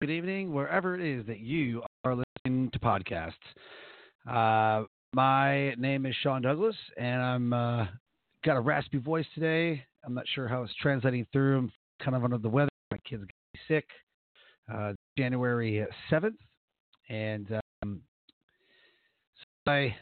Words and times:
good 0.00 0.10
evening, 0.10 0.52
wherever 0.52 0.94
it 0.94 1.00
is 1.00 1.26
that 1.26 1.40
you 1.40 1.82
are 2.04 2.14
listening 2.14 2.70
to 2.70 2.78
podcasts. 2.78 3.32
Uh, 4.30 4.84
my 5.12 5.74
name 5.74 6.06
is 6.06 6.14
Sean 6.22 6.40
Douglas, 6.40 6.76
and 6.96 7.20
I'm 7.20 7.52
uh, 7.52 7.86
got 8.44 8.56
a 8.56 8.60
raspy 8.60 8.98
voice 8.98 9.26
today. 9.34 9.82
I'm 10.06 10.14
not 10.14 10.24
sure 10.32 10.46
how 10.46 10.62
it's 10.62 10.72
translating 10.80 11.26
through. 11.32 11.58
I'm 11.58 11.72
kind 12.00 12.16
of 12.16 12.22
under 12.22 12.38
the 12.38 12.48
weather. 12.48 12.68
My 12.92 12.98
kids 13.08 13.22
got 13.22 13.60
sick. 13.66 13.86
Uh, 14.72 14.92
January 15.16 15.84
7th, 16.12 16.36
and 17.08 17.60
um, 17.82 18.00
so 19.64 19.72
I 19.72 19.96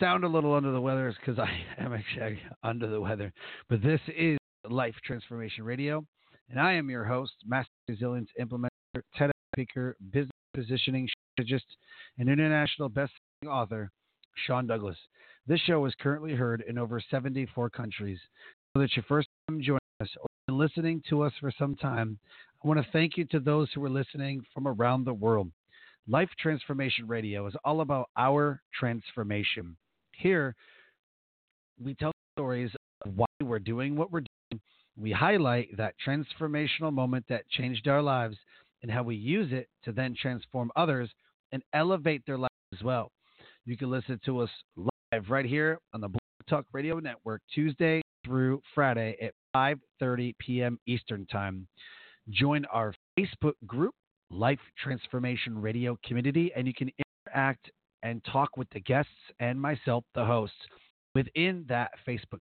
sound 0.00 0.24
a 0.24 0.28
little 0.28 0.54
under 0.54 0.72
the 0.72 0.80
weather 0.80 1.14
because 1.20 1.38
I 1.38 1.50
am 1.80 1.92
actually 1.92 2.40
under 2.64 2.88
the 2.88 3.00
weather. 3.00 3.32
But 3.68 3.80
this 3.80 4.00
is 4.16 4.38
Life 4.68 4.96
Transformation 5.04 5.62
Radio. 5.62 6.04
And 6.50 6.58
I 6.58 6.72
am 6.72 6.88
your 6.88 7.04
host, 7.04 7.34
Master 7.46 7.70
Resilience 7.88 8.30
Implementer, 8.40 8.68
TEDx 8.96 9.30
speaker, 9.54 9.96
business 10.12 10.30
positioning 10.54 11.08
strategist, 11.34 11.66
and 12.18 12.28
international 12.28 12.88
best-selling 12.88 13.54
author, 13.54 13.90
Sean 14.46 14.66
Douglas. 14.66 14.96
This 15.46 15.60
show 15.60 15.84
is 15.86 15.94
currently 16.00 16.34
heard 16.34 16.64
in 16.68 16.78
over 16.78 17.00
74 17.10 17.70
countries. 17.70 18.18
So 18.74 18.82
that 18.82 18.94
your 18.96 19.04
first 19.08 19.28
time 19.48 19.60
joining 19.62 19.78
us 20.00 20.08
or 20.20 20.26
been 20.46 20.58
listening 20.58 21.02
to 21.10 21.22
us 21.22 21.32
for 21.40 21.52
some 21.58 21.74
time, 21.76 22.18
I 22.62 22.68
want 22.68 22.80
to 22.80 22.92
thank 22.92 23.16
you 23.16 23.24
to 23.26 23.40
those 23.40 23.68
who 23.74 23.84
are 23.84 23.90
listening 23.90 24.42
from 24.52 24.66
around 24.66 25.04
the 25.04 25.14
world. 25.14 25.50
Life 26.06 26.30
Transformation 26.38 27.06
Radio 27.06 27.46
is 27.46 27.54
all 27.64 27.80
about 27.80 28.08
our 28.16 28.62
transformation. 28.78 29.76
Here, 30.12 30.54
we 31.82 31.94
tell 31.94 32.12
stories 32.36 32.70
of 33.04 33.14
why 33.16 33.26
we're 33.42 33.58
doing 33.58 33.96
what 33.96 34.10
we're 34.10 34.20
doing 34.20 34.60
we 34.98 35.12
highlight 35.12 35.76
that 35.76 35.94
transformational 36.04 36.92
moment 36.92 37.24
that 37.28 37.48
changed 37.50 37.86
our 37.86 38.02
lives 38.02 38.36
and 38.82 38.90
how 38.90 39.02
we 39.02 39.16
use 39.16 39.52
it 39.52 39.68
to 39.84 39.92
then 39.92 40.14
transform 40.20 40.70
others 40.76 41.10
and 41.52 41.62
elevate 41.72 42.22
their 42.26 42.38
lives 42.38 42.52
as 42.72 42.82
well. 42.82 43.10
You 43.64 43.76
can 43.76 43.90
listen 43.90 44.20
to 44.24 44.40
us 44.40 44.50
live 44.76 45.28
right 45.28 45.44
here 45.44 45.78
on 45.92 46.00
the 46.00 46.08
Blog 46.08 46.20
Talk 46.48 46.64
Radio 46.72 46.98
Network 46.98 47.42
Tuesday 47.54 48.00
through 48.24 48.62
Friday 48.74 49.16
at 49.22 49.32
5:30 49.54 50.34
p.m. 50.38 50.78
Eastern 50.86 51.26
Time. 51.26 51.66
Join 52.30 52.64
our 52.66 52.94
Facebook 53.18 53.54
group, 53.66 53.94
Life 54.30 54.60
Transformation 54.82 55.60
Radio 55.60 55.98
Community, 56.04 56.52
and 56.54 56.66
you 56.66 56.74
can 56.74 56.90
interact 57.26 57.70
and 58.02 58.22
talk 58.24 58.56
with 58.56 58.68
the 58.70 58.80
guests 58.80 59.10
and 59.40 59.60
myself, 59.60 60.04
the 60.14 60.24
hosts, 60.24 60.56
within 61.14 61.64
that 61.68 61.90
Facebook. 62.06 62.40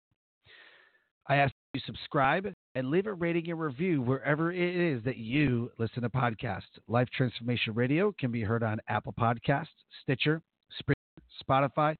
I 1.26 1.36
ask 1.36 1.52
you 1.74 1.80
to 1.80 1.86
subscribe 1.86 2.52
and 2.74 2.90
leave 2.90 3.06
a 3.06 3.12
rating 3.12 3.50
and 3.50 3.60
review 3.60 4.00
wherever 4.00 4.52
it 4.52 4.76
is 4.76 5.02
that 5.04 5.16
you 5.16 5.70
listen 5.78 6.02
to 6.02 6.08
podcasts. 6.08 6.62
Life 6.88 7.08
Transformation 7.16 7.74
Radio 7.74 8.14
can 8.18 8.30
be 8.30 8.42
heard 8.42 8.62
on 8.62 8.78
Apple 8.88 9.14
Podcasts, 9.18 9.66
Stitcher, 10.02 10.40
Spotify, 11.48 11.96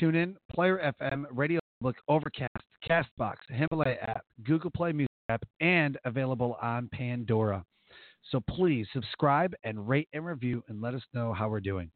TuneIn, 0.00 0.34
Player 0.50 0.92
FM, 1.00 1.24
Radio 1.30 1.60
Public, 1.80 1.96
Overcast, 2.08 2.64
Castbox, 2.88 3.36
Himalaya 3.48 3.96
app, 4.02 4.24
Google 4.44 4.70
Play 4.70 4.92
Music 4.92 5.08
app, 5.28 5.42
and 5.60 5.98
available 6.04 6.56
on 6.62 6.88
Pandora. 6.92 7.64
So 8.30 8.40
please 8.48 8.86
subscribe 8.92 9.54
and 9.64 9.88
rate 9.88 10.08
and 10.12 10.24
review 10.24 10.62
and 10.68 10.80
let 10.80 10.94
us 10.94 11.02
know 11.14 11.32
how 11.32 11.48
we're 11.48 11.60
doing. 11.60 11.90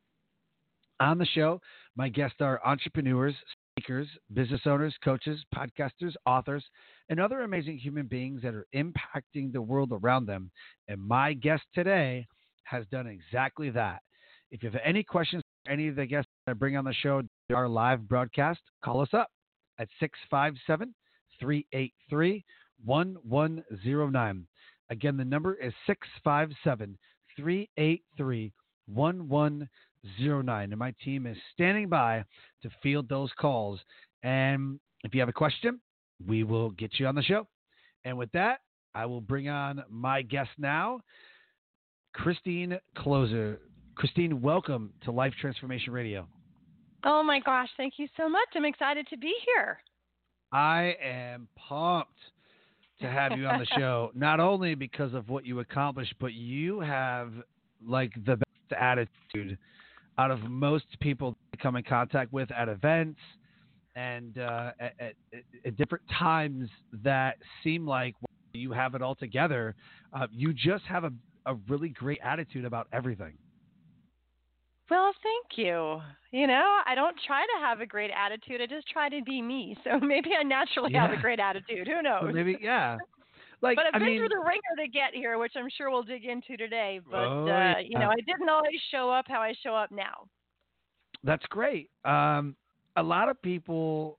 On 1.01 1.19
the 1.19 1.27
show, 1.27 1.61
my 1.97 2.09
guests 2.09 2.37
are 2.41 2.61
entrepreneurs, 2.65 3.35
speakers, 3.73 4.09
business 4.35 4.61
owners, 4.67 4.95
coaches, 5.03 5.41
podcasters, 5.55 6.13
authors, 6.27 6.65
and 7.09 7.19
other 7.19 7.43
amazing 7.43 7.79
human 7.79 8.07
beings 8.07 8.43
that 8.43 8.55
are 8.55 8.67
impacting 8.75 9.53
the 9.53 9.63
world 9.63 9.91
around 9.93 10.27
them. 10.27 10.51
And 10.89 11.01
my 11.01 11.33
guest 11.33 11.63
today 11.75 12.27
has 12.65 12.85
done 12.91 13.07
exactly 13.07 13.71
that. 13.71 14.03
If 14.51 14.63
you 14.63 14.71
have 14.71 14.81
any 14.85 15.03
questions 15.03 15.43
for 15.65 15.73
any 15.73 15.89
of 15.89 15.97
the 15.97 16.07
guests 16.07 16.31
that 16.47 16.53
I 16.53 16.55
bring 16.55 16.77
on 16.77 16.85
the 16.85 16.93
show, 16.93 17.23
our 17.55 17.69
live 17.69 18.07
broadcast, 18.09 18.61
call 18.85 19.01
us 19.01 19.09
up 19.13 19.29
at 19.79 19.89
657 20.01 20.95
383 21.41 22.45
1109. 22.85 24.47
Again, 24.91 25.17
the 25.17 25.25
number 25.25 25.55
is 25.55 25.73
657 25.87 26.99
383 27.37 28.53
1109. 28.87 29.69
And 30.05 30.77
my 30.77 30.95
team 31.05 31.27
is 31.27 31.37
standing 31.55 31.89
by 31.89 32.25
to 32.63 32.71
field 32.83 33.09
those 33.09 33.31
calls. 33.39 33.81
And 34.23 34.79
if 35.05 35.15
you 35.15 35.21
have 35.21 35.29
a 35.29 35.33
question, 35.33 35.81
we 36.27 36.45
will 36.45 36.71
get 36.71 36.99
you 36.99 37.07
on 37.07 37.15
the 37.15 37.23
show. 37.23 37.47
And 38.05 38.19
with 38.19 38.31
that, 38.33 38.61
I 38.95 39.07
will 39.07 39.21
bring 39.21 39.49
on 39.49 39.83
my 39.89 40.23
guest 40.23 40.51
now, 40.59 41.01
Christine 42.15 42.79
Kloser. 42.97 43.59
Christine, 43.95 44.41
welcome 44.41 44.93
to 45.05 45.13
Life 45.13 45.35
Transformation 45.41 45.93
Radio. 45.93 46.27
Oh 47.05 47.23
my 47.23 47.41
gosh, 47.41 47.69
thank 47.77 47.95
you 47.99 48.09
so 48.17 48.29
much. 48.29 48.49
I'm 48.55 48.65
excited 48.65 49.07
to 49.09 49.17
be 49.17 49.35
here. 49.47 49.79
I 50.53 50.95
am 51.03 51.49
pumped 51.57 52.11
to 53.01 53.09
have 53.09 53.33
you 53.39 53.47
on 53.47 53.59
the 53.59 53.67
show, 53.79 54.11
not 54.15 54.41
only 54.41 54.75
because 54.75 55.15
of 55.15 55.29
what 55.29 55.45
you 55.47 55.61
accomplished, 55.61 56.15
but 56.21 56.33
you 56.33 56.81
have 56.81 57.33
like 57.87 58.13
the 58.25 58.37
best 58.37 58.81
attitude 58.81 59.59
out 60.19 60.31
of 60.31 60.41
most 60.43 60.87
people 61.01 61.37
that 61.51 61.61
come 61.61 61.77
in 61.77 61.83
contact 61.83 62.33
with 62.33 62.51
at 62.53 62.69
events 62.69 63.21
and 63.95 64.39
uh, 64.39 64.73
at, 64.81 64.93
at, 64.99 65.15
at, 65.65 65.77
different 65.77 66.05
times 66.19 66.69
that 67.03 67.37
seem 67.63 67.87
like 67.87 68.15
you 68.53 68.73
have 68.73 68.95
it 68.95 69.03
all 69.03 69.15
together. 69.15 69.75
Uh, 70.13 70.27
you 70.31 70.53
just 70.53 70.85
have 70.85 71.05
a, 71.05 71.13
a 71.47 71.55
really 71.69 71.91
great 71.91 72.19
attitude 72.23 72.65
about 72.65 72.89
everything. 72.93 73.35
Well, 74.91 75.13
thank 75.23 75.59
you. 75.59 76.01
You 76.33 76.47
know, 76.47 76.79
I 76.87 76.95
don't 76.95 77.17
try 77.27 77.43
to 77.43 77.67
have 77.67 77.81
a 77.81 77.87
great 77.87 78.11
attitude. 78.11 78.61
I 78.61 78.67
just 78.67 78.89
try 78.89 79.09
to 79.09 79.23
be 79.25 79.41
me. 79.41 79.77
So 79.85 79.99
maybe 80.03 80.31
I 80.39 80.43
naturally 80.43 80.93
yeah. 80.93 81.09
have 81.09 81.19
a 81.19 81.21
great 81.21 81.41
attitude. 81.41 81.87
Who 81.87 82.03
knows? 82.03 82.25
Well, 82.25 82.33
maybe, 82.33 82.59
yeah. 82.61 82.99
Like, 83.63 83.77
but 83.77 83.87
I've 83.87 83.95
I 83.95 83.99
been 84.01 84.09
mean, 84.09 84.19
through 84.19 84.29
the 84.29 84.39
ringer 84.45 84.85
to 84.85 84.89
get 84.89 85.15
here, 85.15 85.39
which 85.39 85.53
I'm 85.57 85.69
sure 85.77 85.89
we'll 85.89 86.03
dig 86.03 86.25
into 86.25 86.57
today. 86.57 87.01
But 87.09 87.25
oh, 87.25 87.45
uh, 87.45 87.47
yeah. 87.47 87.79
you 87.79 87.97
know, 87.97 88.11
I 88.11 88.17
didn't 88.17 88.49
always 88.49 88.81
show 88.91 89.09
up 89.09 89.27
how 89.29 89.41
I 89.41 89.55
show 89.63 89.75
up 89.75 89.93
now. 89.93 90.27
That's 91.23 91.45
great. 91.47 91.89
Um, 92.05 92.57
a 92.97 93.03
lot 93.03 93.29
of 93.29 93.41
people, 93.41 94.19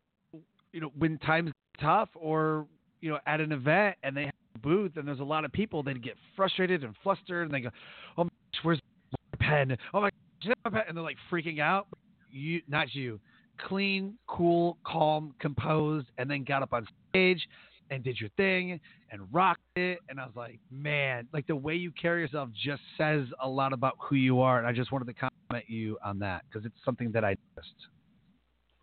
you 0.71 0.79
know, 0.79 0.91
when 0.97 1.17
times 1.19 1.51
tough 1.81 2.09
or 2.15 2.65
you 3.01 3.09
know 3.09 3.19
at 3.27 3.41
an 3.41 3.51
event 3.51 3.97
and 4.03 4.15
they 4.15 4.25
have 4.25 4.33
a 4.55 4.59
booth 4.59 4.93
and 4.95 5.05
there's 5.05 5.19
a 5.19 5.23
lot 5.23 5.43
of 5.43 5.51
people, 5.51 5.83
they 5.83 5.93
get 5.95 6.15
frustrated 6.37 6.85
and 6.85 6.95
flustered 7.03 7.45
and 7.45 7.53
they 7.53 7.59
go, 7.59 7.69
"Oh 8.17 8.23
my 8.23 8.29
gosh, 8.29 8.63
where's 8.63 8.79
my 9.11 9.45
pen? 9.45 9.77
Oh 9.93 9.99
my 9.99 10.09
gosh, 10.41 10.55
my 10.63 10.71
pen?" 10.71 10.83
and 10.87 10.95
they're 10.95 11.03
like 11.03 11.17
freaking 11.29 11.59
out. 11.59 11.87
You, 12.31 12.61
not 12.69 12.95
you. 12.95 13.19
Clean, 13.67 14.17
cool, 14.25 14.77
calm, 14.85 15.35
composed, 15.39 16.07
and 16.17 16.31
then 16.31 16.45
got 16.45 16.63
up 16.63 16.73
on 16.73 16.87
stage 17.09 17.45
and 17.93 18.03
did 18.03 18.19
your 18.19 18.29
thing 18.37 18.79
and 19.11 19.21
rocked 19.31 19.61
it. 19.75 19.99
And 20.09 20.19
I 20.19 20.25
was 20.25 20.35
like, 20.35 20.59
man, 20.71 21.27
like 21.33 21.47
the 21.47 21.55
way 21.55 21.75
you 21.75 21.91
carry 21.91 22.21
yourself 22.21 22.49
just 22.53 22.81
says 22.97 23.25
a 23.41 23.47
lot 23.47 23.73
about 23.73 23.95
who 23.99 24.15
you 24.15 24.41
are. 24.41 24.57
And 24.57 24.67
I 24.67 24.71
just 24.71 24.91
wanted 24.91 25.05
to 25.05 25.13
compliment 25.13 25.69
you 25.69 25.97
on 26.03 26.19
that 26.19 26.43
because 26.49 26.65
it's 26.65 26.75
something 26.83 27.11
that 27.11 27.23
I 27.23 27.35
noticed. 27.55 27.73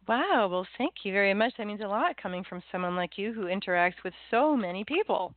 Wow. 0.09 0.49
Well, 0.51 0.67
thank 0.79 0.95
you 1.05 1.13
very 1.13 1.35
much. 1.35 1.53
That 1.59 1.67
means 1.67 1.81
a 1.83 1.89
lot 1.89 2.17
coming 2.21 2.45
from 2.45 2.63
someone 2.73 2.97
like 2.97 3.17
you 3.17 3.33
who 3.33 3.45
interacts 3.45 4.03
with 4.05 4.15
so 4.31 4.57
many 4.57 4.85
people. 4.85 5.35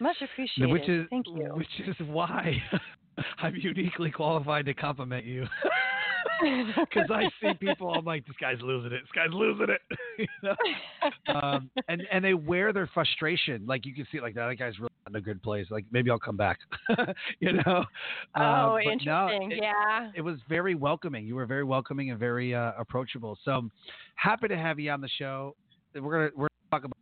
Much 0.00 0.16
appreciated. 0.22 0.72
Which 0.72 0.88
is, 0.88 1.06
thank 1.10 1.26
you. 1.26 1.52
Which 1.54 1.80
is 1.86 1.94
why 2.06 2.56
I'm 3.42 3.54
uniquely 3.56 4.10
qualified 4.10 4.66
to 4.66 4.74
compliment 4.74 5.26
you. 5.26 5.46
Because 6.78 7.10
I 7.10 7.24
see 7.40 7.54
people, 7.60 7.92
I'm 7.92 8.04
like, 8.04 8.26
this 8.26 8.36
guy's 8.40 8.60
losing 8.62 8.92
it. 8.92 9.02
This 9.02 9.10
guy's 9.14 9.32
losing 9.32 9.66
it. 9.68 9.80
you 10.18 10.26
know? 10.42 11.34
um, 11.34 11.70
and 11.88 12.02
and 12.10 12.24
they 12.24 12.34
wear 12.34 12.72
their 12.72 12.88
frustration. 12.92 13.66
Like 13.66 13.84
you 13.84 13.94
can 13.94 14.06
see, 14.10 14.20
like 14.20 14.34
that, 14.34 14.48
that 14.48 14.56
guy's 14.56 14.78
really 14.78 14.90
in 15.06 15.16
a 15.16 15.20
good 15.20 15.42
place. 15.42 15.66
Like 15.70 15.84
maybe 15.90 16.10
I'll 16.10 16.18
come 16.18 16.36
back. 16.36 16.58
you 17.40 17.52
know. 17.52 17.84
Oh, 18.36 18.40
uh, 18.42 18.78
interesting. 18.78 19.06
No, 19.06 19.28
it, 19.50 19.58
yeah. 19.60 20.10
It 20.14 20.22
was 20.22 20.38
very 20.48 20.74
welcoming. 20.74 21.26
You 21.26 21.34
were 21.34 21.46
very 21.46 21.64
welcoming 21.64 22.10
and 22.10 22.18
very 22.18 22.54
uh, 22.54 22.72
approachable. 22.78 23.38
So 23.44 23.68
happy 24.14 24.48
to 24.48 24.56
have 24.56 24.78
you 24.78 24.90
on 24.90 25.00
the 25.00 25.10
show. 25.18 25.54
We're 25.94 26.00
gonna 26.00 26.30
we're 26.36 26.48
gonna 26.48 26.70
talk 26.70 26.84
about 26.84 26.96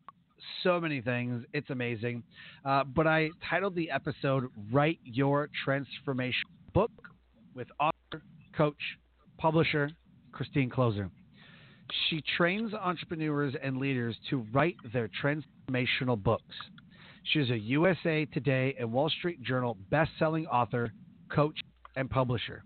so 0.62 0.80
many 0.80 1.00
things. 1.00 1.44
It's 1.52 1.70
amazing. 1.70 2.22
Uh, 2.64 2.84
but 2.84 3.06
I 3.06 3.30
titled 3.48 3.74
the 3.74 3.90
episode 3.90 4.44
Write 4.72 4.98
Your 5.04 5.48
Transformation 5.64 6.48
Book 6.74 6.90
with 7.54 7.68
author, 7.80 8.22
coach, 8.56 8.76
publisher, 9.38 9.90
Christine 10.32 10.70
Kloser. 10.70 11.10
She 12.08 12.22
trains 12.36 12.74
entrepreneurs 12.74 13.54
and 13.62 13.78
leaders 13.78 14.16
to 14.30 14.44
write 14.52 14.76
their 14.92 15.08
transformational 15.22 16.22
books. 16.22 16.54
She 17.24 17.40
is 17.40 17.50
a 17.50 17.58
USA 17.58 18.26
Today 18.26 18.74
and 18.78 18.92
Wall 18.92 19.08
Street 19.08 19.42
Journal 19.42 19.76
best-selling 19.90 20.46
author, 20.46 20.92
coach, 21.30 21.58
and 21.96 22.10
publisher. 22.10 22.62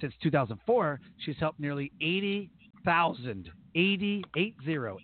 Since 0.00 0.14
2004, 0.22 1.00
she's 1.18 1.36
helped 1.38 1.60
nearly 1.60 1.92
80,000 2.00 3.50
80, 3.74 4.24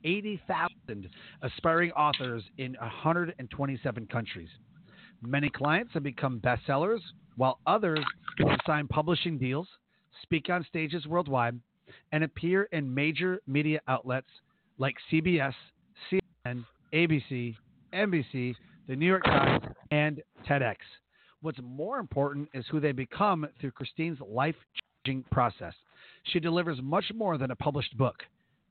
80,000 0.04 1.08
aspiring 1.42 1.92
authors 1.92 2.42
in 2.58 2.74
127 2.80 4.06
countries. 4.06 4.48
Many 5.22 5.48
clients 5.48 5.94
have 5.94 6.02
become 6.02 6.40
bestsellers, 6.40 7.00
while 7.36 7.60
others 7.66 8.04
have 8.38 8.58
signed 8.66 8.88
publishing 8.88 9.38
deals, 9.38 9.68
speak 10.22 10.48
on 10.50 10.64
stages 10.68 11.06
worldwide, 11.06 11.58
and 12.12 12.24
appear 12.24 12.64
in 12.72 12.92
major 12.92 13.40
media 13.46 13.80
outlets 13.88 14.28
like 14.78 14.96
CBS, 15.10 15.54
CNN, 16.10 16.64
ABC, 16.92 17.54
NBC, 17.94 18.54
the 18.88 18.96
New 18.96 19.06
York 19.06 19.24
Times, 19.24 19.64
and 19.90 20.22
TEDx. 20.48 20.76
What's 21.42 21.58
more 21.62 21.98
important 21.98 22.48
is 22.54 22.64
who 22.70 22.80
they 22.80 22.92
become 22.92 23.46
through 23.60 23.72
Christine's 23.72 24.18
life 24.26 24.56
changing 25.04 25.24
process. 25.30 25.74
She 26.24 26.40
delivers 26.40 26.78
much 26.82 27.04
more 27.14 27.38
than 27.38 27.50
a 27.50 27.56
published 27.56 27.96
book. 27.96 28.16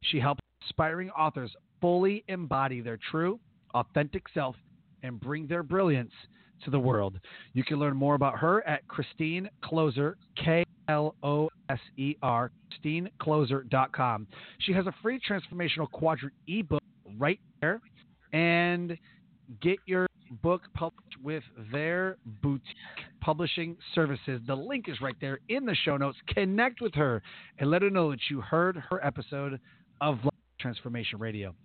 She 0.01 0.19
helps 0.19 0.41
aspiring 0.65 1.09
authors 1.11 1.51
fully 1.79 2.23
embody 2.27 2.81
their 2.81 2.99
true, 3.11 3.39
authentic 3.73 4.23
self 4.33 4.55
and 5.03 5.19
bring 5.19 5.47
their 5.47 5.63
brilliance 5.63 6.11
to 6.63 6.71
the 6.71 6.79
world. 6.79 7.19
You 7.53 7.63
can 7.63 7.77
learn 7.77 7.95
more 7.95 8.15
about 8.15 8.39
her 8.39 8.65
at 8.67 8.87
Christine 8.87 9.49
Kloser, 9.63 10.15
K 10.43 10.64
L 10.87 11.15
O 11.23 11.49
S 11.69 11.79
E 11.97 12.15
R, 12.21 12.51
ChristineKloser.com. 12.83 14.27
She 14.59 14.73
has 14.73 14.87
a 14.87 14.93
free 15.01 15.19
transformational 15.19 15.89
quadrant 15.91 16.33
ebook 16.47 16.81
right 17.17 17.39
there. 17.61 17.81
And 18.33 18.97
get 19.61 19.77
your 19.85 20.07
book 20.41 20.61
published 20.73 21.01
with 21.23 21.43
their 21.71 22.17
boutique 22.41 22.63
publishing 23.21 23.77
services. 23.93 24.41
The 24.47 24.55
link 24.55 24.85
is 24.87 24.99
right 25.01 25.15
there 25.21 25.39
in 25.49 25.65
the 25.65 25.75
show 25.75 25.97
notes. 25.97 26.17
Connect 26.27 26.81
with 26.81 26.93
her 26.95 27.21
and 27.59 27.69
let 27.69 27.81
her 27.81 27.89
know 27.89 28.11
that 28.11 28.19
you 28.29 28.41
heard 28.41 28.75
her 28.89 29.03
episode 29.05 29.59
of 30.01 30.19
Transformation 30.59 31.19
Radio. 31.19 31.55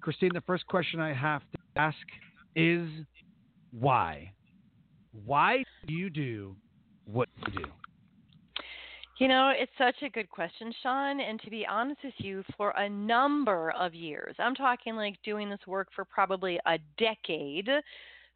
Christine, 0.00 0.30
the 0.32 0.40
first 0.42 0.66
question 0.66 1.00
I 1.00 1.12
have 1.12 1.42
to 1.52 1.58
ask 1.76 1.96
is 2.54 2.88
why? 3.72 4.32
Why 5.24 5.64
do 5.86 5.94
you 5.94 6.10
do 6.10 6.56
what 7.04 7.28
you 7.46 7.62
do? 7.62 7.68
You 9.18 9.26
know, 9.26 9.52
it's 9.52 9.72
such 9.76 9.96
a 10.02 10.10
good 10.10 10.30
question, 10.30 10.72
Sean. 10.80 11.18
And 11.18 11.40
to 11.40 11.50
be 11.50 11.66
honest 11.68 12.00
with 12.04 12.14
you, 12.18 12.44
for 12.56 12.70
a 12.70 12.88
number 12.88 13.72
of 13.72 13.92
years, 13.92 14.36
I'm 14.38 14.54
talking 14.54 14.94
like 14.94 15.16
doing 15.24 15.50
this 15.50 15.58
work 15.66 15.88
for 15.94 16.04
probably 16.04 16.60
a 16.66 16.78
decade 16.98 17.68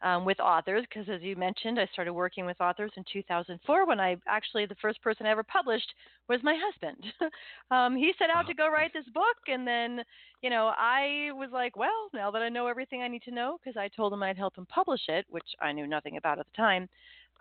um, 0.02 0.24
with 0.24 0.40
authors, 0.40 0.84
because 0.88 1.08
as 1.08 1.22
you 1.22 1.36
mentioned, 1.36 1.78
I 1.78 1.86
started 1.92 2.12
working 2.12 2.44
with 2.46 2.60
authors 2.60 2.90
in 2.96 3.04
2004 3.12 3.86
when 3.86 4.00
I 4.00 4.16
actually, 4.26 4.66
the 4.66 4.74
first 4.82 5.00
person 5.02 5.24
I 5.24 5.30
ever 5.30 5.44
published 5.44 5.94
was 6.28 6.40
my 6.42 6.58
husband. 6.60 7.04
um, 7.70 7.94
he 7.94 8.12
set 8.18 8.30
out 8.30 8.48
to 8.48 8.54
go 8.54 8.68
write 8.68 8.92
this 8.92 9.06
book. 9.14 9.36
And 9.46 9.64
then, 9.64 10.00
you 10.42 10.50
know, 10.50 10.72
I 10.76 11.30
was 11.34 11.50
like, 11.52 11.76
well, 11.76 12.10
now 12.12 12.32
that 12.32 12.42
I 12.42 12.48
know 12.48 12.66
everything 12.66 13.02
I 13.02 13.08
need 13.08 13.22
to 13.22 13.30
know, 13.30 13.58
because 13.62 13.76
I 13.76 13.86
told 13.86 14.12
him 14.12 14.24
I'd 14.24 14.36
help 14.36 14.58
him 14.58 14.66
publish 14.66 15.02
it, 15.06 15.26
which 15.30 15.46
I 15.60 15.70
knew 15.70 15.86
nothing 15.86 16.16
about 16.16 16.40
at 16.40 16.46
the 16.46 16.56
time. 16.56 16.88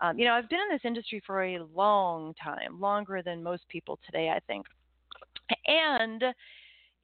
Um, 0.02 0.18
you 0.18 0.24
know, 0.24 0.32
I've 0.32 0.48
been 0.48 0.58
in 0.58 0.74
this 0.74 0.84
industry 0.84 1.22
for 1.24 1.44
a 1.44 1.60
long 1.74 2.34
time, 2.42 2.80
longer 2.80 3.22
than 3.22 3.42
most 3.42 3.62
people 3.68 4.00
today, 4.04 4.30
I 4.30 4.40
think. 4.48 4.66
And 5.66 6.24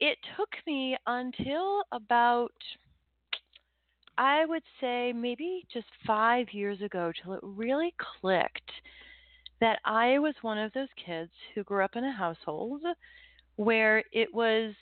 it 0.01 0.19
took 0.37 0.49
me 0.67 0.97
until 1.07 1.83
about, 1.93 2.53
I 4.19 4.45
would 4.47 4.65
say, 4.81 5.13
maybe 5.15 5.65
just 5.73 5.87
five 6.05 6.49
years 6.51 6.83
ago 6.83 7.13
till 7.23 7.35
it 7.35 7.41
really 7.43 7.95
clicked 8.21 8.71
that 9.61 9.79
I 9.85 10.19
was 10.19 10.35
one 10.43 10.59
of 10.59 10.73
those 10.73 10.89
kids 11.05 11.31
who 11.55 11.63
grew 11.63 11.85
up 11.85 11.95
in 11.95 12.05
a 12.05 12.13
household 12.13 12.83
where 13.55 14.03
it 14.13 14.33
was, 14.35 14.75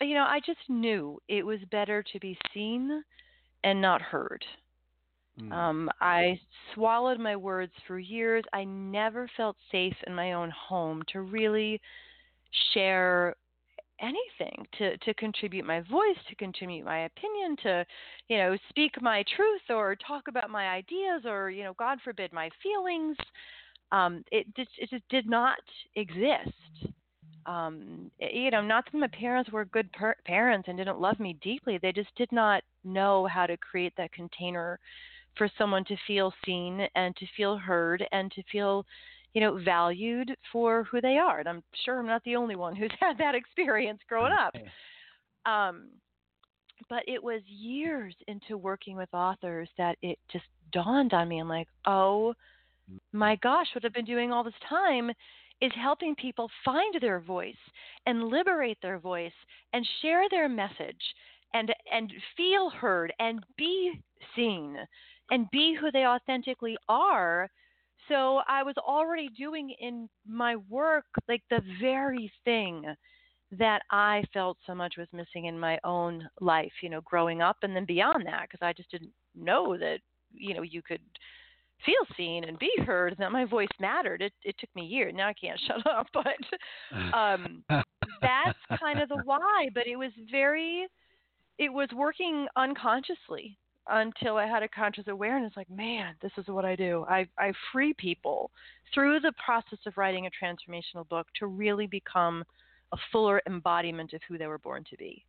you 0.00 0.14
know, 0.14 0.24
I 0.24 0.40
just 0.44 0.58
knew 0.68 1.20
it 1.28 1.46
was 1.46 1.60
better 1.70 2.02
to 2.12 2.18
be 2.18 2.36
seen 2.52 3.02
and 3.62 3.80
not 3.80 4.02
heard. 4.02 4.44
Mm. 5.42 5.52
Um, 5.52 5.90
I 6.00 6.38
swallowed 6.74 7.18
my 7.18 7.36
words 7.36 7.72
for 7.86 7.98
years. 7.98 8.44
I 8.52 8.64
never 8.64 9.28
felt 9.36 9.56
safe 9.70 9.96
in 10.06 10.14
my 10.14 10.32
own 10.32 10.50
home 10.50 11.02
to 11.12 11.20
really 11.22 11.80
share 12.72 13.36
anything 14.00 14.66
to 14.78 14.96
to 14.98 15.14
contribute 15.14 15.66
my 15.66 15.80
voice 15.82 16.16
to 16.28 16.34
contribute 16.36 16.84
my 16.84 17.00
opinion 17.04 17.56
to 17.62 17.84
you 18.28 18.38
know 18.38 18.56
speak 18.70 18.92
my 19.02 19.22
truth 19.36 19.60
or 19.68 19.94
talk 19.96 20.22
about 20.28 20.50
my 20.50 20.68
ideas 20.68 21.22
or 21.26 21.50
you 21.50 21.62
know 21.62 21.74
god 21.78 21.98
forbid 22.02 22.32
my 22.32 22.48
feelings 22.62 23.16
um 23.92 24.24
it 24.32 24.46
just 24.56 24.70
it 24.78 24.88
just 24.88 25.06
did 25.10 25.28
not 25.28 25.58
exist 25.96 26.92
um 27.46 28.10
you 28.18 28.50
know 28.50 28.62
not 28.62 28.84
that 28.90 28.98
my 28.98 29.08
parents 29.08 29.50
were 29.50 29.66
good 29.66 29.90
per- 29.92 30.16
parents 30.24 30.68
and 30.68 30.78
didn't 30.78 31.00
love 31.00 31.20
me 31.20 31.36
deeply 31.42 31.78
they 31.78 31.92
just 31.92 32.14
did 32.16 32.30
not 32.32 32.62
know 32.84 33.26
how 33.26 33.46
to 33.46 33.56
create 33.58 33.92
that 33.96 34.12
container 34.12 34.78
for 35.36 35.48
someone 35.58 35.84
to 35.84 35.96
feel 36.06 36.32
seen 36.44 36.86
and 36.94 37.14
to 37.16 37.26
feel 37.36 37.56
heard 37.56 38.04
and 38.12 38.30
to 38.32 38.42
feel 38.50 38.84
you 39.32 39.40
know 39.40 39.58
valued 39.64 40.34
for 40.52 40.84
who 40.84 41.00
they 41.00 41.16
are. 41.16 41.40
And 41.40 41.48
i'm 41.48 41.62
sure 41.84 41.98
i'm 41.98 42.06
not 42.06 42.22
the 42.24 42.36
only 42.36 42.56
one 42.56 42.76
who's 42.76 42.92
had 43.00 43.18
that 43.18 43.34
experience 43.34 44.00
growing 44.08 44.32
up. 44.32 44.54
Um, 45.46 45.88
but 46.90 47.02
it 47.06 47.22
was 47.22 47.40
years 47.46 48.14
into 48.28 48.58
working 48.58 48.94
with 48.94 49.08
authors 49.14 49.70
that 49.78 49.96
it 50.02 50.18
just 50.30 50.44
dawned 50.70 51.14
on 51.14 51.28
me. 51.30 51.38
I'm 51.38 51.48
like 51.48 51.68
oh 51.86 52.34
my 53.14 53.36
gosh 53.36 53.68
what 53.74 53.86
i've 53.86 53.94
been 53.94 54.04
doing 54.04 54.32
all 54.32 54.44
this 54.44 54.52
time 54.68 55.10
is 55.60 55.72
helping 55.76 56.14
people 56.14 56.50
find 56.64 56.94
their 57.00 57.20
voice 57.20 57.54
and 58.06 58.28
liberate 58.28 58.78
their 58.82 58.98
voice 58.98 59.32
and 59.72 59.86
share 60.00 60.28
their 60.30 60.48
message 60.48 61.02
and 61.54 61.72
and 61.92 62.12
feel 62.36 62.70
heard 62.70 63.12
and 63.18 63.44
be 63.56 64.00
seen 64.36 64.76
and 65.30 65.50
be 65.50 65.76
who 65.80 65.90
they 65.90 66.06
authentically 66.06 66.76
are. 66.88 67.48
So 68.08 68.40
I 68.48 68.62
was 68.62 68.74
already 68.78 69.28
doing 69.28 69.74
in 69.80 70.08
my 70.26 70.56
work 70.68 71.04
like 71.28 71.42
the 71.50 71.62
very 71.80 72.32
thing 72.44 72.84
that 73.52 73.82
I 73.90 74.24
felt 74.32 74.58
so 74.66 74.74
much 74.74 74.94
was 74.96 75.08
missing 75.12 75.46
in 75.46 75.58
my 75.58 75.78
own 75.84 76.28
life, 76.40 76.72
you 76.82 76.88
know, 76.88 77.00
growing 77.02 77.42
up 77.42 77.58
and 77.62 77.74
then 77.74 77.84
beyond 77.84 78.26
that, 78.26 78.42
because 78.42 78.64
I 78.64 78.72
just 78.72 78.90
didn't 78.90 79.10
know 79.34 79.76
that, 79.76 79.98
you 80.32 80.54
know, 80.54 80.62
you 80.62 80.82
could 80.82 81.00
feel 81.84 82.16
seen 82.16 82.44
and 82.44 82.58
be 82.58 82.70
heard, 82.84 83.12
and 83.12 83.18
that 83.18 83.32
my 83.32 83.44
voice 83.44 83.68
mattered. 83.80 84.22
It, 84.22 84.32
it 84.44 84.54
took 84.58 84.70
me 84.74 84.82
years. 84.82 85.14
Now 85.16 85.28
I 85.28 85.34
can't 85.34 85.60
shut 85.66 85.86
up, 85.86 86.06
but 86.12 86.26
um, 87.16 87.64
that's 88.20 88.58
kind 88.78 89.00
of 89.00 89.08
the 89.08 89.20
why. 89.24 89.68
But 89.74 89.86
it 89.86 89.96
was 89.96 90.12
very, 90.30 90.86
it 91.60 91.70
was 91.70 91.88
working 91.94 92.46
unconsciously 92.56 93.58
until 93.86 94.38
I 94.38 94.46
had 94.46 94.62
a 94.62 94.68
conscious 94.68 95.04
awareness 95.08 95.52
like, 95.56 95.68
man, 95.68 96.14
this 96.22 96.32
is 96.38 96.46
what 96.48 96.64
I 96.64 96.74
do. 96.74 97.04
I, 97.06 97.28
I 97.38 97.52
free 97.70 97.92
people 97.92 98.50
through 98.94 99.20
the 99.20 99.32
process 99.44 99.78
of 99.86 99.98
writing 99.98 100.26
a 100.26 100.30
transformational 100.44 101.06
book 101.08 101.26
to 101.38 101.46
really 101.46 101.86
become 101.86 102.44
a 102.92 102.96
fuller 103.12 103.42
embodiment 103.46 104.14
of 104.14 104.22
who 104.26 104.38
they 104.38 104.46
were 104.46 104.58
born 104.58 104.84
to 104.88 104.96
be. 104.96 105.22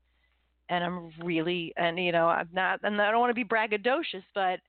And 0.69 0.85
I'm 0.85 1.11
really, 1.21 1.73
and 1.75 1.99
you 1.99 2.13
know, 2.13 2.27
I'm 2.27 2.47
not, 2.53 2.79
and 2.83 3.01
I 3.01 3.11
don't 3.11 3.19
want 3.19 3.31
to 3.31 3.35
be 3.35 3.43
braggadocious, 3.43 4.23
but 4.33 4.61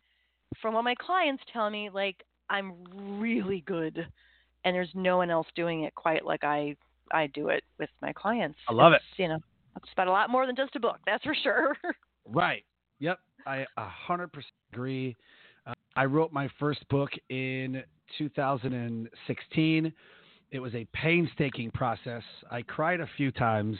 from 0.61 0.75
what 0.75 0.83
my 0.83 0.97
clients 0.97 1.45
tell 1.53 1.71
me, 1.71 1.91
like, 1.95 2.25
I'm 2.51 2.75
really 3.21 3.63
good 3.67 4.05
and 4.65 4.75
there's 4.75 4.91
no 4.95 5.17
one 5.17 5.31
else 5.31 5.47
doing 5.55 5.85
it 5.85 5.95
quite 5.95 6.25
like 6.25 6.43
I, 6.43 6.75
I 7.13 7.29
do 7.29 7.51
it 7.51 7.63
with 7.79 7.91
my 8.01 8.13
clients. 8.13 8.59
I 8.69 8.73
love 8.73 8.95
it's, 8.95 9.05
it. 9.17 9.23
You 9.23 9.29
know, 9.29 9.39
it's 9.77 9.93
about 9.93 10.09
a 10.09 10.13
lot 10.13 10.31
more 10.31 10.47
than 10.47 10.57
just 10.57 10.77
a 10.77 10.81
book. 10.81 10.99
That's 11.07 11.25
for 11.25 11.35
sure. 11.35 11.77
right. 12.27 12.65
Yep, 13.01 13.19
I 13.47 13.67
100% 14.09 14.29
agree. 14.73 15.17
Uh, 15.67 15.75
I 15.97 16.05
wrote 16.05 16.33
my 16.33 16.49
first 16.59 16.87
book 16.89 17.11
in 17.31 17.83
2016. 18.19 19.93
It 20.51 20.59
was 20.59 20.75
a 20.75 20.87
painstaking 20.93 21.71
process. 21.73 22.23
I 22.51 22.63
cried 22.63 23.01
a 23.01 23.09
few 23.17 23.33
times 23.33 23.77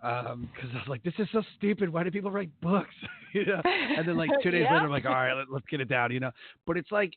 because 0.00 0.32
um, 0.32 0.48
I 0.62 0.78
was 0.78 0.88
like, 0.88 1.02
"This 1.02 1.14
is 1.18 1.26
so 1.32 1.42
stupid. 1.56 1.92
Why 1.92 2.04
do 2.04 2.10
people 2.10 2.30
write 2.30 2.50
books?" 2.60 2.94
you 3.34 3.44
know. 3.44 3.60
And 3.64 4.06
then 4.06 4.16
like 4.16 4.30
two 4.42 4.50
days 4.50 4.66
later, 4.70 4.84
I'm 4.84 4.90
like, 4.90 5.04
"All 5.06 5.12
right, 5.12 5.34
let, 5.34 5.48
us 5.54 5.62
get 5.70 5.80
it 5.80 5.88
down." 5.88 6.12
You 6.12 6.20
know. 6.20 6.30
But 6.66 6.76
it's 6.76 6.92
like, 6.92 7.12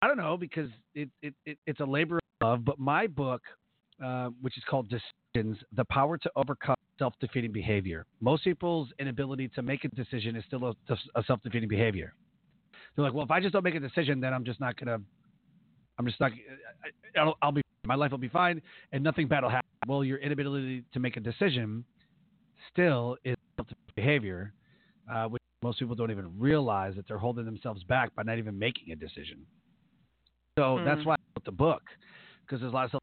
I 0.00 0.08
don't 0.08 0.16
know 0.16 0.36
because 0.36 0.70
it, 0.94 1.10
it, 1.20 1.34
it 1.44 1.58
it's 1.66 1.80
a 1.80 1.84
labor 1.84 2.16
of 2.16 2.46
love. 2.46 2.64
But 2.64 2.78
my 2.78 3.06
book, 3.06 3.42
uh, 4.02 4.30
which 4.40 4.56
is 4.56 4.64
called 4.68 4.88
Decisions: 4.88 5.58
The 5.76 5.84
Power 5.86 6.16
to 6.16 6.30
Overcome 6.36 6.76
self 7.00 7.14
defeating 7.20 7.50
behavior. 7.50 8.06
Most 8.20 8.44
people's 8.44 8.88
inability 9.00 9.48
to 9.56 9.62
make 9.62 9.84
a 9.84 9.88
decision 9.88 10.36
is 10.36 10.44
still 10.46 10.64
a, 10.64 10.96
a 11.16 11.24
self 11.24 11.42
defeating 11.42 11.68
behavior. 11.68 12.14
They're 12.94 13.04
like, 13.04 13.14
well, 13.14 13.24
if 13.24 13.30
I 13.30 13.40
just 13.40 13.52
don't 13.52 13.64
make 13.64 13.74
a 13.74 13.80
decision, 13.80 14.20
then 14.20 14.32
I'm 14.32 14.44
just 14.44 14.60
not 14.60 14.78
gonna. 14.78 14.98
I'm 15.98 16.06
just 16.06 16.20
not. 16.20 16.30
I'll, 17.18 17.36
I'll 17.42 17.52
be. 17.52 17.62
My 17.84 17.94
life 17.94 18.12
will 18.12 18.18
be 18.18 18.28
fine, 18.28 18.62
and 18.92 19.02
nothing 19.02 19.26
bad 19.26 19.42
will 19.42 19.50
happen. 19.50 19.68
Well, 19.88 20.04
your 20.04 20.18
inability 20.18 20.84
to 20.92 21.00
make 21.00 21.16
a 21.16 21.20
decision 21.20 21.84
still 22.70 23.16
is 23.24 23.34
behavior, 23.96 24.52
uh, 25.12 25.24
which 25.24 25.42
most 25.62 25.78
people 25.78 25.94
don't 25.94 26.10
even 26.10 26.30
realize 26.38 26.94
that 26.96 27.08
they're 27.08 27.18
holding 27.18 27.46
themselves 27.46 27.82
back 27.84 28.14
by 28.14 28.22
not 28.22 28.38
even 28.38 28.58
making 28.58 28.92
a 28.92 28.96
decision. 28.96 29.38
So 30.58 30.76
mm. 30.76 30.84
that's 30.84 31.04
why 31.06 31.14
I 31.14 31.24
wrote 31.34 31.44
the 31.46 31.52
book 31.52 31.82
because 32.44 32.60
there's 32.60 32.72
a 32.72 32.76
lot 32.76 32.92
of 32.92 33.00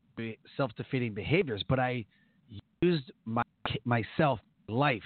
self 0.55 0.71
defeating 0.75 1.13
behaviors. 1.13 1.63
But 1.67 1.79
I 1.79 2.05
used 2.81 3.11
my 3.25 3.43
myself, 3.85 4.39
life, 4.67 5.01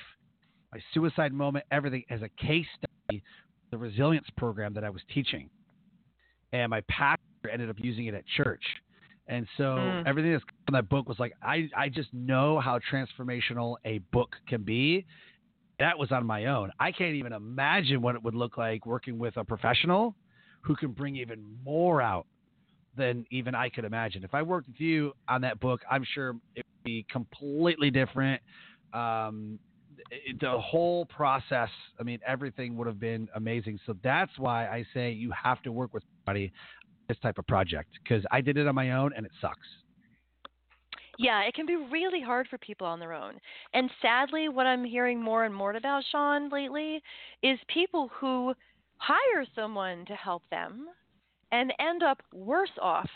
my 0.72 0.80
suicide 0.94 1.34
moment, 1.34 1.66
everything 1.72 2.04
as 2.10 2.22
a 2.22 2.30
case 2.44 2.66
study 2.78 3.24
the 3.72 3.78
resilience 3.78 4.28
program 4.38 4.74
that 4.74 4.84
I 4.84 4.90
was 4.90 5.02
teaching. 5.14 5.50
And 6.54 6.70
my 6.70 6.82
pastor 6.90 7.50
ended 7.52 7.70
up 7.70 7.78
using 7.80 8.08
it 8.08 8.14
at 8.14 8.24
church. 8.38 8.64
And 9.28 9.48
so 9.58 9.64
mm. 9.64 10.06
everything 10.06 10.34
that's 10.34 10.44
in 10.68 10.74
that 10.74 10.90
book 10.90 11.08
was 11.08 11.18
like, 11.20 11.34
I, 11.42 11.70
I 11.76 11.88
just 11.88 12.14
know 12.14 12.60
how 12.60 12.80
transformational 12.92 13.76
a 13.86 14.00
book 14.12 14.36
can 14.48 14.64
be. 14.64 15.06
That 15.80 15.98
was 15.98 16.12
on 16.12 16.26
my 16.26 16.46
own. 16.46 16.72
I 16.80 16.92
can't 16.92 17.16
even 17.16 17.32
imagine 17.32 18.02
what 18.02 18.16
it 18.16 18.24
would 18.24 18.36
look 18.36 18.58
like 18.58 18.86
working 18.86 19.18
with 19.18 19.38
a 19.38 19.46
professional 19.46 20.16
who 20.62 20.76
can 20.76 20.92
bring 20.92 21.16
even 21.16 21.44
more 21.64 22.02
out 22.02 22.28
than 22.98 23.26
even 23.32 23.56
I 23.56 23.70
could 23.70 23.86
imagine. 23.86 24.24
If 24.24 24.34
I 24.34 24.42
worked 24.42 24.68
with 24.68 24.80
you 24.80 25.14
on 25.30 25.42
that 25.42 25.60
book, 25.62 25.82
I'm 25.90 26.06
sure 26.14 26.36
it 26.56 26.61
be 26.84 27.06
completely 27.12 27.92
different. 27.92 28.42
Um, 28.94 29.60
the 30.40 30.60
whole 30.60 31.06
process, 31.06 31.70
I 32.00 32.04
mean, 32.04 32.20
everything 32.28 32.76
would 32.78 32.88
have 32.88 33.00
been 33.00 33.30
amazing. 33.36 33.80
So 33.86 33.96
that's 34.04 34.32
why 34.38 34.68
I 34.68 34.86
say 34.94 35.12
you 35.12 35.32
have 35.32 35.62
to 35.64 35.72
work 35.72 35.94
with 35.94 36.04
somebody 36.20 36.52
this 37.08 37.18
type 37.20 37.38
of 37.38 37.48
project 37.48 37.90
because 38.04 38.24
I 38.32 38.42
did 38.42 38.58
it 38.58 38.68
on 38.68 38.76
my 38.76 38.92
own 38.92 39.12
and 39.16 39.26
it 39.26 39.32
sucks. 39.42 39.58
Yeah, 41.20 41.42
it 41.44 41.54
can 41.54 41.66
be 41.66 41.76
really 41.76 42.22
hard 42.22 42.48
for 42.48 42.58
people 42.58 42.88
on 42.88 43.00
their 43.00 43.14
own. 43.14 43.34
And 43.74 43.90
sadly, 44.02 44.50
what 44.50 44.66
I'm 44.66 44.84
hearing 44.84 45.22
more 45.22 45.44
and 45.44 45.54
more 45.54 45.74
about, 45.74 46.04
Sean, 46.12 46.50
lately 46.50 47.02
is 47.44 47.60
people 47.68 48.10
who 48.20 48.54
hire 48.98 49.46
someone 49.54 50.06
to 50.06 50.14
help 50.16 50.44
them 50.50 50.88
and 51.52 51.74
end 51.80 52.02
up 52.02 52.22
worse 52.34 52.72
off 52.82 53.10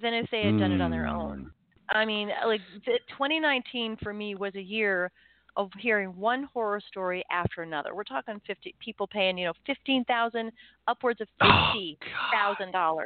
than 0.00 0.14
if 0.14 0.30
they 0.30 0.42
had 0.42 0.58
done 0.58 0.72
it 0.72 0.80
on 0.80 0.90
their 0.90 1.06
own. 1.06 1.50
I 1.90 2.04
mean, 2.04 2.30
like 2.46 2.60
2019 2.84 3.98
for 4.02 4.12
me 4.12 4.34
was 4.34 4.54
a 4.54 4.60
year 4.60 5.10
of 5.56 5.70
hearing 5.78 6.16
one 6.16 6.44
horror 6.52 6.80
story 6.88 7.22
after 7.30 7.62
another. 7.62 7.94
We're 7.94 8.02
talking 8.04 8.40
50 8.46 8.74
people 8.84 9.06
paying, 9.06 9.38
you 9.38 9.46
know, 9.46 9.52
15,000 9.66 10.50
upwards 10.88 11.20
of 11.20 11.28
$50,000 11.40 13.04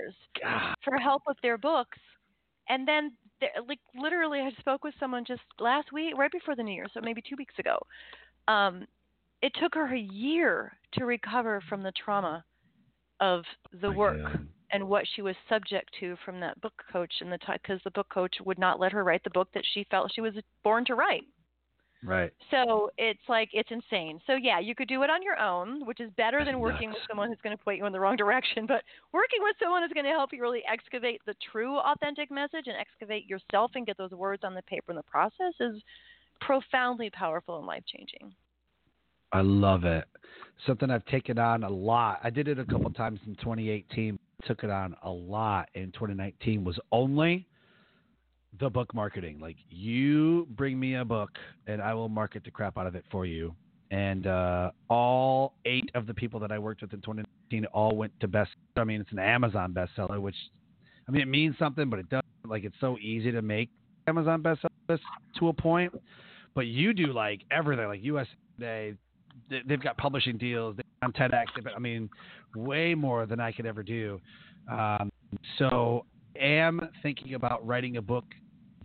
for 0.82 0.97
help 0.97 1.23
with 1.26 1.37
their 1.42 1.58
books. 1.58 1.99
And 2.68 2.87
then 2.88 3.12
like 3.68 3.80
literally 3.94 4.40
I 4.40 4.50
spoke 4.61 4.82
with 4.85 4.94
someone 4.99 5.25
just 5.26 5.42
last 5.58 5.92
week 5.92 6.16
right 6.16 6.32
before 6.32 6.56
the 6.56 6.62
new 6.62 6.75
year, 6.75 6.87
so 6.92 7.00
maybe 7.02 7.23
2 7.28 7.37
weeks 7.37 7.54
ago. 7.58 7.78
Um 8.47 8.87
it 9.42 9.52
took 9.61 9.75
her 9.75 9.94
a 9.94 9.99
year 9.99 10.73
to 10.94 11.04
recover 11.04 11.62
from 11.68 11.82
the 11.82 11.92
trauma 11.92 12.44
of 13.20 13.44
the 13.80 13.90
work 13.90 14.18
and 14.71 14.89
what 14.89 15.05
she 15.15 15.23
was 15.23 15.35
subject 15.49 15.91
to 16.01 16.17
from 16.25 16.41
that 16.41 16.61
book 16.61 16.75
coach 16.93 17.13
and 17.21 17.33
the 17.33 17.39
because 17.53 17.81
the 17.85 17.91
book 17.91 18.09
coach 18.13 18.37
would 18.45 18.59
not 18.59 18.79
let 18.81 18.93
her 18.93 19.05
write 19.05 19.25
the 19.25 19.31
book 19.31 19.49
that 19.55 19.65
she 19.73 19.87
felt 19.91 20.13
she 20.15 20.21
was 20.21 20.35
born 20.63 20.85
to 20.87 20.95
write. 20.95 21.25
Right. 22.05 22.33
So 22.53 22.91
it's 22.97 23.21
like 23.29 23.49
it's 23.53 23.71
insane. 23.73 24.21
So 24.27 24.35
yeah, 24.35 24.61
you 24.61 24.75
could 24.75 24.89
do 24.89 25.03
it 25.03 25.11
on 25.11 25.23
your 25.23 25.39
own, 25.39 25.85
which 25.85 26.01
is 26.01 26.11
better 26.17 26.45
than 26.45 26.61
working 26.61 26.91
with 26.91 26.99
someone 27.09 27.29
who's 27.29 27.39
going 27.43 27.57
to 27.57 27.63
point 27.63 27.79
you 27.79 27.87
in 27.87 27.93
the 27.93 27.99
wrong 27.99 28.17
direction. 28.17 28.67
But 28.67 28.83
working 29.13 29.41
with 29.43 29.57
someone 29.61 29.83
is 29.83 29.91
going 29.93 30.05
to 30.05 30.11
help 30.11 30.31
you 30.33 30.41
really 30.41 30.63
excavate 30.71 31.21
the 31.27 31.35
true 31.51 31.79
authentic 31.79 32.31
message 32.31 32.67
and 32.67 32.77
excavate 32.77 33.27
yourself 33.27 33.73
and 33.75 33.87
get 33.87 33.99
those 33.99 34.13
words 34.13 34.45
on 34.45 34.55
the 34.55 34.63
paper 34.63 34.93
in 34.93 34.97
the 34.97 35.03
process 35.03 35.55
is 35.61 35.83
profoundly 36.41 37.11
powerful 37.11 37.59
and 37.59 37.67
life 37.67 37.83
changing. 37.93 38.33
I 39.33 39.41
love 39.43 39.85
it. 39.85 40.05
Something 40.67 40.91
I've 40.91 41.05
taken 41.07 41.39
on 41.39 41.65
a 41.65 41.69
lot. 41.69 42.21
I 42.23 42.31
did 42.31 42.49
it 42.49 42.59
a 42.59 42.65
couple 42.65 42.91
times 42.91 43.21
in 43.27 43.35
2018. 43.37 44.19
Took 44.47 44.64
it 44.64 44.71
on 44.71 44.95
a 45.02 45.11
lot 45.11 45.68
in 45.75 45.92
2019. 45.92 46.64
Was 46.64 46.78
only 46.92 47.47
the 48.61 48.71
book 48.71 48.95
marketing. 48.95 49.38
Like 49.40 49.57
you 49.68 50.47
bring 50.50 50.78
me 50.78 50.97
a 50.97 51.04
book 51.04 51.30
and 51.66 51.83
I 51.83 51.95
will 51.95 52.09
market 52.09 52.45
the 52.45 52.50
crap 52.50 52.78
out 52.78 52.87
of 52.87 52.95
it 52.95 53.04
for 53.11 53.26
you. 53.26 53.54
And 53.90 54.26
uh, 54.26 54.71
all 54.90 55.54
eight 55.64 55.90
of 55.95 56.07
the 56.07 56.14
people 56.14 56.38
that 56.40 56.52
I 56.52 56.59
worked 56.59 56.83
with 56.83 56.92
in 56.92 57.00
2019 57.00 57.66
all 57.73 57.97
went 57.97 58.12
to 58.21 58.28
best. 58.28 58.50
I 58.76 58.85
mean, 58.85 59.00
it's 59.00 59.12
an 59.12 59.18
Amazon 59.18 59.73
bestseller, 59.73 60.21
which 60.21 60.37
I 61.09 61.11
mean 61.11 61.23
it 61.23 61.28
means 61.28 61.57
something, 61.59 61.88
but 61.88 61.99
it 61.99 62.09
doesn't. 62.09 62.25
Like 62.47 62.64
it's 62.64 62.76
so 62.80 62.99
easy 62.99 63.33
to 63.33 63.42
make 63.42 63.71
Amazon 64.07 64.42
bestseller 64.42 64.68
list 64.88 65.02
to 65.38 65.49
a 65.49 65.52
point. 65.52 65.92
But 66.54 66.66
you 66.66 66.92
do 66.92 67.12
like 67.12 67.42
everything, 67.50 67.87
like 67.87 68.02
US 68.02 68.26
Today. 68.59 68.95
They've 69.50 69.80
got 69.80 69.97
publishing 69.97 70.38
deals. 70.38 70.76
I'm 71.02 71.12
TEDx. 71.12 71.47
I 71.75 71.78
mean, 71.78 72.09
way 72.54 72.95
more 72.95 73.26
than 73.26 73.40
I 73.40 73.52
could 73.52 73.66
ever 73.66 73.83
do. 73.83 74.21
Um, 74.71 75.11
so 75.59 76.04
I 76.40 76.45
am 76.45 76.80
thinking 77.02 77.35
about 77.35 77.66
writing 77.66 77.97
a 77.97 78.02
book 78.02 78.25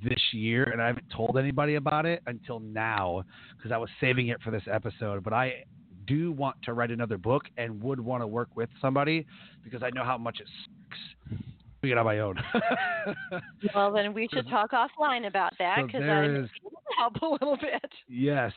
this 0.03 0.19
year, 0.31 0.63
and 0.63 0.81
I 0.81 0.87
haven't 0.87 1.09
told 1.15 1.37
anybody 1.37 1.75
about 1.75 2.05
it 2.05 2.21
until 2.27 2.59
now 2.59 3.23
because 3.57 3.71
I 3.71 3.77
was 3.77 3.89
saving 3.99 4.27
it 4.27 4.41
for 4.41 4.51
this 4.51 4.63
episode. 4.71 5.23
But 5.23 5.33
I 5.33 5.63
do 6.05 6.31
want 6.31 6.57
to 6.63 6.73
write 6.73 6.91
another 6.91 7.17
book 7.17 7.43
and 7.57 7.81
would 7.81 7.99
want 7.99 8.21
to 8.21 8.27
work 8.27 8.49
with 8.55 8.69
somebody 8.81 9.25
because 9.63 9.83
I 9.83 9.89
know 9.91 10.03
how 10.03 10.17
much 10.17 10.39
it 10.39 10.47
sucks 10.65 11.43
doing 11.83 11.91
it 11.91 11.97
on 11.97 12.05
my 12.05 12.19
own. 12.19 12.35
well, 13.75 13.91
then 13.91 14.13
we 14.13 14.27
should 14.33 14.47
talk 14.49 14.71
offline 14.71 15.27
about 15.27 15.53
that 15.59 15.77
because 15.85 16.01
so 16.01 16.09
I 16.09 16.27
need 16.27 16.49
help 16.97 17.15
a 17.21 17.25
little 17.25 17.57
bit. 17.57 17.91
Yes, 18.07 18.51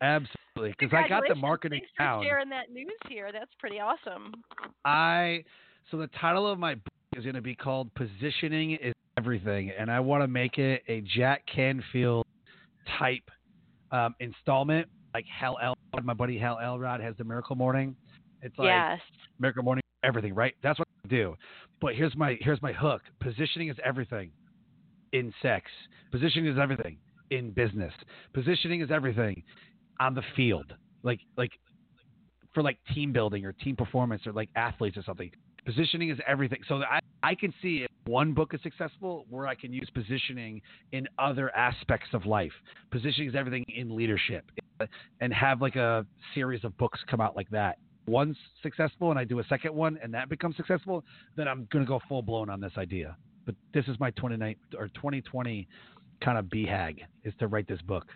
absolutely. 0.00 0.74
Because 0.78 0.92
I 0.92 1.08
got 1.08 1.22
the 1.28 1.34
marketing 1.34 1.80
Thanks 1.80 1.92
down. 1.98 2.22
sharing 2.22 2.48
that 2.50 2.70
news 2.72 2.90
here. 3.08 3.30
That's 3.32 3.50
pretty 3.58 3.80
awesome. 3.80 4.32
I 4.84 5.44
so 5.90 5.96
the 5.96 6.08
title 6.20 6.50
of 6.50 6.58
my 6.58 6.74
book 6.74 6.92
is 7.16 7.24
going 7.24 7.34
to 7.34 7.42
be 7.42 7.54
called 7.54 7.92
"Positioning 7.94 8.72
is 8.72 8.92
Everything," 9.16 9.70
and 9.78 9.90
I 9.90 10.00
want 10.00 10.22
to 10.22 10.28
make 10.28 10.58
it 10.58 10.82
a 10.88 11.00
Jack 11.00 11.44
Canfield 11.52 12.26
type 12.98 13.28
um, 13.90 14.14
installment, 14.20 14.88
like 15.14 15.24
Hal 15.26 15.56
Elrod. 15.62 16.04
My 16.04 16.14
buddy 16.14 16.38
Hal 16.38 16.58
Elrod 16.62 17.00
has 17.00 17.14
the 17.18 17.24
Miracle 17.24 17.56
Morning. 17.56 17.96
It's 18.42 18.56
like 18.58 18.66
yes. 18.66 19.00
Miracle 19.38 19.62
Morning, 19.62 19.82
everything, 20.04 20.34
right? 20.34 20.54
That's 20.62 20.78
what 20.78 20.88
I 21.04 21.08
do. 21.08 21.34
But 21.80 21.94
here's 21.94 22.14
my 22.16 22.36
here's 22.40 22.60
my 22.62 22.72
hook. 22.72 23.02
Positioning 23.20 23.68
is 23.68 23.76
everything 23.84 24.30
in 25.12 25.32
sex. 25.42 25.70
Positioning 26.10 26.52
is 26.52 26.58
everything 26.58 26.98
in 27.30 27.50
business. 27.50 27.92
Positioning 28.32 28.80
is 28.80 28.90
everything 28.90 29.42
on 30.00 30.14
the 30.14 30.22
field. 30.36 30.74
Like 31.02 31.20
like 31.36 31.52
for 32.54 32.62
like 32.62 32.78
team 32.94 33.12
building 33.12 33.44
or 33.44 33.52
team 33.52 33.76
performance 33.76 34.26
or 34.26 34.32
like 34.32 34.48
athletes 34.56 34.96
or 34.96 35.02
something. 35.02 35.30
Positioning 35.64 36.10
is 36.10 36.18
everything. 36.26 36.60
So 36.66 36.76
I, 36.76 37.00
I 37.22 37.34
can 37.34 37.52
see 37.60 37.84
if 37.84 37.90
one 38.06 38.32
book 38.32 38.54
is 38.54 38.60
successful 38.62 39.26
where 39.28 39.46
I 39.46 39.54
can 39.54 39.72
use 39.72 39.88
positioning 39.92 40.62
in 40.92 41.06
other 41.18 41.54
aspects 41.54 42.08
of 42.14 42.24
life. 42.24 42.52
Positioning 42.90 43.28
is 43.28 43.34
everything 43.36 43.64
in 43.68 43.94
leadership 43.94 44.50
and 45.20 45.32
have 45.32 45.60
like 45.60 45.76
a 45.76 46.06
series 46.34 46.64
of 46.64 46.76
books 46.78 47.00
come 47.08 47.20
out 47.20 47.36
like 47.36 47.50
that. 47.50 47.78
One's 48.06 48.36
successful 48.62 49.10
and 49.10 49.18
I 49.18 49.24
do 49.24 49.40
a 49.40 49.44
second 49.44 49.74
one 49.74 49.98
and 50.02 50.14
that 50.14 50.30
becomes 50.30 50.56
successful, 50.56 51.04
then 51.36 51.46
I'm 51.46 51.68
to 51.70 51.84
go 51.84 52.00
full 52.08 52.22
blown 52.22 52.48
on 52.48 52.60
this 52.60 52.72
idea. 52.78 53.16
But 53.44 53.54
this 53.74 53.86
is 53.88 54.00
my 54.00 54.10
29 54.12 54.56
or 54.78 54.88
2020 54.88 55.68
kind 56.24 56.38
of 56.38 56.46
BHAG 56.46 57.00
is 57.24 57.34
to 57.38 57.46
write 57.46 57.68
this 57.68 57.82
book. 57.82 58.06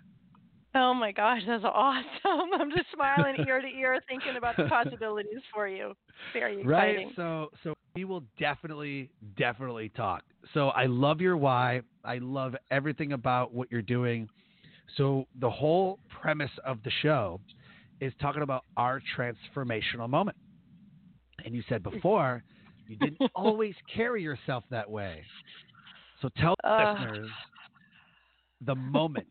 Oh 0.74 0.94
my 0.94 1.12
gosh, 1.12 1.42
that's 1.46 1.64
awesome! 1.64 2.04
I'm 2.60 2.70
just 2.70 2.86
smiling 2.94 3.44
ear 3.46 3.60
to 3.60 3.68
ear, 3.68 4.00
thinking 4.08 4.36
about 4.38 4.56
the 4.56 4.64
possibilities 4.68 5.40
for 5.52 5.68
you. 5.68 5.92
Very 6.32 6.62
exciting. 6.62 7.06
Right. 7.06 7.16
So, 7.16 7.48
so 7.62 7.74
we 7.94 8.04
will 8.04 8.22
definitely, 8.38 9.10
definitely 9.36 9.90
talk. 9.90 10.22
So, 10.54 10.68
I 10.68 10.86
love 10.86 11.20
your 11.20 11.36
why. 11.36 11.82
I 12.04 12.18
love 12.18 12.54
everything 12.70 13.12
about 13.12 13.52
what 13.52 13.70
you're 13.70 13.82
doing. 13.82 14.28
So, 14.96 15.26
the 15.40 15.50
whole 15.50 15.98
premise 16.22 16.50
of 16.64 16.78
the 16.84 16.90
show 17.02 17.38
is 18.00 18.12
talking 18.20 18.42
about 18.42 18.64
our 18.78 19.02
transformational 19.16 20.08
moment. 20.08 20.36
And 21.44 21.54
you 21.54 21.62
said 21.68 21.82
before 21.82 22.42
you 22.88 22.96
didn't 22.96 23.20
always 23.34 23.74
carry 23.94 24.22
yourself 24.22 24.64
that 24.70 24.90
way. 24.90 25.22
So, 26.22 26.30
tell 26.38 26.54
uh, 26.64 26.94
listeners 26.94 27.28
the 28.64 28.74
moment 28.74 29.28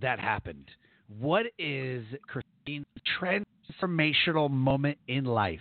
that 0.00 0.18
happened. 0.18 0.70
What 1.08 1.46
is 1.58 2.04
Christine's 2.26 2.86
transformational 3.20 4.50
moment 4.50 4.98
in 5.08 5.24
life 5.24 5.60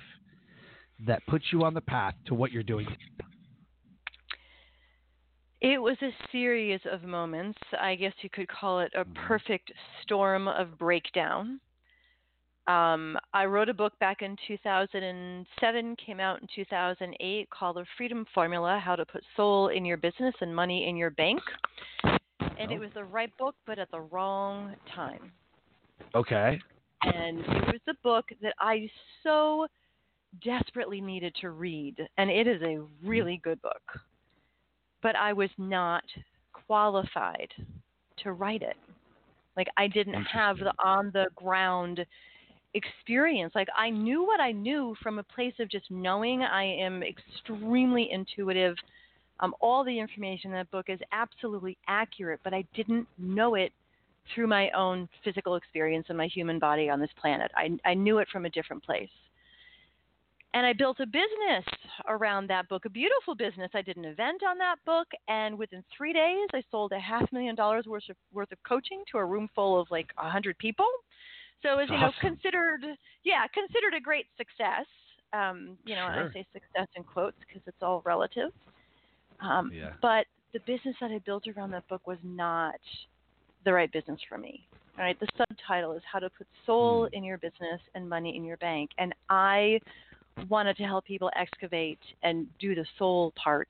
that 1.06 1.26
puts 1.28 1.46
you 1.52 1.64
on 1.64 1.74
the 1.74 1.82
path 1.82 2.16
to 2.28 2.34
what 2.34 2.52
you're 2.52 2.64
doing? 2.64 2.88
It 5.62 5.82
was 5.82 5.98
a 6.02 6.12
series 6.32 6.80
of 6.92 7.04
moments. 7.04 7.60
I 7.80 7.96
guess 7.96 8.14
you 8.22 8.30
could 8.30 8.48
call 8.48 8.82
it 8.82 8.92
a 8.94 9.06
Mhm. 9.06 9.16
perfect 9.16 9.72
storm 10.02 10.48
of 10.48 10.78
breakdown. 10.78 11.60
Um, 12.68 13.18
I 13.34 13.46
wrote 13.46 13.70
a 13.70 13.74
book 13.74 13.98
back 14.00 14.22
in 14.22 14.36
2007, 14.48 15.96
came 15.98 16.20
out 16.20 16.42
in 16.42 16.48
2008, 16.48 17.50
called 17.52 17.78
The 17.78 17.86
Freedom 17.98 18.26
Formula 18.34 18.80
How 18.80 18.96
to 18.96 19.06
Put 19.06 19.24
Soul 19.36 19.68
in 19.68 19.86
Your 19.86 19.98
Business 19.98 20.34
and 20.42 20.56
Money 20.56 20.88
in 20.88 20.96
Your 20.96 21.12
Bank. 21.12 21.42
And 22.60 22.72
it 22.72 22.80
was 22.80 22.90
the 22.94 23.04
right 23.04 23.36
book, 23.38 23.56
but 23.66 23.80
at 23.80 23.92
the 23.92 24.02
wrong 24.02 24.76
time. 24.94 25.32
Okay. 26.14 26.60
And 27.04 27.40
it 27.40 27.68
was 27.68 27.82
the 27.86 27.96
book 28.04 28.26
that 28.42 28.54
I 28.60 28.90
so 29.24 29.68
desperately 30.44 31.02
needed 31.02 31.36
to 31.42 31.50
read. 31.50 31.96
And 32.18 32.30
it 32.30 32.48
is 32.48 32.62
a 32.62 32.82
really 33.04 33.34
mm-hmm. 33.34 33.50
good 33.50 33.62
book. 33.62 33.82
But 35.02 35.16
I 35.16 35.34
was 35.34 35.50
not 35.58 36.04
qualified 36.54 37.50
to 38.24 38.32
write 38.32 38.62
it. 38.62 38.78
Like, 39.56 39.68
I 39.78 39.88
didn't 39.88 40.24
have 40.24 40.58
the 40.58 40.74
on 40.84 41.12
the 41.14 41.28
ground 41.36 42.06
experience. 42.74 43.54
Like, 43.56 43.70
I 43.78 43.90
knew 43.90 44.26
what 44.26 44.40
I 44.40 44.52
knew 44.52 44.96
from 45.02 45.20
a 45.20 45.24
place 45.24 45.54
of 45.60 45.70
just 45.70 45.90
knowing 45.90 46.42
I 46.44 46.64
am 46.64 47.04
extremely 47.04 48.10
intuitive. 48.12 48.76
Um, 49.40 49.54
all 49.60 49.84
the 49.84 50.00
information 50.00 50.52
in 50.52 50.58
that 50.58 50.72
book 50.72 50.86
is 50.90 51.00
absolutely 51.12 51.78
accurate, 51.88 52.40
but 52.44 52.54
I 52.54 52.64
didn't 52.74 53.08
know 53.18 53.56
it 53.56 53.72
through 54.34 54.48
my 54.48 54.70
own 54.72 55.08
physical 55.24 55.56
experience 55.56 56.08
in 56.10 56.18
my 56.18 56.28
human 56.28 56.58
body 56.58 56.90
on 56.90 57.00
this 57.00 57.10
planet. 57.20 57.52
I, 57.56 57.78
I 57.86 57.94
knew 57.94 58.20
it 58.20 58.28
from 58.32 58.46
a 58.46 58.50
different 58.50 58.84
place. 58.84 59.10
And 60.54 60.66
I 60.66 60.72
built 60.72 61.02
a 61.02 61.06
business 61.06 61.66
around 62.08 62.48
that 62.48 62.70
book, 62.70 62.86
a 62.86 62.90
beautiful 62.90 63.36
business. 63.36 63.70
I 63.74 63.82
did 63.82 63.98
an 63.98 64.06
event 64.06 64.42
on 64.50 64.58
that 64.60 64.78
book, 64.86 65.06
and 65.28 65.58
within 65.58 65.84
three 65.96 66.14
days, 66.14 66.48
I 66.54 66.64
sold 66.72 66.94
a 66.94 67.00
half 67.00 67.30
million 67.34 67.56
dollars 67.56 67.86
worth 67.88 68.10
of, 68.10 68.16
worth 68.34 68.52
of 68.54 68.58
coaching 68.66 69.04
to 69.12 69.18
a 69.18 69.26
room 69.26 69.50
full 69.54 69.80
of 69.80 69.92
like 69.92 70.08
a 70.18 70.30
hundred 70.30 70.58
people. 70.58 70.88
So 71.62 71.74
it 71.74 71.76
was, 71.76 71.90
you 71.90 71.98
know, 72.00 72.12
considered, 72.22 72.86
yeah, 73.26 73.46
considered 73.54 73.96
a 73.98 74.00
great 74.00 74.28
success. 74.38 74.86
Um, 75.34 75.78
you 75.86 75.96
know, 75.96 76.08
Sure. 76.14 76.30
I 76.30 76.34
say 76.34 76.48
success 76.54 76.88
in 76.96 77.04
quotes 77.04 77.36
because 77.46 77.62
it's 77.68 77.82
all 77.82 78.02
relative. 78.06 78.52
Um, 79.46 79.72
Yeah. 79.74 79.94
But 80.02 80.28
the 80.54 80.60
business 80.62 80.96
that 81.02 81.12
I 81.12 81.20
built 81.20 81.48
around 81.48 81.72
that 81.72 81.88
book 81.88 82.08
was 82.08 82.18
not 82.24 82.76
the 83.64 83.74
right 83.74 83.92
business 83.92 84.20
for 84.30 84.38
me. 84.38 84.68
All 84.98 85.04
right. 85.04 85.20
The 85.20 85.28
subtitle 85.38 85.94
is 85.94 86.04
How 86.12 86.20
to 86.20 86.30
Put 86.30 86.48
Soul 86.66 87.08
Hmm. 87.08 87.16
in 87.16 87.24
Your 87.24 87.38
Business 87.38 87.82
and 87.96 88.08
Money 88.08 88.36
in 88.36 88.44
Your 88.44 88.58
Bank. 88.58 88.92
And 88.98 89.14
I 89.30 89.80
wanted 90.50 90.78
to 90.78 90.84
help 90.84 91.06
people 91.06 91.32
excavate 91.36 92.00
and 92.24 92.48
do 92.60 92.76
the 92.76 92.86
soul 92.98 93.32
part. 93.32 93.70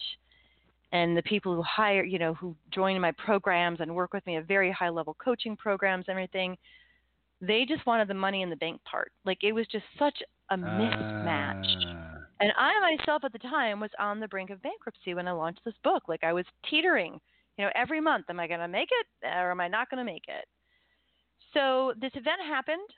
And 0.91 1.17
the 1.17 1.23
people 1.23 1.55
who 1.55 1.61
hire, 1.63 2.03
you 2.03 2.19
know, 2.19 2.35
who 2.35 2.55
join 2.71 2.99
my 3.01 3.11
programs 3.13 3.79
and 3.81 3.93
work 3.95 4.13
with 4.13 4.25
me 4.25 4.37
at 4.37 4.45
very 4.45 4.71
high 4.71 4.89
level 4.89 5.15
coaching 5.15 5.57
programs 5.57 6.05
and 6.07 6.13
everything, 6.13 6.57
they 7.41 7.65
just 7.65 7.85
wanted 7.85 8.07
the 8.07 8.13
money 8.13 8.43
in 8.43 8.49
the 8.49 8.55
bank 8.55 8.81
part. 8.83 9.11
Like 9.25 9.43
it 9.43 9.51
was 9.51 9.67
just 9.67 9.85
such 9.97 10.21
a 10.51 10.57
mismatch. 10.57 11.65
Ah. 11.85 12.04
And 12.39 12.51
I 12.57 12.97
myself 12.97 13.23
at 13.23 13.31
the 13.31 13.39
time 13.39 13.79
was 13.79 13.91
on 13.99 14.19
the 14.19 14.27
brink 14.27 14.49
of 14.49 14.61
bankruptcy 14.61 15.13
when 15.13 15.27
I 15.27 15.31
launched 15.31 15.61
this 15.63 15.75
book. 15.83 16.03
Like 16.07 16.23
I 16.23 16.33
was 16.33 16.45
teetering, 16.69 17.19
you 17.57 17.65
know, 17.65 17.71
every 17.75 18.01
month, 18.01 18.25
am 18.29 18.39
I 18.39 18.47
going 18.47 18.59
to 18.59 18.67
make 18.67 18.89
it 18.91 19.27
or 19.27 19.51
am 19.51 19.61
I 19.61 19.67
not 19.67 19.89
going 19.89 20.05
to 20.05 20.11
make 20.11 20.25
it? 20.27 20.45
So 21.53 21.93
this 21.99 22.11
event 22.15 22.41
happened, 22.45 22.89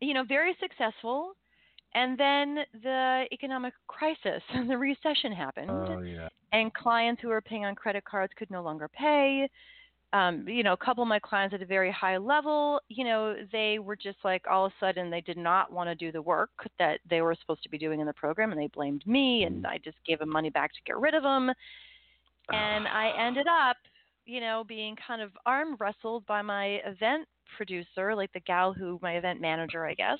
you 0.00 0.12
know, 0.12 0.24
very 0.24 0.54
successful. 0.60 1.32
And 1.94 2.18
then 2.18 2.58
the 2.82 3.24
economic 3.32 3.74
crisis 3.86 4.42
and 4.54 4.68
the 4.68 4.78
recession 4.78 5.32
happened 5.32 5.70
oh 5.70 6.00
yeah. 6.00 6.28
and 6.52 6.72
clients 6.72 7.20
who 7.20 7.28
were 7.28 7.42
paying 7.42 7.64
on 7.64 7.74
credit 7.74 8.04
cards 8.04 8.32
could 8.36 8.50
no 8.50 8.62
longer 8.62 8.88
pay. 8.88 9.48
Um, 10.12 10.46
you 10.46 10.62
know, 10.62 10.74
a 10.74 10.76
couple 10.76 11.02
of 11.02 11.08
my 11.08 11.18
clients 11.18 11.54
at 11.54 11.62
a 11.62 11.66
very 11.66 11.90
high 11.90 12.18
level, 12.18 12.80
you 12.88 13.04
know, 13.04 13.34
they 13.50 13.78
were 13.78 13.96
just 13.96 14.18
like 14.24 14.44
all 14.50 14.66
of 14.66 14.72
a 14.72 14.84
sudden 14.84 15.10
they 15.10 15.22
did 15.22 15.38
not 15.38 15.72
want 15.72 15.88
to 15.88 15.94
do 15.94 16.12
the 16.12 16.20
work 16.20 16.50
that 16.78 17.00
they 17.08 17.22
were 17.22 17.34
supposed 17.40 17.62
to 17.62 17.70
be 17.70 17.78
doing 17.78 17.98
in 17.98 18.06
the 18.06 18.12
program, 18.12 18.52
and 18.52 18.60
they 18.60 18.66
blamed 18.66 19.06
me, 19.06 19.44
and 19.44 19.66
I 19.66 19.78
just 19.82 19.96
gave 20.06 20.18
them 20.18 20.28
money 20.28 20.50
back 20.50 20.72
to 20.72 20.80
get 20.84 20.98
rid 20.98 21.14
of 21.14 21.22
them. 21.22 21.50
And 22.50 22.86
I 22.88 23.12
ended 23.18 23.46
up, 23.46 23.76
you 24.26 24.40
know, 24.40 24.64
being 24.66 24.96
kind 25.06 25.22
of 25.22 25.30
arm 25.46 25.76
wrestled 25.80 26.26
by 26.26 26.42
my 26.42 26.80
event 26.84 27.26
producer, 27.56 28.14
like 28.14 28.32
the 28.32 28.40
gal 28.40 28.72
who 28.72 28.98
my 29.02 29.16
event 29.16 29.40
manager, 29.40 29.86
I 29.86 29.94
guess, 29.94 30.18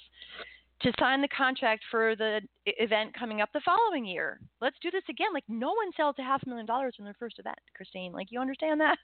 to 0.82 0.92
sign 0.98 1.20
the 1.20 1.28
contract 1.28 1.82
for 1.90 2.16
the 2.16 2.40
event 2.66 3.14
coming 3.18 3.40
up 3.40 3.50
the 3.52 3.60
following 3.64 4.04
year. 4.04 4.40
Let's 4.60 4.76
do 4.82 4.90
this 4.90 5.04
again. 5.08 5.32
Like 5.32 5.44
no 5.48 5.68
one 5.68 5.90
sells 5.96 6.16
a 6.18 6.22
half 6.22 6.42
a 6.44 6.48
million 6.48 6.66
dollars 6.66 6.96
in 6.98 7.04
their 7.04 7.16
first 7.18 7.38
event, 7.38 7.58
Christine. 7.76 8.12
Like 8.12 8.28
you 8.30 8.40
understand 8.40 8.80
that? 8.80 8.98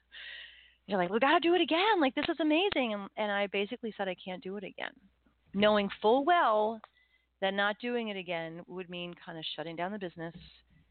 You're 0.89 0.97
like, 0.97 1.11
we 1.11 1.19
got 1.19 1.33
to 1.33 1.39
do 1.39 1.53
it 1.53 1.61
again. 1.61 2.01
Like 2.01 2.15
this 2.15 2.25
is 2.27 2.37
amazing. 2.39 2.95
And, 2.95 3.09
and 3.15 3.31
I 3.31 3.45
basically 3.47 3.93
said 3.95 4.07
I 4.07 4.15
can't 4.15 4.41
do 4.43 4.57
it 4.57 4.63
again, 4.63 4.89
knowing 5.53 5.87
full 6.01 6.25
well 6.25 6.81
that 7.41 7.53
not 7.53 7.75
doing 7.79 8.07
it 8.07 8.17
again 8.17 8.61
would 8.67 8.89
mean 8.89 9.13
kind 9.23 9.37
of 9.37 9.45
shutting 9.55 9.75
down 9.75 9.91
the 9.91 9.99
business, 9.99 10.33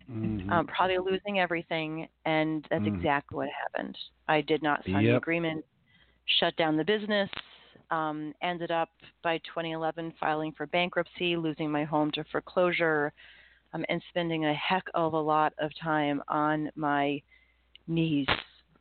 Mhm. 0.08 0.50
um, 0.52 0.66
probably 0.68 0.98
losing 0.98 1.40
everything. 1.40 2.08
And 2.24 2.64
that's 2.70 2.84
Mm. 2.84 2.96
exactly 2.96 3.36
what 3.38 3.48
happened. 3.50 3.98
I 4.28 4.40
did 4.40 4.62
not 4.62 4.84
sign 4.84 5.04
the 5.04 5.16
agreement, 5.16 5.64
shut 6.26 6.54
down 6.56 6.76
the 6.76 6.84
business, 6.84 7.28
um, 7.90 8.32
ended 8.40 8.70
up 8.70 8.90
by 9.22 9.38
2011 9.38 10.12
filing 10.12 10.52
for 10.52 10.66
bankruptcy, 10.68 11.36
losing 11.36 11.70
my 11.72 11.82
home 11.84 12.12
to 12.12 12.22
foreclosure, 12.24 13.12
um, 13.72 13.84
and 13.88 14.00
spending 14.10 14.46
a 14.46 14.54
heck 14.54 14.88
of 14.94 15.12
a 15.12 15.20
lot 15.20 15.54
of 15.58 15.74
time 15.74 16.22
on 16.28 16.70
my 16.76 17.20
knees, 17.88 18.28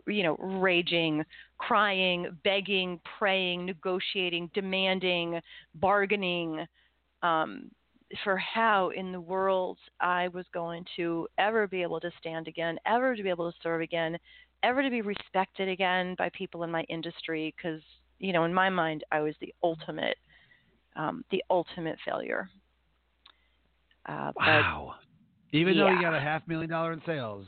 you 0.07 0.23
know, 0.23 0.35
raging, 0.37 1.23
crying, 1.57 2.37
begging, 2.43 2.99
praying, 3.17 3.65
negotiating, 3.65 4.49
demanding, 4.53 5.39
bargaining 5.75 6.65
um, 7.23 7.69
for 8.23 8.37
how 8.37 8.89
in 8.89 9.11
the 9.11 9.19
world 9.19 9.77
I 9.99 10.29
was 10.29 10.45
going 10.53 10.85
to 10.95 11.27
ever 11.37 11.67
be 11.67 11.81
able 11.81 11.99
to 11.99 12.11
stand 12.19 12.47
again, 12.47 12.79
ever 12.85 13.15
to 13.15 13.23
be 13.23 13.29
able 13.29 13.51
to 13.51 13.57
serve 13.61 13.81
again, 13.81 14.17
ever 14.63 14.81
to 14.81 14.89
be 14.89 15.01
respected 15.01 15.69
again 15.69 16.15
by 16.17 16.29
people 16.29 16.63
in 16.63 16.71
my 16.71 16.83
industry 16.83 17.53
because 17.55 17.81
you 18.19 18.33
know 18.33 18.45
in 18.45 18.53
my 18.53 18.69
mind 18.69 19.03
i 19.11 19.19
was 19.19 19.35
the 19.39 19.53
ultimate 19.63 20.17
um, 20.95 21.23
the 21.31 21.43
ultimate 21.49 21.97
failure 22.03 22.49
uh, 24.07 24.31
Wow. 24.35 24.95
Even 25.51 25.77
though 25.77 25.89
you 25.89 26.01
got 26.01 26.15
a 26.15 26.19
half 26.19 26.47
million 26.47 26.69
dollar 26.69 26.93
in 26.93 27.01
sales. 27.05 27.45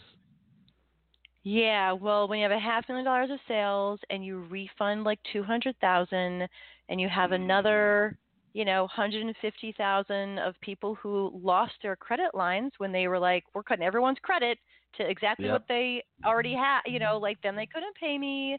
Yeah 1.43 1.91
well 1.91 2.27
when 2.27 2.39
you 2.39 2.43
have 2.43 2.51
a 2.51 2.59
half 2.59 2.87
million 2.89 3.05
dollars 3.05 3.29
of 3.31 3.39
sales 3.47 3.99
and 4.09 4.25
you 4.25 4.39
refund 4.49 5.03
like 5.03 5.19
two 5.31 5.43
hundred 5.43 5.75
thousand 5.79 6.47
and 6.89 6.99
you 6.99 7.07
have 7.07 7.31
another 7.31 8.17
you 8.53 8.65
know 8.65 8.87
150000 8.95 10.39
of 10.39 10.55
people 10.61 10.95
who 10.95 11.31
lost 11.41 11.73
their 11.81 11.95
credit 11.95 12.33
lines 12.33 12.71
when 12.77 12.91
they 12.91 13.07
were 13.07 13.19
like 13.19 13.43
we're 13.53 13.63
cutting 13.63 13.85
everyone's 13.85 14.17
credit 14.21 14.57
to 14.97 15.07
exactly 15.09 15.45
Yep. 15.45 15.53
what 15.53 15.65
they 15.67 16.03
already 16.25 16.53
mm-hmm. 16.53 16.63
had 16.63 16.81
you 16.85 16.99
mm-hmm. 16.99 17.13
know 17.13 17.19
like 17.19 17.37
then 17.43 17.55
they 17.55 17.67
couldn't 17.67 17.95
pay 17.95 18.17
me 18.17 18.57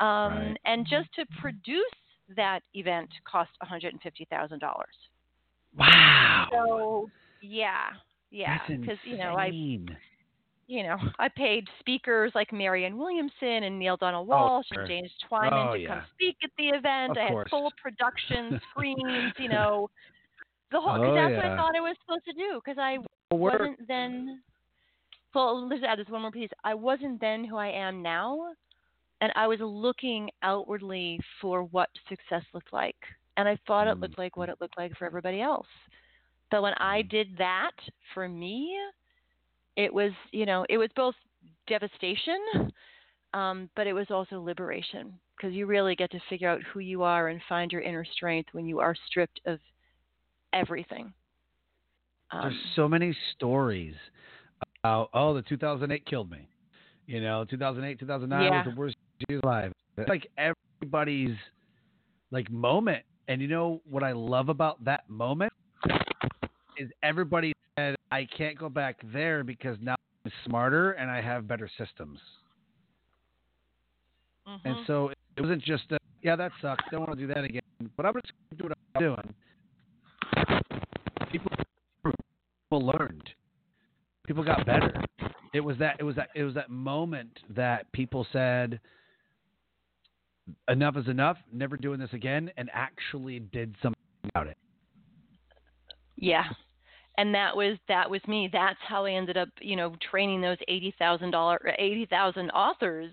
um 0.00 0.32
Right. 0.32 0.56
and 0.64 0.86
mm-hmm. 0.86 0.94
just 0.94 1.14
to 1.14 1.26
produce 1.40 1.84
that 2.36 2.60
event 2.74 3.10
cost 3.30 3.50
$150000 3.64 4.60
Wow. 5.76 6.48
so 6.50 7.10
yeah 7.40 7.90
yeah 8.30 8.58
That's 8.68 8.80
because 8.80 8.98
you 9.04 9.16
know 9.16 9.34
i. 9.36 9.50
you 10.66 10.82
know, 10.82 10.96
I 11.18 11.28
paid 11.28 11.66
speakers 11.80 12.32
like 12.34 12.52
Marianne 12.52 12.96
Williamson 12.98 13.64
and 13.64 13.78
Neale 13.78 13.96
Donald 13.96 14.28
Oh, 14.30 14.34
Walsch 14.34 14.64
sure. 14.72 14.82
and 14.82 14.88
James 14.88 15.10
Twyman 15.30 15.70
Oh, 15.70 15.74
to 15.74 15.78
yeah. 15.80 15.88
come 15.88 16.02
speak 16.14 16.36
at 16.44 16.50
the 16.58 16.68
event. 16.68 17.12
Of 17.12 17.18
I 17.18 17.26
had 17.38 17.48
full 17.50 17.72
production 17.82 18.58
screens, 18.70 19.32
you 19.38 19.48
know, 19.48 19.88
the 20.70 20.80
whole. 20.80 20.96
Cause 20.96 21.08
Oh, 21.10 21.14
that's 21.14 21.36
what. 21.36 21.46
I 21.46 21.56
thought 21.56 21.76
I 21.76 21.80
was 21.80 21.96
supposed 22.04 22.24
to 22.24 22.32
do. 22.32 22.60
Because 22.64 22.78
I 22.78 22.98
Work. 23.34 23.60
wasn't 23.60 23.88
then. 23.88 24.42
Well, 25.34 25.66
let's 25.66 25.82
add 25.86 25.98
this 25.98 26.08
one 26.08 26.20
more 26.22 26.30
piece. 26.30 26.50
I 26.62 26.74
wasn't 26.74 27.18
then 27.20 27.42
who 27.44 27.56
I 27.56 27.68
am 27.68 28.02
now, 28.02 28.52
and 29.22 29.32
I 29.34 29.46
was 29.46 29.60
looking 29.60 30.28
outwardly 30.42 31.18
for 31.40 31.62
what 31.64 31.88
success 32.06 32.42
looked 32.52 32.72
like, 32.72 32.96
and 33.38 33.48
I 33.48 33.56
thought 33.66 33.88
it 33.88 33.98
looked 33.98 34.18
like 34.18 34.36
what 34.36 34.50
it 34.50 34.58
looked 34.60 34.76
like 34.76 34.94
for 34.98 35.06
everybody 35.06 35.40
else. 35.40 35.66
But 36.50 36.60
when 36.60 36.74
I 36.74 37.00
Mhm. 37.02 37.08
did 37.08 37.36
that 37.38 37.72
for 38.12 38.28
me, 38.28 38.76
it 39.76 39.92
was 39.92 40.12
you 40.32 40.46
know 40.46 40.64
it 40.68 40.78
was 40.78 40.90
both 40.96 41.14
devastation, 41.66 42.38
um, 43.34 43.68
but 43.76 43.86
it 43.86 43.92
was 43.92 44.06
also 44.10 44.40
liberation 44.40 45.12
because 45.36 45.54
you 45.54 45.66
really 45.66 45.94
get 45.94 46.10
to 46.10 46.20
figure 46.28 46.48
out 46.48 46.60
who 46.72 46.80
you 46.80 47.02
are 47.02 47.28
and 47.28 47.40
find 47.48 47.72
your 47.72 47.80
inner 47.82 48.04
strength 48.04 48.50
when 48.52 48.66
you 48.66 48.78
are 48.80 48.94
stripped 49.08 49.40
of 49.46 49.58
everything. 50.52 51.12
Um, 52.30 52.42
There's 52.42 52.56
so 52.76 52.88
many 52.88 53.16
stories 53.34 53.94
about 54.82 55.10
oh 55.14 55.34
the 55.34 55.42
2008 55.42 56.04
killed 56.06 56.30
me. 56.30 56.48
You 57.06 57.20
know, 57.20 57.44
2008, 57.44 57.98
2009 57.98 58.44
Yeah. 58.44 58.58
was 58.58 58.64
the 58.64 58.80
worst 58.80 58.96
year 59.28 59.38
of 59.38 59.44
life. 59.44 59.72
It's 59.98 60.08
like 60.08 60.26
everybody's 60.38 61.36
like 62.30 62.50
moment. 62.50 63.04
And 63.28 63.40
you 63.40 63.48
know 63.48 63.80
what 63.88 64.02
I 64.02 64.12
love 64.12 64.48
about 64.48 64.84
that 64.84 65.08
moment 65.08 65.52
is 66.76 66.90
everybody 67.02 67.48
said 67.48 67.61
I 68.12 68.28
can't 68.36 68.58
go 68.58 68.68
back 68.68 69.00
there 69.10 69.42
because 69.42 69.78
now 69.80 69.96
I'm 70.24 70.32
smarter 70.44 70.92
and 70.92 71.10
I 71.10 71.22
have 71.22 71.48
better 71.48 71.68
systems. 71.78 72.18
Mm-hmm. 74.46 74.68
And 74.68 74.76
so 74.86 75.08
it 75.08 75.40
wasn't 75.40 75.62
just, 75.62 75.84
a, 75.92 75.98
yeah, 76.22 76.36
that 76.36 76.52
sucks. 76.60 76.84
Don't 76.90 77.00
want 77.00 77.18
to 77.18 77.26
do 77.26 77.32
that 77.32 77.42
again. 77.42 77.62
But 77.96 78.04
I'm 78.04 78.12
just 78.12 78.32
going 78.50 78.50
to 78.50 78.62
do 78.62 78.68
what 78.68 78.78
I'm 78.94 79.00
doing. 79.00 79.34
People, 81.32 81.50
people 82.02 82.86
learned. 82.86 83.30
People 84.26 84.44
got 84.44 84.66
better. 84.66 84.92
It 85.54 85.60
was 85.60 85.78
that. 85.78 85.96
It 85.98 86.02
was 86.04 86.16
that. 86.16 86.28
It 86.34 86.44
was 86.44 86.54
that 86.54 86.70
moment 86.70 87.38
that 87.50 87.90
people 87.92 88.26
said, 88.32 88.80
"Enough 90.68 90.96
is 90.96 91.08
enough. 91.08 91.36
Never 91.52 91.76
doing 91.76 91.98
this 91.98 92.12
again," 92.12 92.50
and 92.56 92.70
actually 92.72 93.40
did 93.40 93.74
something 93.82 94.00
about 94.24 94.46
it. 94.46 94.56
Yeah. 96.16 96.44
And 97.18 97.34
that 97.34 97.54
was 97.56 97.76
that 97.88 98.08
was 98.08 98.20
me. 98.26 98.48
That's 98.52 98.78
how 98.86 99.04
I 99.04 99.12
ended 99.12 99.36
up, 99.36 99.48
you 99.60 99.76
know, 99.76 99.94
training 100.10 100.40
those 100.40 100.58
eighty 100.68 100.94
thousand 100.98 101.30
dollar 101.30 101.60
eighty 101.78 102.06
thousand 102.06 102.50
authors 102.50 103.10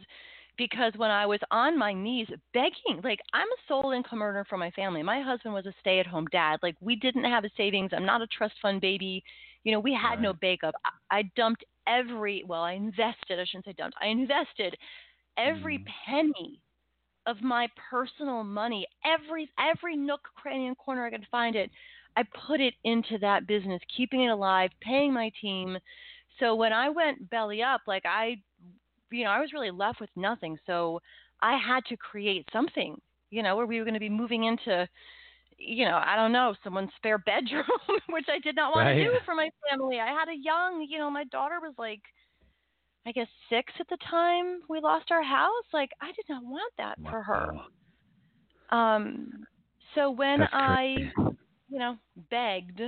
because 0.57 0.93
when 0.97 1.11
I 1.11 1.25
was 1.25 1.39
on 1.51 1.77
my 1.77 1.93
knees 1.93 2.27
begging, 2.53 3.01
like 3.03 3.19
I'm 3.33 3.47
a 3.47 3.61
sole 3.67 3.91
income 3.91 4.21
earner 4.21 4.45
for 4.45 4.57
my 4.57 4.71
family. 4.71 5.03
My 5.03 5.21
husband 5.21 5.53
was 5.53 5.65
a 5.65 5.73
stay 5.81 5.99
at 5.99 6.07
home 6.07 6.27
dad. 6.31 6.59
Like 6.61 6.75
we 6.81 6.95
didn't 6.95 7.23
have 7.25 7.43
a 7.45 7.49
savings. 7.57 7.91
I'm 7.93 8.05
not 8.05 8.21
a 8.21 8.27
trust 8.27 8.55
fund 8.61 8.81
baby. 8.81 9.23
You 9.63 9.71
know, 9.73 9.79
we 9.79 9.93
had 9.93 10.11
Right. 10.11 10.21
no 10.21 10.33
backup. 10.33 10.75
I, 11.11 11.19
I 11.19 11.23
dumped 11.35 11.63
every 11.87 12.43
well, 12.47 12.61
I 12.63 12.73
invested, 12.73 13.39
I 13.39 13.45
shouldn't 13.45 13.65
say 13.65 13.73
dumped. 13.73 13.97
I 14.01 14.07
invested 14.07 14.75
every 15.37 15.79
Mhm. 15.79 15.85
penny 16.05 16.61
of 17.25 17.41
my 17.41 17.67
personal 17.89 18.43
money, 18.43 18.85
every 19.05 19.49
every 19.59 19.95
nook, 19.95 20.21
cranny, 20.35 20.67
and 20.67 20.77
corner 20.77 21.05
I 21.05 21.11
could 21.11 21.27
find 21.31 21.55
it. 21.55 21.69
I 22.17 22.23
put 22.47 22.59
it 22.59 22.73
into 22.83 23.17
that 23.19 23.47
business, 23.47 23.81
keeping 23.95 24.23
it 24.23 24.29
alive, 24.29 24.71
paying 24.81 25.13
my 25.13 25.31
team. 25.41 25.77
So 26.39 26.55
when 26.55 26.73
I 26.73 26.89
went 26.89 27.29
belly 27.29 27.61
up, 27.63 27.81
like 27.87 28.03
I, 28.05 28.37
you 29.11 29.23
know, 29.23 29.31
I 29.31 29.39
was 29.39 29.53
really 29.53 29.71
left 29.71 29.99
with 30.01 30.09
nothing. 30.15 30.57
So 30.65 31.01
I 31.41 31.57
had 31.57 31.85
to 31.85 31.97
create 31.97 32.47
something, 32.51 32.99
you 33.31 33.43
know, 33.43 33.55
where 33.55 33.65
we 33.65 33.79
were 33.79 33.85
going 33.85 33.93
to 33.93 33.99
be 33.99 34.09
moving 34.09 34.43
into, 34.45 34.87
you 35.57 35.85
know, 35.85 36.01
I 36.03 36.15
don't 36.15 36.31
know, 36.31 36.55
someone's 36.63 36.91
spare 36.97 37.17
bedroom, 37.19 37.65
which 38.09 38.25
I 38.29 38.39
did 38.39 38.55
not 38.55 38.71
want 38.71 38.85
Right. 38.85 38.95
to 38.95 39.03
do 39.03 39.19
for 39.25 39.35
my 39.35 39.49
family. 39.69 39.99
I 39.99 40.07
had 40.07 40.29
a 40.29 40.35
young, 40.37 40.85
you 40.89 40.97
know, 40.99 41.09
my 41.09 41.25
daughter 41.25 41.59
was 41.61 41.73
like, 41.77 42.01
I 43.05 43.11
guess 43.11 43.27
six 43.49 43.73
at 43.79 43.87
the 43.89 43.97
time 44.09 44.61
we 44.69 44.79
lost 44.79 45.11
our 45.11 45.23
house. 45.23 45.65
Like 45.73 45.89
I 46.01 46.07
did 46.07 46.25
not 46.29 46.43
want 46.43 46.73
that 46.77 46.97
for 47.09 47.21
her. 47.23 47.55
Um, 48.71 49.45
so 49.95 50.11
when 50.11 50.43
I. 50.51 51.11
you 51.69 51.79
know, 51.79 51.97
begged, 52.29 52.81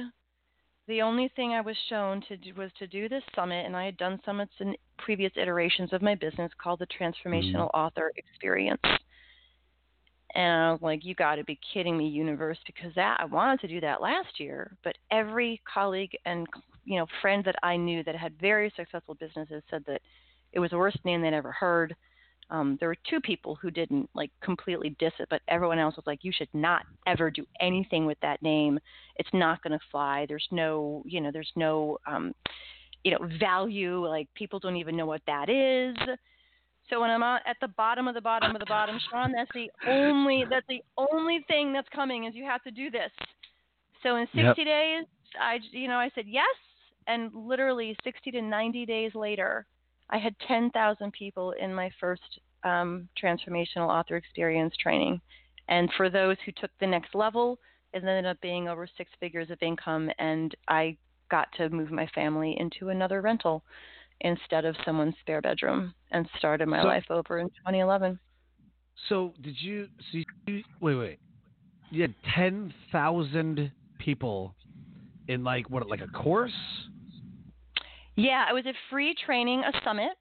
the 0.87 1.01
only 1.01 1.31
thing 1.35 1.51
I 1.51 1.61
was 1.61 1.75
shown 1.89 2.21
to 2.27 2.37
do 2.37 2.53
was 2.55 2.71
to 2.79 2.87
do 2.87 3.07
this 3.07 3.23
summit, 3.35 3.65
and 3.65 3.75
I 3.75 3.85
had 3.85 3.97
done 3.97 4.19
summits 4.25 4.51
in 4.59 4.75
previous 4.97 5.31
iterations 5.35 5.93
of 5.93 6.01
my 6.01 6.15
business 6.15 6.51
called 6.61 6.79
the 6.79 6.87
Transformational 6.87 7.69
mm-hmm. 7.69 7.79
Author 7.79 8.11
Experience. 8.17 8.81
And 10.33 10.63
I 10.63 10.71
was 10.71 10.81
like, 10.81 11.05
"You 11.05 11.13
got 11.13 11.35
to 11.35 11.43
be 11.43 11.59
kidding 11.73 11.97
me, 11.97 12.07
universe!" 12.07 12.57
Because 12.65 12.93
that 12.95 13.19
I 13.19 13.25
wanted 13.25 13.59
to 13.61 13.67
do 13.67 13.81
that 13.81 14.01
last 14.01 14.39
year, 14.39 14.75
but 14.83 14.97
every 15.11 15.61
colleague 15.71 16.17
and 16.25 16.47
you 16.85 16.97
know 16.97 17.05
friend 17.21 17.43
that 17.45 17.57
I 17.63 17.75
knew 17.75 18.03
that 18.03 18.15
had 18.15 18.39
very 18.39 18.71
successful 18.75 19.15
businesses 19.15 19.61
said 19.69 19.83
that 19.87 20.01
it 20.53 20.59
was 20.59 20.71
the 20.71 20.77
worst 20.77 21.03
name 21.03 21.21
they'd 21.21 21.33
ever 21.33 21.51
heard. 21.51 21.95
Um, 22.51 22.77
there 22.79 22.89
were 22.89 22.97
two 23.09 23.21
people 23.21 23.55
who 23.55 23.71
didn't 23.71 24.09
like 24.13 24.29
completely 24.43 24.95
diss 24.99 25.13
it, 25.19 25.27
but 25.29 25.41
everyone 25.47 25.79
else 25.79 25.95
was 25.95 26.05
like, 26.05 26.23
"You 26.23 26.33
should 26.33 26.53
not 26.53 26.85
ever 27.07 27.31
do 27.31 27.45
anything 27.61 28.05
with 28.05 28.19
that 28.21 28.41
name. 28.43 28.77
It's 29.15 29.33
not 29.33 29.63
going 29.63 29.71
to 29.77 29.85
fly. 29.89 30.25
There's 30.27 30.47
no, 30.51 31.01
you 31.05 31.21
know, 31.21 31.31
there's 31.31 31.51
no, 31.55 31.97
um, 32.05 32.35
you 33.03 33.11
know, 33.11 33.27
value. 33.39 34.05
Like 34.05 34.27
people 34.35 34.59
don't 34.59 34.75
even 34.75 34.97
know 34.97 35.05
what 35.05 35.21
that 35.27 35.49
is." 35.49 35.95
So 36.89 36.99
when 36.99 37.09
I'm 37.09 37.23
at 37.23 37.55
the 37.61 37.69
bottom 37.69 38.09
of 38.09 38.15
the 38.15 38.21
bottom 38.21 38.53
of 38.53 38.59
the 38.59 38.65
bottom, 38.65 38.99
Sean, 39.09 39.31
that's 39.31 39.51
the 39.53 39.71
only 39.87 40.45
that's 40.49 40.67
the 40.67 40.83
only 40.97 41.39
thing 41.47 41.71
that's 41.71 41.87
coming 41.95 42.25
is 42.25 42.35
you 42.35 42.43
have 42.43 42.61
to 42.63 42.71
do 42.71 42.91
this. 42.91 43.11
So 44.03 44.17
in 44.17 44.25
60 44.25 44.41
Yep. 44.43 44.55
days, 44.57 45.05
I 45.39 45.59
you 45.71 45.87
know 45.87 45.95
I 45.95 46.09
said 46.13 46.25
yes, 46.27 46.43
and 47.07 47.33
literally 47.33 47.95
60 48.03 48.31
to 48.31 48.41
90 48.41 48.85
days 48.85 49.15
later, 49.15 49.65
I 50.11 50.17
had 50.17 50.35
10,000 50.47 51.11
people 51.13 51.51
in 51.51 51.73
my 51.73 51.89
first 51.99 52.39
um, 52.63 53.07
transformational 53.21 53.87
author 53.89 54.17
experience 54.17 54.73
training. 54.81 55.21
And 55.69 55.89
for 55.95 56.09
those 56.09 56.37
who 56.45 56.51
took 56.51 56.71
the 56.79 56.87
next 56.87 57.15
level, 57.15 57.59
it 57.93 57.97
ended 58.03 58.25
up 58.25 58.39
being 58.41 58.67
over 58.67 58.87
six 58.97 59.09
figures 59.19 59.49
of 59.49 59.57
income, 59.61 60.09
and 60.19 60.53
I 60.67 60.97
got 61.29 61.47
to 61.57 61.69
move 61.69 61.91
my 61.91 62.07
family 62.13 62.55
into 62.59 62.89
another 62.89 63.21
rental 63.21 63.63
instead 64.21 64.65
of 64.65 64.75
someone's 64.85 65.15
spare 65.21 65.41
bedroom 65.41 65.93
and 66.11 66.29
started 66.37 66.67
my 66.67 66.81
So- 66.81 66.87
life 66.87 67.05
over 67.09 67.39
in 67.39 67.47
2011. 67.49 68.19
So 69.09 69.33
did 69.41 69.55
you? 69.59 69.87
So 70.11 70.19
you, 70.47 70.63
wait, 70.79 70.95
wait. 70.95 71.19
You 71.89 72.03
had 72.03 72.13
ten 72.35 72.71
thousand 72.91 73.71
people 73.97 74.53
in 75.27 75.43
like 75.43 75.69
what, 75.69 75.87
like 75.89 76.01
a 76.01 76.07
course? 76.07 76.51
Yeah, 78.17 78.49
it 78.49 78.53
was 78.53 78.65
a 78.65 78.73
free 78.89 79.15
training, 79.25 79.63
a 79.63 79.71
summit 79.83 80.11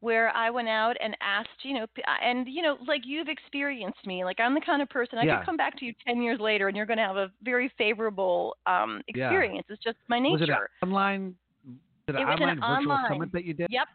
where 0.00 0.30
I 0.30 0.50
went 0.50 0.68
out 0.68 0.96
and 1.00 1.16
asked, 1.20 1.64
you 1.64 1.74
know, 1.74 1.86
and 2.22 2.46
you 2.48 2.62
know, 2.62 2.78
like 2.86 3.02
you've 3.04 3.28
experienced 3.28 4.06
me, 4.06 4.24
like 4.24 4.38
I'm 4.40 4.54
the 4.54 4.60
kind 4.60 4.82
of 4.82 4.88
person 4.88 5.18
I 5.18 5.26
Yeah. 5.26 5.26
could 5.26 5.44
come 5.44 5.56
back 5.56 5.76
to 5.78 5.84
you 5.84 5.92
10 6.06 6.22
years 6.22 6.38
later 6.40 6.68
and 6.68 6.76
you're 6.76 6.86
going 6.86 6.98
to 6.98 7.04
have 7.04 7.16
a 7.16 7.32
very 7.42 7.72
favorable 7.78 8.56
um 8.66 9.02
Yeah. 9.14 9.42
experience. 9.42 9.66
It's 9.68 9.82
just 9.82 9.98
my 10.08 10.18
Was 10.28 10.42
it 10.42 10.50
an 10.50 10.56
nature. 10.56 10.68
online? 10.82 11.36
Was 11.64 11.78
it 12.08 12.16
an 12.16 12.16
It 12.16 12.26
was 12.28 12.38
an 12.40 12.50
online 12.50 12.64
virtual 12.66 12.98
online. 13.02 13.08
summit 13.08 13.32
that 13.32 13.44
you 13.44 13.54
did? 13.54 13.68
Yep. 13.68 13.88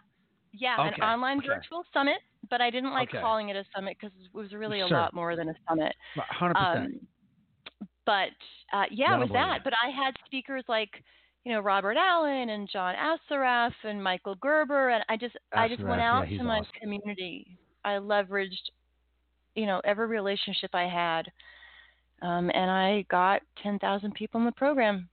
Yeah, 0.54 0.80
Okay, 0.80 0.88
an 0.88 0.94
online 1.04 1.42
okay. 1.42 1.62
virtual 1.62 1.84
summit, 1.94 2.20
but 2.50 2.62
I 2.62 2.70
didn't 2.72 2.92
like 2.94 3.10
Okay. 3.10 3.20
calling 3.20 3.50
it 3.50 3.56
a 3.58 3.66
summit 3.76 3.98
because 4.00 4.16
it 4.18 4.34
was 4.34 4.54
really 4.54 4.82
a 4.82 4.88
Sure. 4.88 4.88
lot 4.88 5.14
more 5.14 5.36
than 5.36 5.50
a 5.50 5.56
summit. 5.70 5.94
Hundred 6.18 6.58
percent. 6.58 6.92
Um, 6.92 7.08
but 8.06 8.32
uh, 8.74 8.86
yeah, 8.92 9.16
Yeah, 9.16 9.20
it 9.20 9.20
was 9.20 9.32
that. 9.34 9.60
But 9.64 9.74
I 9.82 9.90
had 9.92 10.16
speakers 10.26 10.64
like, 10.68 10.92
you 11.46 11.52
know, 11.52 11.60
Robert 11.60 11.98
Allen 11.98 12.50
and 12.50 12.70
John 12.72 12.96
Assaraf 12.96 13.74
and 13.84 14.02
Michael 14.04 14.36
Gerber, 14.36 14.90
and 14.90 15.04
I 15.10 15.18
just 15.18 15.36
I 15.54 15.68
just 15.68 15.82
went 15.82 16.02
Assaraf, 16.02 16.30
yeah, 16.30 16.36
out 16.36 16.38
to 16.40 16.44
my 16.44 16.60
awesome. 16.60 16.72
community. 16.82 17.58
I 17.86 17.92
leveraged, 17.96 18.70
you 19.56 19.66
know, 19.66 19.82
every 19.84 20.08
relationship 20.08 20.70
I 20.74 20.84
had, 20.88 21.30
um, 22.22 22.50
and 22.54 22.72
I 22.72 23.06
got 23.12 23.42
ten 23.62 23.78
thousand 23.80 24.14
people 24.14 24.40
in 24.40 24.46
the 24.46 24.52
program, 24.54 25.10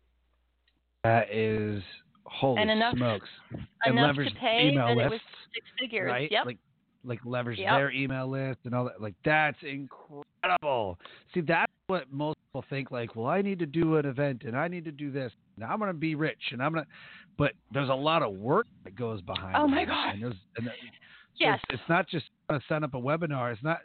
That 1.05 1.33
is 1.35 1.83
holy 2.25 2.63
and 2.63 2.71
enough- 2.71 2.95
smokes. 2.97 3.29
And 3.85 3.97
enough 3.99 4.09
leverage 4.09 4.35
to 4.35 4.39
pay 4.39 4.69
email 4.73 4.95
lists, 4.95 5.07
it 5.07 5.11
was 5.11 5.21
six 5.55 5.67
figures. 5.81 6.07
right? 6.11 6.31
Yep. 6.31 6.45
Like 6.47 6.59
like 7.05 7.21
leverage 7.25 7.59
Yep. 7.59 7.71
their 7.73 7.91
email 7.91 8.29
list 8.29 8.59
and 8.65 8.75
all 8.75 8.85
that. 8.85 9.01
Like 9.01 9.15
that's 9.25 9.57
incredible. 9.63 10.99
See, 11.35 11.41
that's 11.41 11.73
what 11.87 12.13
most 12.13 12.39
people 12.49 12.65
think. 12.69 12.91
Like, 12.91 13.17
well, 13.17 13.27
I 13.27 13.43
need 13.43 13.59
to 13.61 13.67
do 13.67 13.97
an 13.97 14.07
event 14.07 14.43
and 14.45 14.57
I 14.57 14.69
need 14.69 14.85
to 14.85 14.93
do 14.93 15.11
this. 15.11 15.33
Now 15.57 15.71
I'm 15.71 15.79
going 15.79 15.91
to 15.91 15.95
be 15.99 16.15
rich 16.15 16.41
and 16.53 16.63
I'm 16.63 16.73
going 16.73 16.85
to. 16.85 16.91
But 17.39 17.53
there's 17.73 17.89
a 17.89 17.95
lot 17.95 18.23
of 18.23 18.35
work 18.35 18.67
that 18.85 18.95
goes 18.95 19.21
behind. 19.23 19.57
Oh, 19.57 19.67
my. 19.67 19.85
God. 19.85 20.15
And 20.15 20.25
and 20.25 20.67
that- 20.67 20.75
so 20.83 21.45
Yes. 21.47 21.59
It's, 21.71 21.81
it's 21.81 21.89
not 21.89 22.07
just 22.07 22.27
uh, 22.51 22.59
set 22.69 22.83
up 22.83 22.93
a 22.95 22.99
webinar. 22.99 23.53
It's 23.53 23.63
not. 23.63 23.79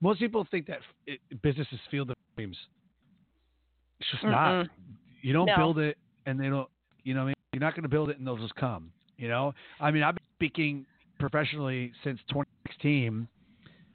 Most 0.00 0.18
people 0.20 0.46
think 0.50 0.66
that 0.68 0.78
it, 1.06 1.20
businesses 1.42 1.78
field 1.90 2.08
of 2.10 2.16
dreams. 2.36 2.56
It's 4.00 4.10
just 4.12 4.24
not. 4.24 4.64
Mm-mm. 4.64 4.68
You 5.20 5.32
don't 5.34 5.46
No. 5.46 5.56
build 5.56 5.78
it, 5.78 5.98
and 6.24 6.38
they 6.40 6.48
don't. 6.48 6.68
You 7.02 7.12
know, 7.14 7.20
what 7.20 7.24
I 7.24 7.26
mean, 7.28 7.34
you're 7.52 7.60
not 7.60 7.74
going 7.74 7.82
to 7.82 7.88
build 7.88 8.08
it, 8.08 8.18
and 8.18 8.26
they'll 8.26 8.36
just 8.38 8.54
come. 8.54 8.92
You 9.18 9.28
know, 9.28 9.52
I 9.80 9.90
mean, 9.90 10.02
I've 10.02 10.14
been 10.14 10.24
speaking 10.36 10.86
professionally 11.18 11.92
since 12.04 12.18
2016. 12.28 13.28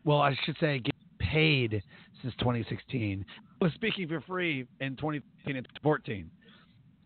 Well, 0.03 0.19
I 0.21 0.35
should 0.45 0.55
say, 0.59 0.79
getting 0.79 0.93
paid 1.19 1.83
since 2.21 2.33
2016. 2.39 3.25
I 3.61 3.65
was 3.65 3.73
speaking 3.73 4.07
for 4.07 4.21
free 4.21 4.65
in 4.79 4.95
2015 4.95 5.55
and 5.55 5.65
2014. 5.65 6.29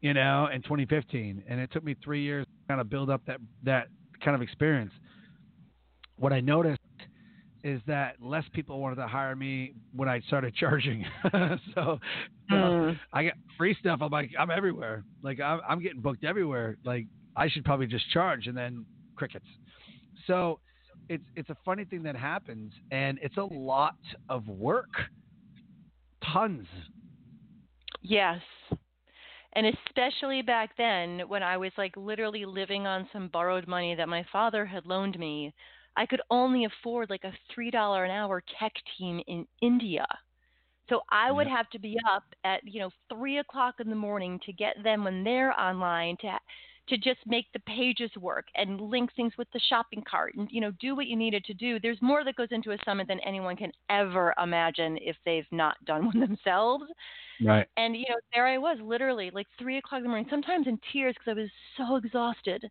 You 0.01 0.13
know, 0.13 0.47
in 0.53 0.61
2015, 0.61 1.43
and 1.47 1.59
it 1.59 1.71
took 1.71 1.83
me 1.83 1.95
three 2.03 2.21
years 2.21 2.45
to 2.45 2.67
kind 2.67 2.79
of 2.79 2.89
build 2.89 3.09
up 3.09 3.21
that 3.25 3.39
that 3.63 3.87
kind 4.23 4.35
of 4.35 4.41
experience. 4.41 4.91
What 6.17 6.31
I 6.31 6.41
noticed 6.41 6.79
is 7.63 7.81
that 7.87 8.15
less 8.21 8.43
people 8.53 8.79
wanted 8.79 8.97
to 8.97 9.07
hire 9.07 9.35
me 9.35 9.73
when 9.95 10.07
I 10.07 10.19
started 10.27 10.53
charging. 10.59 11.03
so, 11.31 11.59
so 11.73 11.99
Mm. 12.51 12.99
I 13.11 13.23
get 13.23 13.33
free 13.57 13.75
stuff. 13.79 13.99
I'm 14.03 14.11
like, 14.11 14.29
I'm 14.37 14.51
everywhere. 14.51 15.03
Like 15.23 15.39
I'm, 15.39 15.61
I'm 15.67 15.81
getting 15.81 16.01
booked 16.01 16.23
everywhere. 16.23 16.77
Like 16.85 17.07
I 17.35 17.49
should 17.49 17.65
probably 17.65 17.87
just 17.87 18.07
charge 18.11 18.45
and 18.45 18.55
then 18.55 18.85
crickets. 19.15 19.47
So 20.27 20.59
it's 21.09 21.23
it's 21.35 21.49
a 21.49 21.57
funny 21.63 21.85
thing 21.85 22.03
that 22.03 22.15
happens, 22.15 22.73
and 22.91 23.19
it's 23.21 23.37
a 23.37 23.43
lot 23.43 23.97
of 24.29 24.47
work. 24.47 24.91
Tons. 26.33 26.67
Yes. 28.01 28.41
And 29.53 29.67
especially 29.67 30.41
back 30.41 30.71
then 30.77 31.21
when 31.27 31.41
I 31.41 31.55
was 31.55 31.71
like 31.77 31.95
literally 31.95 32.45
living 32.45 32.85
on 32.85 33.07
some 33.13 33.29
borrowed 33.29 33.67
money 33.67 33.95
that 33.95 34.09
my 34.09 34.25
father 34.31 34.65
had 34.65 34.85
loaned 34.85 35.17
me, 35.17 35.53
I 35.95 36.05
could 36.05 36.21
only 36.29 36.65
afford 36.65 37.09
like 37.09 37.23
a 37.23 37.33
$3 37.57 38.05
an 38.05 38.11
hour 38.11 38.43
tech 38.59 38.73
team 38.97 39.21
in 39.27 39.47
India. 39.61 40.05
So 40.89 41.01
I 41.09 41.31
would 41.31 41.47
have 41.47 41.69
to 41.71 41.79
be 41.79 41.97
up 42.11 42.23
at, 42.43 42.59
you 42.63 42.79
know, 42.79 42.91
three 43.09 43.39
o'clock 43.39 43.75
in 43.79 43.89
the 43.89 43.95
morning 43.95 44.39
to 44.45 44.53
get 44.53 44.75
them 44.83 45.03
when 45.03 45.23
they're 45.23 45.57
online 45.59 46.17
to 46.21 46.37
to 46.87 46.97
just 46.97 47.19
make 47.25 47.45
the 47.53 47.59
pages 47.61 48.11
work 48.19 48.45
and 48.55 48.79
link 48.79 49.09
things 49.15 49.33
with 49.37 49.47
the 49.53 49.59
shopping 49.69 50.03
cart 50.09 50.35
and 50.35 50.47
you 50.51 50.61
know 50.61 50.71
do 50.79 50.95
what 50.95 51.07
you 51.07 51.15
needed 51.15 51.43
to 51.45 51.53
do. 51.53 51.79
There's 51.79 52.01
more 52.01 52.23
that 52.23 52.35
goes 52.35 52.49
into 52.51 52.71
a 52.71 52.77
summit 52.85 53.07
than 53.07 53.19
anyone 53.21 53.55
can 53.55 53.71
ever 53.89 54.33
imagine 54.41 54.97
if 55.01 55.15
they've 55.25 55.47
not 55.51 55.83
done 55.85 56.05
one 56.05 56.19
themselves. 56.27 56.85
Right. 57.43 57.67
And 57.77 57.95
you 57.95 58.05
know 58.09 58.15
there 58.33 58.47
i 58.47 58.57
was 58.57 58.77
literally 58.81 59.31
like 59.33 59.47
three 59.59 59.77
o'clock 59.77 59.99
in 59.99 60.03
the 60.03 60.09
morning 60.09 60.27
sometimes 60.29 60.67
in 60.67 60.79
tears 60.93 61.15
because 61.15 61.37
i 61.37 61.41
was 61.41 61.49
so 61.77 61.95
exhausted 61.97 62.69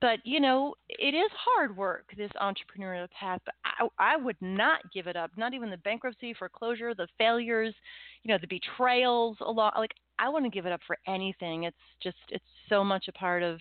but 0.00 0.18
you 0.24 0.40
know 0.40 0.74
it 0.88 1.14
is 1.14 1.30
hard 1.32 1.76
work 1.76 2.04
this 2.16 2.30
entrepreneurial 2.40 3.08
path 3.18 3.40
but 3.44 3.54
I, 3.64 4.14
I 4.14 4.16
would 4.16 4.36
not 4.40 4.80
give 4.92 5.06
it 5.06 5.16
up 5.16 5.30
not 5.36 5.54
even 5.54 5.70
the 5.70 5.76
bankruptcy 5.78 6.34
foreclosure 6.34 6.94
the 6.94 7.08
failures 7.18 7.74
you 8.22 8.32
know 8.32 8.38
the 8.40 8.46
betrayals 8.46 9.36
along 9.40 9.72
like 9.76 9.92
i 10.18 10.28
wouldn't 10.28 10.52
give 10.52 10.66
it 10.66 10.72
up 10.72 10.80
for 10.86 10.98
anything 11.06 11.64
it's 11.64 11.76
just 12.02 12.16
it's 12.30 12.44
so 12.68 12.84
much 12.84 13.06
a 13.08 13.12
part 13.12 13.42
of 13.42 13.58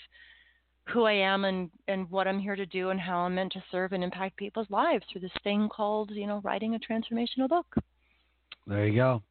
who 0.89 1.03
i 1.03 1.13
am 1.13 1.45
and 1.45 1.69
and 1.87 2.09
what 2.11 2.27
i'm 2.27 2.39
here 2.39 2.55
to 2.55 2.65
do 2.65 2.89
and 2.89 2.99
how 2.99 3.19
i'm 3.19 3.35
meant 3.35 3.51
to 3.51 3.63
serve 3.71 3.93
and 3.93 4.03
impact 4.03 4.37
people's 4.37 4.69
lives 4.69 5.03
through 5.11 5.21
this 5.21 5.31
thing 5.43 5.69
called 5.69 6.11
you 6.11 6.27
know 6.27 6.41
writing 6.43 6.75
a 6.75 6.79
transformational 6.79 7.49
book. 7.49 7.65
There 8.67 8.87
you 8.87 8.95
go. 8.95 9.21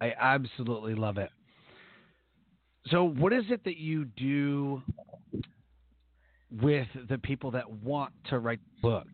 I 0.00 0.12
absolutely 0.18 0.94
love 0.94 1.18
it. 1.18 1.30
So 2.86 3.04
what 3.04 3.32
is 3.32 3.44
it 3.50 3.62
that 3.64 3.76
you 3.76 4.04
do 4.04 4.82
with 6.50 6.88
the 7.08 7.18
people 7.18 7.50
that 7.52 7.70
want 7.70 8.12
to 8.30 8.38
write 8.38 8.60
the 8.76 8.88
book. 8.88 9.08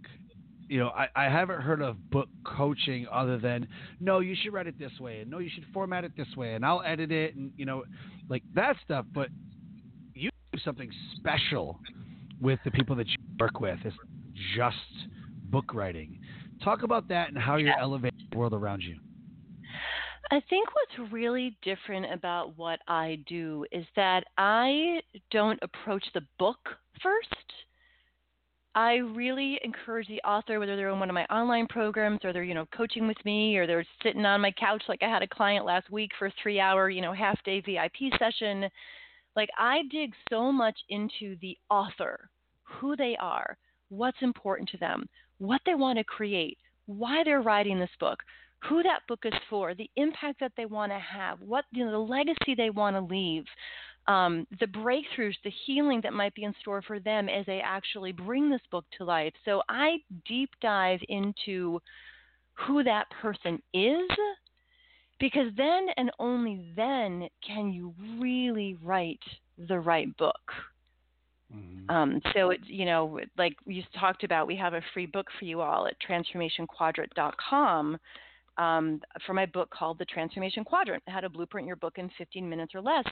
You 0.68 0.80
know, 0.80 0.88
I, 0.88 1.08
I 1.14 1.24
haven't 1.24 1.60
heard 1.60 1.80
of 1.80 2.10
book 2.10 2.28
coaching 2.44 3.06
other 3.12 3.38
than 3.38 3.68
no, 4.00 4.18
you 4.18 4.34
should 4.34 4.52
write 4.52 4.66
it 4.66 4.78
this 4.78 4.98
way, 4.98 5.20
and 5.20 5.30
no, 5.30 5.38
you 5.38 5.50
should 5.54 5.64
format 5.72 6.04
it 6.04 6.16
this 6.16 6.26
way, 6.36 6.54
and 6.54 6.64
I'll 6.64 6.82
edit 6.82 7.12
it, 7.12 7.36
and 7.36 7.52
you 7.56 7.66
know, 7.66 7.84
like 8.28 8.42
that 8.54 8.76
stuff. 8.84 9.06
But 9.14 9.28
you 10.14 10.30
do 10.52 10.58
something 10.64 10.90
special 11.16 11.78
with 12.40 12.58
the 12.64 12.70
people 12.72 12.96
that 12.96 13.06
you 13.06 13.16
work 13.38 13.60
with. 13.60 13.78
It's 13.84 13.96
just 14.56 14.76
book 15.44 15.72
writing. 15.72 16.18
Talk 16.64 16.82
about 16.82 17.08
that 17.08 17.28
and 17.28 17.38
how 17.38 17.56
you're 17.56 17.78
elevating 17.78 18.18
the 18.30 18.36
world 18.36 18.54
around 18.54 18.82
you. 18.82 18.96
I 20.30 20.42
think 20.50 20.68
what's 20.74 21.12
really 21.12 21.56
different 21.62 22.12
about 22.12 22.58
what 22.58 22.80
I 22.88 23.22
do 23.28 23.64
is 23.70 23.86
that 23.94 24.24
I 24.36 25.00
don't 25.30 25.58
approach 25.62 26.04
the 26.14 26.22
book 26.38 26.58
first. 27.02 27.52
I 28.74 28.96
really 28.96 29.58
encourage 29.64 30.06
the 30.06 30.20
author, 30.20 30.60
whether 30.60 30.76
they're 30.76 30.90
in 30.90 31.00
one 31.00 31.08
of 31.08 31.14
my 31.14 31.24
online 31.26 31.66
programs 31.66 32.20
or 32.24 32.34
they're, 32.34 32.44
you 32.44 32.52
know, 32.52 32.66
coaching 32.76 33.08
with 33.08 33.16
me 33.24 33.56
or 33.56 33.66
they're 33.66 33.86
sitting 34.02 34.26
on 34.26 34.42
my 34.42 34.52
couch 34.52 34.82
like 34.86 35.02
I 35.02 35.08
had 35.08 35.22
a 35.22 35.28
client 35.28 35.64
last 35.64 35.90
week 35.90 36.10
for 36.18 36.26
a 36.26 36.32
three 36.42 36.60
hour, 36.60 36.90
you 36.90 37.00
know, 37.00 37.14
half 37.14 37.42
day 37.42 37.62
VIP 37.62 38.12
session. 38.18 38.68
Like 39.34 39.48
I 39.56 39.78
dig 39.90 40.12
so 40.28 40.52
much 40.52 40.76
into 40.90 41.36
the 41.40 41.56
author, 41.70 42.28
who 42.64 42.96
they 42.96 43.16
are, 43.18 43.56
what's 43.88 44.20
important 44.20 44.68
to 44.70 44.78
them, 44.78 45.08
what 45.38 45.62
they 45.64 45.74
want 45.74 45.98
to 45.98 46.04
create, 46.04 46.58
why 46.84 47.22
they're 47.24 47.40
writing 47.40 47.78
this 47.78 47.88
book, 47.98 48.18
who 48.68 48.82
that 48.82 49.00
book 49.08 49.20
is 49.24 49.32
for, 49.48 49.74
the 49.74 49.90
impact 49.96 50.40
that 50.40 50.52
they 50.56 50.66
want 50.66 50.92
to 50.92 50.98
have, 50.98 51.40
what 51.40 51.64
you 51.72 51.84
know, 51.84 51.92
the 51.92 51.98
legacy 51.98 52.54
they 52.54 52.70
want 52.70 52.94
to 52.94 53.00
leave, 53.00 53.44
um, 54.08 54.46
the 54.60 54.66
breakthroughs, 54.66 55.34
the 55.42 55.52
healing 55.66 56.00
that 56.02 56.12
might 56.12 56.34
be 56.34 56.44
in 56.44 56.54
store 56.60 56.82
for 56.82 57.00
them 57.00 57.28
as 57.28 57.44
they 57.46 57.60
actually 57.60 58.12
bring 58.12 58.50
this 58.50 58.60
book 58.70 58.84
to 58.98 59.04
life. 59.04 59.32
So 59.44 59.62
I 59.68 59.98
deep 60.26 60.50
dive 60.60 61.00
into 61.08 61.80
who 62.54 62.84
that 62.84 63.06
person 63.20 63.60
is, 63.74 64.08
because 65.18 65.48
then 65.56 65.86
and 65.96 66.10
only 66.18 66.72
then 66.76 67.28
can 67.46 67.72
you 67.72 67.94
really 68.20 68.76
write 68.82 69.20
the 69.68 69.78
right 69.78 70.14
book. 70.16 70.52
Mm-hmm. 71.54 71.90
Um, 71.90 72.20
so 72.34 72.50
it's 72.50 72.64
you 72.66 72.84
know 72.84 73.20
like 73.38 73.56
we 73.66 73.86
talked 73.98 74.24
about, 74.24 74.46
we 74.46 74.56
have 74.56 74.74
a 74.74 74.82
free 74.94 75.06
book 75.06 75.26
for 75.38 75.44
you 75.44 75.60
all 75.60 75.86
at 75.86 75.94
transformationquadrant.com 76.08 77.98
um, 78.58 79.00
for 79.26 79.34
my 79.34 79.46
book 79.46 79.70
called 79.70 79.98
The 79.98 80.04
Transformation 80.06 80.64
Quadrant: 80.64 81.02
How 81.06 81.20
to 81.20 81.28
Blueprint 81.28 81.66
Your 81.66 81.76
Book 81.76 81.98
in 81.98 82.10
15 82.18 82.48
Minutes 82.48 82.74
or 82.74 82.80
Less. 82.80 83.04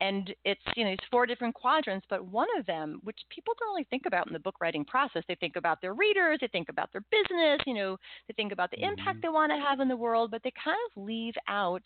And 0.00 0.32
it's 0.44 0.60
you 0.76 0.84
know 0.84 0.90
it's 0.90 1.04
four 1.10 1.26
different 1.26 1.54
quadrants, 1.54 2.06
but 2.08 2.24
one 2.24 2.46
of 2.58 2.66
them, 2.66 3.00
which 3.02 3.18
people 3.30 3.54
don't 3.58 3.70
really 3.70 3.86
think 3.90 4.04
about 4.06 4.28
in 4.28 4.32
the 4.32 4.38
book 4.38 4.54
writing 4.60 4.84
process, 4.84 5.24
they 5.26 5.34
think 5.34 5.56
about 5.56 5.80
their 5.80 5.94
readers, 5.94 6.38
they 6.40 6.46
think 6.48 6.68
about 6.68 6.92
their 6.92 7.04
business, 7.10 7.60
you 7.66 7.74
know, 7.74 7.96
they 8.28 8.34
think 8.34 8.52
about 8.52 8.70
the 8.70 8.76
mm-hmm. 8.76 8.98
impact 8.98 9.22
they 9.22 9.28
want 9.28 9.50
to 9.50 9.58
have 9.58 9.80
in 9.80 9.88
the 9.88 9.96
world, 9.96 10.30
but 10.30 10.42
they 10.44 10.52
kind 10.62 10.78
of 10.90 11.02
leave 11.02 11.34
out 11.48 11.82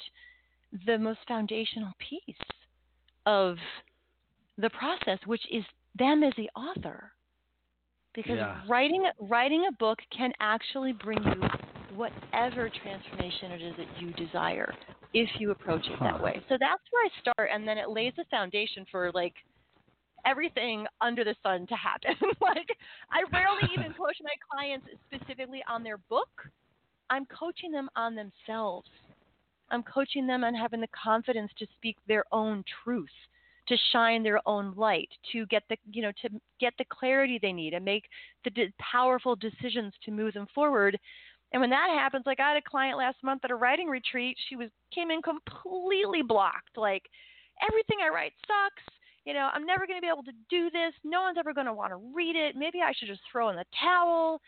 the 0.86 0.98
most 0.98 1.20
foundational 1.26 1.92
piece 1.98 2.36
of 3.26 3.56
the 4.58 4.70
process, 4.70 5.18
which 5.26 5.42
is 5.50 5.64
them 5.98 6.22
as 6.22 6.32
the 6.36 6.50
author. 6.54 7.12
Because 8.14 8.36
yeah. 8.36 8.60
writing 8.68 9.04
writing 9.20 9.64
a 9.68 9.72
book 9.76 9.98
can 10.16 10.32
actually 10.38 10.92
bring 10.92 11.22
you 11.24 11.48
whatever 11.96 12.70
transformation 12.82 13.52
it 13.52 13.62
is 13.62 13.74
that 13.76 14.00
you 14.00 14.12
desire 14.14 14.72
if 15.14 15.28
you 15.38 15.50
approach 15.50 15.86
it 15.86 15.98
that 16.00 16.22
way. 16.22 16.42
So 16.48 16.56
that's 16.58 16.82
where 16.90 17.04
I 17.04 17.20
start, 17.20 17.50
and 17.52 17.66
then 17.66 17.78
it 17.78 17.90
lays 17.90 18.14
the 18.16 18.24
foundation 18.30 18.86
for 18.90 19.10
like 19.12 19.34
everything 20.24 20.86
under 21.00 21.24
the 21.24 21.34
sun 21.42 21.66
to 21.66 21.74
happen. 21.74 22.14
like 22.40 22.68
I 23.10 23.22
rarely 23.32 23.68
even 23.76 23.92
coach 23.98 24.16
my 24.22 24.34
clients 24.50 24.86
specifically 25.06 25.62
on 25.68 25.82
their 25.82 25.98
book. 25.98 26.28
I'm 27.10 27.26
coaching 27.26 27.72
them 27.72 27.88
on 27.96 28.14
themselves. 28.14 28.88
I'm 29.70 29.82
coaching 29.82 30.26
them 30.26 30.44
on 30.44 30.54
having 30.54 30.80
the 30.80 30.88
confidence 30.88 31.50
to 31.58 31.66
speak 31.76 31.96
their 32.06 32.24
own 32.32 32.64
truth, 32.84 33.08
to 33.68 33.76
shine 33.92 34.22
their 34.22 34.40
own 34.46 34.74
light, 34.76 35.08
to 35.32 35.46
get 35.46 35.62
the 35.68 35.76
you 35.90 36.02
know 36.02 36.12
to 36.22 36.28
get 36.60 36.74
the 36.78 36.84
clarity 36.90 37.38
they 37.40 37.52
need 37.52 37.74
and 37.74 37.84
make 37.84 38.04
the 38.44 38.50
de- 38.50 38.72
powerful 38.78 39.36
decisions 39.36 39.92
to 40.04 40.10
move 40.10 40.34
them 40.34 40.46
forward 40.54 40.98
and 41.52 41.60
when 41.60 41.70
that 41.70 41.90
happens, 41.90 42.24
like 42.26 42.40
I 42.40 42.48
had 42.48 42.56
a 42.56 42.68
client 42.70 42.98
last 42.98 43.16
month 43.22 43.44
at 43.44 43.50
a 43.50 43.54
writing 43.54 43.88
retreat, 43.88 44.36
she 44.48 44.56
was 44.56 44.68
came 44.94 45.10
in 45.10 45.20
completely 45.22 46.22
blocked. 46.22 46.76
Like 46.76 47.02
everything 47.68 47.98
I 48.04 48.08
write 48.08 48.32
sucks. 48.46 48.82
You 49.24 49.34
know, 49.34 49.50
I'm 49.52 49.64
never 49.64 49.86
going 49.86 49.98
to 49.98 50.02
be 50.02 50.10
able 50.10 50.24
to 50.24 50.32
do 50.50 50.68
this. 50.70 50.92
No 51.04 51.22
one's 51.22 51.38
ever 51.38 51.54
going 51.54 51.66
to 51.66 51.72
want 51.72 51.92
to 51.92 52.00
read 52.12 52.34
it. 52.34 52.56
Maybe 52.56 52.80
I 52.80 52.92
should 52.92 53.06
just 53.06 53.20
throw 53.30 53.50
in 53.50 53.56
the 53.56 53.64
towel. 53.80 54.40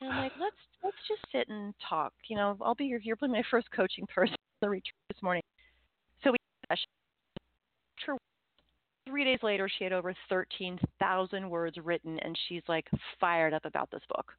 And 0.00 0.12
I'm 0.12 0.22
like, 0.22 0.32
let's 0.40 0.56
let's 0.84 0.96
just 1.08 1.22
sit 1.32 1.48
and 1.48 1.74
talk. 1.88 2.12
You 2.28 2.36
know, 2.36 2.56
I'll 2.60 2.74
be 2.74 2.86
here. 2.86 3.00
you're 3.02 3.16
my 3.22 3.42
first 3.50 3.68
coaching 3.74 4.06
person 4.06 4.34
at 4.34 4.60
the 4.60 4.68
retreat 4.68 4.94
this 5.08 5.22
morning. 5.22 5.42
So 6.22 6.32
we 6.32 6.36
three 9.10 9.24
days 9.24 9.40
later 9.42 9.68
she 9.68 9.84
had 9.84 9.92
over 9.92 10.14
13,000 10.28 11.50
words 11.50 11.76
written 11.82 12.18
and 12.20 12.38
she's 12.48 12.62
like 12.68 12.86
fired 13.18 13.52
up 13.52 13.64
about 13.64 13.90
this 13.90 14.02
book. 14.08 14.32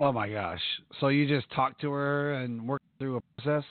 Oh 0.00 0.12
my 0.12 0.28
gosh! 0.28 0.60
So 1.00 1.08
you 1.08 1.26
just 1.26 1.50
talked 1.52 1.80
to 1.80 1.90
her 1.90 2.34
and 2.34 2.66
worked 2.68 2.84
through 2.98 3.16
a 3.16 3.20
process? 3.36 3.64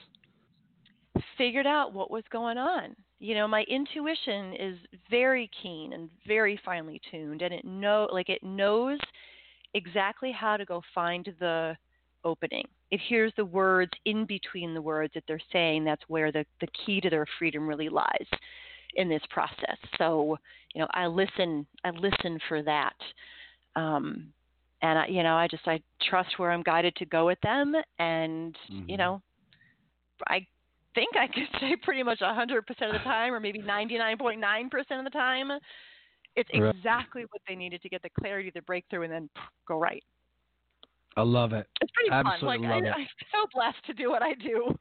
Figured 1.38 1.67
out 1.67 1.93
what 1.93 2.12
was 2.12 2.23
going 2.32 2.58
on. 2.58 2.95
You 3.19 3.34
know, 3.34 3.47
my 3.47 3.63
intuition 3.63 4.53
is 4.53 4.77
very 5.10 5.49
keen 5.62 5.93
and 5.93 6.10
very 6.27 6.60
finely 6.63 7.01
tuned, 7.10 7.41
and 7.41 7.53
it 7.53 7.65
know 7.65 8.08
like 8.12 8.30
it 8.30 8.43
knows 8.43 8.99
exactly 9.73 10.32
how 10.32 10.58
to 10.58 10.65
go 10.65 10.82
find 10.93 11.34
the 11.39 11.75
opening. 12.23 12.65
It 12.91 12.99
hears 13.08 13.34
the 13.38 13.45
words 13.45 13.91
in 14.06 14.25
between 14.25 14.73
the 14.73 14.82
words 14.82 15.13
that 15.13 15.23
they're 15.27 15.39
saying. 15.51 15.84
That's 15.84 16.03
where 16.08 16.32
the 16.32 16.45
the 16.62 16.67
key 16.86 17.01
to 17.01 17.10
their 17.10 17.25
freedom 17.39 17.67
really 17.67 17.89
lies 17.89 18.27
in 18.95 19.10
this 19.10 19.21
process. 19.30 19.77
So, 19.97 20.38
you 20.73 20.82
know, 20.82 20.88
I 20.91 21.08
listen. 21.08 21.65
I 21.84 21.91
listen 21.91 22.39
for 22.47 22.62
that. 22.63 22.95
Um, 23.75 24.34
and 24.82 25.00
I, 25.00 25.08
you 25.08 25.24
know, 25.24 25.36
I 25.36 25.48
just 25.48 25.68
I 25.68 25.82
trust 26.10 26.38
where 26.38 26.52
I'm 26.52 26.63
guided 26.63 26.96
to 26.98 27.06
go 27.06 27.26
with 27.26 27.40
them, 27.42 27.74
and 28.00 28.56
mm-hmm. 28.72 28.90
you 28.90 28.98
know, 28.98 29.22
I 30.28 30.46
think 30.96 31.16
I 31.16 31.28
could 31.28 31.48
say 31.60 31.76
pretty 31.82 32.04
much 32.04 32.20
100% 32.20 32.60
of 32.60 32.66
the 32.68 33.00
time, 33.00 33.34
or 33.34 33.40
maybe 33.40 33.60
99.9% 33.60 34.98
of 34.98 35.04
the 35.04 35.10
time, 35.12 35.52
it's 36.36 36.50
exactly 36.54 37.24
what 37.24 37.42
they 37.48 37.56
needed 37.56 37.82
to 37.82 37.90
get 37.90 38.02
the 38.04 38.10
clarity, 38.20 38.52
the 38.54 38.62
breakthrough, 38.62 39.04
and 39.04 39.12
then 39.12 39.30
go 39.68 39.80
right. 39.80 40.04
I 41.16 41.24
love 41.24 41.52
it. 41.52 41.68
It's 41.82 41.92
pretty 41.92 42.12
Absolutely 42.12 42.68
fun. 42.68 42.84
Like 42.84 42.94
I, 42.94 43.00
I'm 43.00 43.08
so 43.32 43.48
blessed 43.54 43.86
to 43.88 43.94
do 43.94 44.12
what 44.12 44.22
I 44.22 44.36
do. 44.36 44.78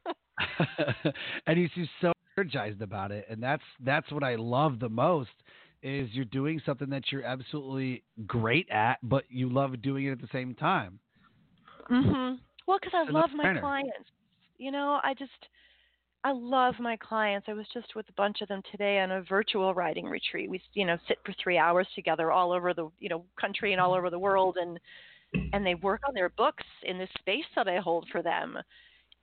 and 1.47 1.59
you 1.59 1.67
seem 1.73 1.89
so 1.99 2.13
energized 2.37 2.83
about 2.83 3.11
it, 3.11 3.25
and 3.27 3.41
that's 3.41 3.63
that's 3.83 4.11
what 4.11 4.23
I 4.23 4.35
love 4.35 4.79
the 4.79 4.89
most 4.89 5.31
is 5.81 6.09
you're 6.13 6.25
doing 6.25 6.61
something 6.65 6.89
that 6.89 7.11
you're 7.11 7.23
absolutely 7.23 8.03
great 8.25 8.69
at, 8.69 8.97
but 9.03 9.23
you 9.29 9.49
love 9.49 9.81
doing 9.81 10.05
it 10.05 10.11
at 10.11 10.21
the 10.21 10.27
same 10.31 10.55
time. 10.55 10.99
Mhm. 11.89 12.39
Well, 12.67 12.79
because 12.79 12.93
I 12.93 13.03
love 13.03 13.31
my 13.33 13.47
clients. 13.61 14.09
You 14.57 14.71
know, 14.71 14.99
I 15.03 15.13
just 15.13 15.47
I 16.23 16.31
love 16.31 16.79
my 16.79 16.97
clients. 16.97 17.47
I 17.49 17.53
was 17.53 17.67
just 17.73 17.95
with 17.95 18.09
a 18.09 18.13
bunch 18.13 18.41
of 18.41 18.47
them 18.49 18.61
today 18.71 18.99
on 18.99 19.11
a 19.11 19.21
virtual 19.23 19.73
writing 19.73 20.05
retreat. 20.07 20.49
We, 20.49 20.61
you 20.73 20.85
know, 20.85 20.97
sit 21.07 21.19
for 21.25 21.33
three 21.33 21.57
hours 21.57 21.87
together 21.95 22.31
all 22.31 22.51
over 22.51 22.73
the, 22.73 22.89
you 22.99 23.09
know, 23.09 23.25
country 23.39 23.71
and 23.73 23.81
all 23.81 23.93
over 23.93 24.09
the 24.09 24.19
world, 24.19 24.57
and 24.57 24.79
and 25.53 25.65
they 25.65 25.75
work 25.75 26.01
on 26.07 26.13
their 26.13 26.29
books 26.29 26.65
in 26.83 26.97
this 26.97 27.09
space 27.19 27.45
that 27.55 27.67
I 27.67 27.77
hold 27.79 28.07
for 28.11 28.21
them. 28.23 28.57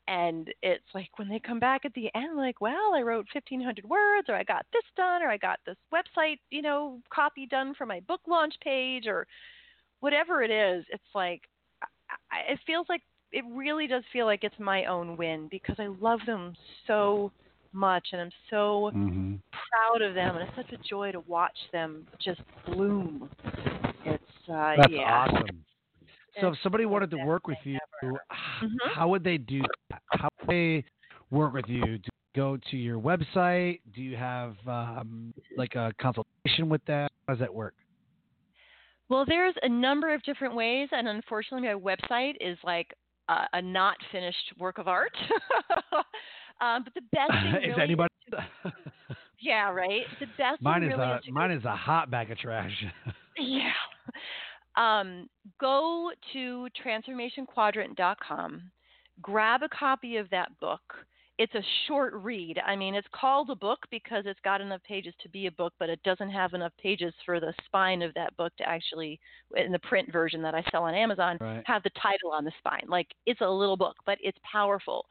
And 0.08 0.52
it's 0.62 0.84
like 0.94 1.08
when 1.16 1.28
they 1.28 1.38
come 1.38 1.58
back 1.58 1.84
at 1.84 1.94
the 1.94 2.10
end 2.14 2.36
like 2.36 2.60
well 2.60 2.92
i 2.94 3.00
wrote 3.00 3.26
1500 3.32 3.84
words 3.84 4.28
or 4.28 4.34
i 4.34 4.44
got 4.44 4.66
this 4.72 4.82
done 4.96 5.22
or 5.22 5.28
i 5.28 5.36
got 5.36 5.58
this 5.64 5.76
website 5.92 6.38
you 6.50 6.62
know 6.62 7.00
copy 7.12 7.46
done 7.46 7.74
for 7.74 7.86
my 7.86 8.00
book 8.00 8.20
launch 8.26 8.54
page 8.62 9.06
or 9.06 9.26
whatever 10.00 10.42
it 10.42 10.50
is 10.50 10.84
it's 10.90 11.02
like 11.14 11.42
I, 12.30 12.52
it 12.52 12.58
feels 12.66 12.86
like 12.88 13.02
it 13.32 13.44
really 13.50 13.86
does 13.86 14.04
feel 14.12 14.26
like 14.26 14.44
it's 14.44 14.58
my 14.58 14.84
own 14.84 15.16
win 15.16 15.48
because 15.50 15.76
i 15.78 15.86
love 16.00 16.20
them 16.26 16.54
so 16.86 17.32
much 17.72 18.08
and 18.12 18.20
i'm 18.20 18.30
so 18.50 18.90
mm-hmm. 18.94 19.34
proud 19.70 20.06
of 20.06 20.14
them 20.14 20.36
and 20.36 20.48
it's 20.48 20.56
such 20.56 20.78
a 20.78 20.88
joy 20.88 21.12
to 21.12 21.20
watch 21.20 21.56
them 21.72 22.06
just 22.22 22.40
bloom 22.66 23.28
it's 24.04 24.22
uh 24.50 24.74
That's 24.76 24.92
yeah 24.92 25.26
awesome. 25.28 25.64
So 26.40 26.48
if 26.48 26.58
somebody 26.62 26.86
wanted 26.86 27.10
to 27.10 27.18
work 27.18 27.46
with 27.46 27.58
you, 27.64 27.78
Mm-hmm. 28.02 28.66
how 28.94 29.08
would 29.08 29.24
they 29.24 29.38
do 29.38 29.62
that? 29.90 30.02
How 30.12 30.28
would 30.40 30.48
they 30.48 30.84
work 31.30 31.54
with 31.54 31.64
you? 31.68 31.80
Do 31.82 31.90
you 31.92 31.98
go 32.36 32.58
to 32.70 32.76
your 32.76 32.98
website? 32.98 33.80
Do 33.94 34.02
you 34.02 34.16
have 34.16 34.56
um, 34.66 35.32
like 35.56 35.74
a 35.74 35.92
consultation 36.00 36.68
with 36.68 36.84
them? 36.84 37.08
How 37.26 37.34
does 37.34 37.40
that 37.40 37.52
work? 37.54 37.74
Well, 39.08 39.24
there's 39.26 39.54
a 39.62 39.68
number 39.68 40.14
of 40.14 40.22
different 40.22 40.54
ways, 40.54 40.88
and 40.92 41.08
unfortunately, 41.08 41.68
my 41.68 41.74
website 41.74 42.34
is 42.40 42.58
like 42.64 42.94
a, 43.28 43.46
a 43.54 43.62
not 43.62 43.96
finished 44.12 44.52
work 44.58 44.78
of 44.78 44.88
art. 44.88 45.12
um, 46.60 46.84
but 46.84 46.94
the 46.94 47.02
best 47.12 47.32
thing 47.32 47.54
is 47.62 47.68
really 47.68 47.82
anybody? 47.82 48.14
yeah, 49.40 49.70
right. 49.70 50.02
The 50.20 50.26
best 50.38 50.62
mine 50.62 50.82
is 50.82 50.90
really 50.90 51.02
a 51.02 51.16
is 51.16 51.24
to 51.24 51.32
mine 51.32 51.50
is 51.50 51.64
a 51.64 51.76
hot 51.76 52.10
bag 52.10 52.30
of 52.30 52.38
trash. 52.38 52.72
Yeah. 53.36 53.70
Um, 54.76 55.28
go 55.60 56.10
to 56.32 56.68
transformationquadrant.com, 56.84 58.62
grab 59.22 59.62
a 59.62 59.68
copy 59.68 60.16
of 60.16 60.28
that 60.30 60.58
book. 60.60 60.80
It's 61.36 61.54
a 61.54 61.62
short 61.88 62.14
read. 62.14 62.60
I 62.64 62.76
mean, 62.76 62.94
it's 62.94 63.08
called 63.12 63.50
a 63.50 63.56
book 63.56 63.80
because 63.90 64.22
it's 64.24 64.38
got 64.44 64.60
enough 64.60 64.82
pages 64.84 65.14
to 65.20 65.28
be 65.28 65.46
a 65.46 65.52
book, 65.52 65.72
but 65.80 65.88
it 65.88 66.00
doesn't 66.04 66.30
have 66.30 66.54
enough 66.54 66.72
pages 66.80 67.12
for 67.26 67.40
the 67.40 67.52
spine 67.66 68.02
of 68.02 68.14
that 68.14 68.36
book 68.36 68.52
to 68.58 68.68
actually, 68.68 69.18
in 69.56 69.72
the 69.72 69.78
print 69.80 70.12
version 70.12 70.42
that 70.42 70.54
I 70.54 70.62
sell 70.70 70.84
on 70.84 70.94
Amazon, 70.94 71.38
Right. 71.40 71.64
have 71.66 71.82
the 71.82 71.90
title 72.00 72.30
on 72.30 72.44
the 72.44 72.52
spine. 72.58 72.84
Like, 72.86 73.08
it's 73.26 73.40
a 73.40 73.50
little 73.50 73.76
book, 73.76 73.96
but 74.06 74.18
it's 74.22 74.38
powerful. 74.50 75.06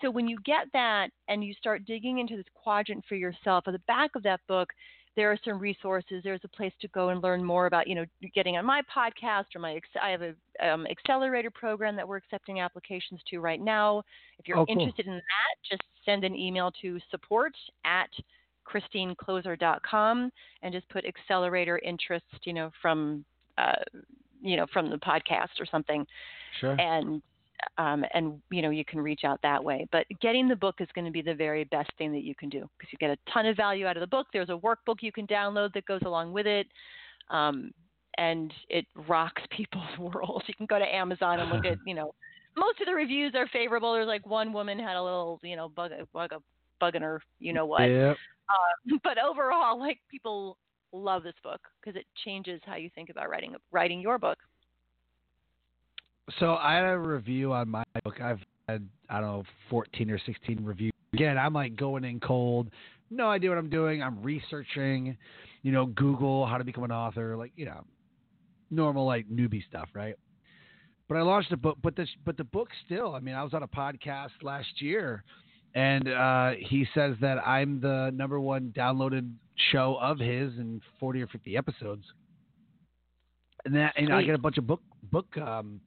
So 0.00 0.10
when 0.10 0.26
you 0.26 0.38
get 0.44 0.66
that 0.72 1.10
and 1.28 1.44
you 1.44 1.54
start 1.54 1.84
digging 1.84 2.18
into 2.18 2.36
this 2.36 2.46
quadrant 2.54 3.04
for 3.08 3.14
yourself, 3.14 3.64
at 3.68 3.72
the 3.72 3.78
back 3.80 4.10
of 4.16 4.22
that 4.24 4.40
book, 4.48 4.70
there 5.16 5.30
are 5.30 5.38
some 5.44 5.58
resources. 5.58 6.22
There's 6.22 6.40
a 6.44 6.48
place 6.48 6.72
to 6.80 6.88
go 6.88 7.08
and 7.08 7.22
learn 7.22 7.42
more 7.44 7.66
about, 7.66 7.86
you 7.88 7.94
know, 7.94 8.04
getting 8.34 8.56
on 8.56 8.64
my 8.64 8.80
podcast 8.94 9.46
or 9.54 9.58
my. 9.58 9.80
I 10.02 10.10
have 10.10 10.22
a 10.22 10.34
um, 10.66 10.86
accelerator 10.86 11.50
program 11.50 11.96
that 11.96 12.06
we're 12.06 12.16
accepting 12.18 12.60
applications 12.60 13.20
to 13.30 13.40
right 13.40 13.60
now. 13.60 14.02
If 14.38 14.46
you're 14.46 14.58
Oh, 14.58 14.66
cool. 14.66 14.72
interested 14.78 15.06
in 15.06 15.14
that, 15.14 15.68
just 15.68 15.82
send 16.04 16.24
an 16.24 16.36
email 16.36 16.72
to 16.82 16.98
support 17.10 17.52
at 17.84 18.08
christinekloser.com 18.66 20.30
and 20.62 20.72
just 20.72 20.88
put 20.88 21.04
accelerator 21.04 21.78
interest, 21.84 22.24
you 22.44 22.52
know, 22.52 22.70
from, 22.80 23.24
uh, 23.58 23.72
you 24.40 24.56
know, 24.56 24.66
from 24.72 24.90
the 24.90 24.96
podcast 24.98 25.58
or 25.60 25.66
something 25.66 26.06
Sure. 26.60 26.78
and 26.80 27.22
um, 27.78 28.04
and 28.14 28.40
you 28.50 28.62
know 28.62 28.70
you 28.70 28.84
can 28.84 29.00
reach 29.00 29.22
out 29.24 29.40
that 29.42 29.62
way. 29.62 29.86
But 29.92 30.06
getting 30.20 30.48
the 30.48 30.56
book 30.56 30.76
is 30.80 30.88
going 30.94 31.04
to 31.04 31.10
be 31.10 31.22
the 31.22 31.34
very 31.34 31.64
best 31.64 31.90
thing 31.98 32.12
that 32.12 32.22
you 32.22 32.34
can 32.34 32.48
do 32.48 32.68
because 32.78 32.92
you 32.92 32.98
get 32.98 33.10
a 33.10 33.32
ton 33.32 33.46
of 33.46 33.56
value 33.56 33.86
out 33.86 33.96
of 33.96 34.00
the 34.00 34.06
book. 34.06 34.26
There's 34.32 34.48
a 34.48 34.52
workbook 34.52 34.96
you 35.00 35.12
can 35.12 35.26
download 35.26 35.72
that 35.74 35.86
goes 35.86 36.02
along 36.04 36.32
with 36.32 36.46
it, 36.46 36.66
um, 37.30 37.72
and 38.18 38.52
it 38.68 38.86
rocks 39.08 39.42
people's 39.50 39.98
world. 39.98 40.42
You 40.46 40.54
can 40.54 40.66
go 40.66 40.78
to 40.78 40.94
Amazon 40.94 41.40
and 41.40 41.50
look 41.50 41.64
at 41.64 41.78
you 41.86 41.94
know 41.94 42.14
most 42.56 42.80
of 42.80 42.86
the 42.86 42.94
reviews 42.94 43.34
are 43.34 43.46
favorable. 43.48 43.92
There's 43.92 44.06
like 44.06 44.26
one 44.26 44.52
woman 44.52 44.78
had 44.78 44.96
a 44.96 45.02
little 45.02 45.40
you 45.42 45.56
know 45.56 45.68
bug 45.68 45.92
bug 46.12 46.30
bug 46.78 46.94
in 46.96 47.02
her 47.02 47.22
you 47.38 47.52
know 47.52 47.66
what. 47.66 47.82
Yep. 47.82 48.16
Uh, 48.48 48.96
but 49.04 49.18
overall, 49.18 49.78
like 49.78 49.98
people 50.10 50.56
love 50.92 51.22
this 51.22 51.34
book 51.42 51.60
because 51.80 51.98
it 51.98 52.06
changes 52.24 52.60
how 52.66 52.76
you 52.76 52.90
think 52.94 53.10
about 53.10 53.30
writing 53.30 53.54
writing 53.70 54.00
your 54.00 54.18
book. 54.18 54.38
So 56.38 56.54
I 56.54 56.74
had 56.74 56.84
a 56.84 56.98
review 56.98 57.52
on 57.52 57.68
my 57.68 57.84
book. 58.04 58.20
I've 58.20 58.40
had 58.68 58.86
I 59.08 59.20
don't 59.20 59.30
know 59.30 59.44
14 59.68 60.10
or 60.10 60.20
16 60.24 60.64
reviews. 60.64 60.92
Again, 61.12 61.36
I'm 61.36 61.52
like 61.52 61.74
going 61.76 62.04
in 62.04 62.20
cold, 62.20 62.70
no 63.10 63.28
idea 63.28 63.50
what 63.50 63.58
I'm 63.58 63.70
doing. 63.70 64.02
I'm 64.02 64.22
researching, 64.22 65.16
you 65.62 65.72
know, 65.72 65.86
Google 65.86 66.46
how 66.46 66.58
to 66.58 66.64
become 66.64 66.84
an 66.84 66.92
author, 66.92 67.36
like 67.36 67.52
you 67.56 67.66
know, 67.66 67.84
normal 68.70 69.04
like 69.04 69.28
newbie 69.28 69.66
stuff, 69.66 69.88
right? 69.94 70.14
But 71.08 71.16
I 71.16 71.22
launched 71.22 71.50
a 71.50 71.56
book, 71.56 71.78
but 71.82 71.96
the 71.96 72.06
but 72.24 72.36
the 72.36 72.44
book 72.44 72.68
still. 72.86 73.14
I 73.14 73.20
mean, 73.20 73.34
I 73.34 73.42
was 73.42 73.52
on 73.52 73.64
a 73.64 73.68
podcast 73.68 74.30
last 74.42 74.80
year, 74.80 75.24
and 75.74 76.08
uh, 76.08 76.52
he 76.58 76.86
says 76.94 77.16
that 77.20 77.44
I'm 77.44 77.80
the 77.80 78.12
number 78.14 78.38
one 78.38 78.72
downloaded 78.76 79.28
show 79.72 79.98
of 80.00 80.18
his 80.18 80.52
in 80.58 80.80
40 81.00 81.22
or 81.22 81.26
50 81.26 81.56
episodes. 81.56 82.04
And 83.64 83.74
that, 83.74 83.92
and 83.96 84.12
I 84.12 84.22
get 84.22 84.34
a 84.34 84.38
bunch 84.38 84.56
of 84.56 84.66
book 84.66 84.80
book 85.10 85.36
um, 85.36 85.80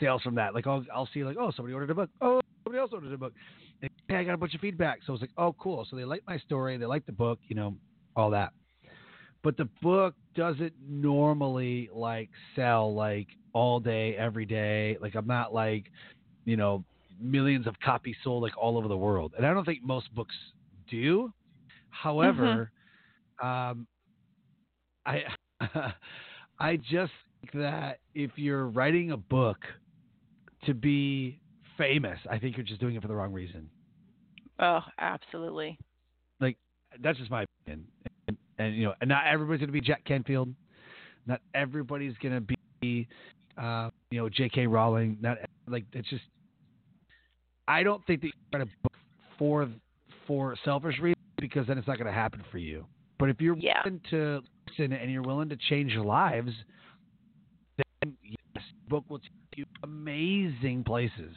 sales 0.00 0.22
from 0.22 0.34
that. 0.36 0.54
Like 0.54 0.66
I'll 0.66 0.84
I'll 0.94 1.08
see 1.12 1.24
like 1.24 1.36
oh 1.38 1.52
somebody 1.54 1.74
ordered 1.74 1.90
a 1.90 1.94
book. 1.94 2.10
Oh 2.20 2.40
somebody 2.64 2.80
else 2.80 2.90
ordered 2.92 3.12
a 3.12 3.18
book. 3.18 3.32
And, 3.82 3.90
hey, 4.08 4.16
I 4.16 4.24
got 4.24 4.34
a 4.34 4.38
bunch 4.38 4.54
of 4.54 4.60
feedback. 4.60 5.00
So 5.06 5.12
I 5.12 5.14
was 5.14 5.20
like 5.20 5.30
oh 5.36 5.54
cool. 5.58 5.86
So 5.88 5.96
they 5.96 6.04
like 6.04 6.22
my 6.26 6.38
story. 6.38 6.76
They 6.76 6.86
like 6.86 7.06
the 7.06 7.12
book. 7.12 7.38
You 7.48 7.56
know 7.56 7.76
all 8.14 8.30
that. 8.30 8.52
But 9.42 9.56
the 9.56 9.68
book 9.82 10.14
doesn't 10.34 10.72
normally 10.88 11.88
like 11.92 12.30
sell 12.54 12.92
like 12.94 13.28
all 13.52 13.80
day 13.80 14.16
every 14.16 14.44
day. 14.44 14.96
Like 15.00 15.14
I'm 15.14 15.26
not 15.26 15.54
like 15.54 15.86
you 16.44 16.56
know 16.56 16.84
millions 17.20 17.66
of 17.66 17.78
copies 17.80 18.16
sold 18.22 18.42
like 18.42 18.56
all 18.56 18.76
over 18.76 18.88
the 18.88 18.96
world. 18.96 19.34
And 19.36 19.46
I 19.46 19.54
don't 19.54 19.64
think 19.64 19.82
most 19.82 20.14
books 20.14 20.34
do. 20.90 21.32
However, 21.90 22.70
um, 23.42 23.86
I 25.04 25.22
I 26.58 26.76
just 26.76 27.12
that 27.54 27.98
if 28.14 28.32
you're 28.36 28.66
writing 28.66 29.12
a 29.12 29.16
book 29.16 29.58
to 30.64 30.74
be 30.74 31.40
famous, 31.78 32.18
I 32.30 32.38
think 32.38 32.56
you're 32.56 32.66
just 32.66 32.80
doing 32.80 32.94
it 32.96 33.02
for 33.02 33.08
the 33.08 33.14
wrong 33.14 33.32
reason. 33.32 33.68
Oh, 34.58 34.80
absolutely. 34.98 35.78
Like 36.40 36.56
that's 37.02 37.18
just 37.18 37.30
my 37.30 37.44
opinion. 37.66 37.86
And, 38.28 38.36
and 38.58 38.74
you 38.76 38.84
know, 38.84 38.94
and 39.00 39.08
not 39.08 39.26
everybody's 39.26 39.60
going 39.60 39.68
to 39.68 39.72
be 39.72 39.80
Jack 39.80 40.04
Canfield. 40.04 40.52
Not 41.26 41.40
everybody's 41.54 42.14
going 42.22 42.34
to 42.34 42.56
be, 42.80 43.08
uh, 43.58 43.90
you 44.10 44.18
know, 44.18 44.28
J.K. 44.28 44.66
Rowling. 44.66 45.18
Not 45.20 45.38
like 45.68 45.84
it's 45.92 46.08
just. 46.08 46.22
I 47.68 47.82
don't 47.82 48.04
think 48.06 48.20
that 48.20 48.28
you 48.28 48.32
write 48.52 48.62
a 48.62 48.70
book 48.82 48.92
for 49.38 49.68
for 50.26 50.56
selfish 50.64 50.98
reasons 51.00 51.16
because 51.38 51.66
then 51.66 51.78
it's 51.78 51.86
not 51.88 51.98
going 51.98 52.06
to 52.06 52.12
happen 52.12 52.42
for 52.50 52.58
you. 52.58 52.86
But 53.18 53.28
if 53.28 53.40
you're 53.40 53.56
Yeah. 53.56 53.82
willing 53.84 54.00
to 54.10 54.42
listen 54.68 54.92
and 54.92 55.10
you're 55.10 55.22
willing 55.22 55.48
to 55.48 55.56
change 55.56 55.94
lives, 55.94 56.52
then 58.22 58.36
yes, 58.54 58.64
book 58.88 59.04
will 59.08 59.18
take 59.18 59.30
you 59.56 59.64
amazing 59.82 60.84
places. 60.84 61.34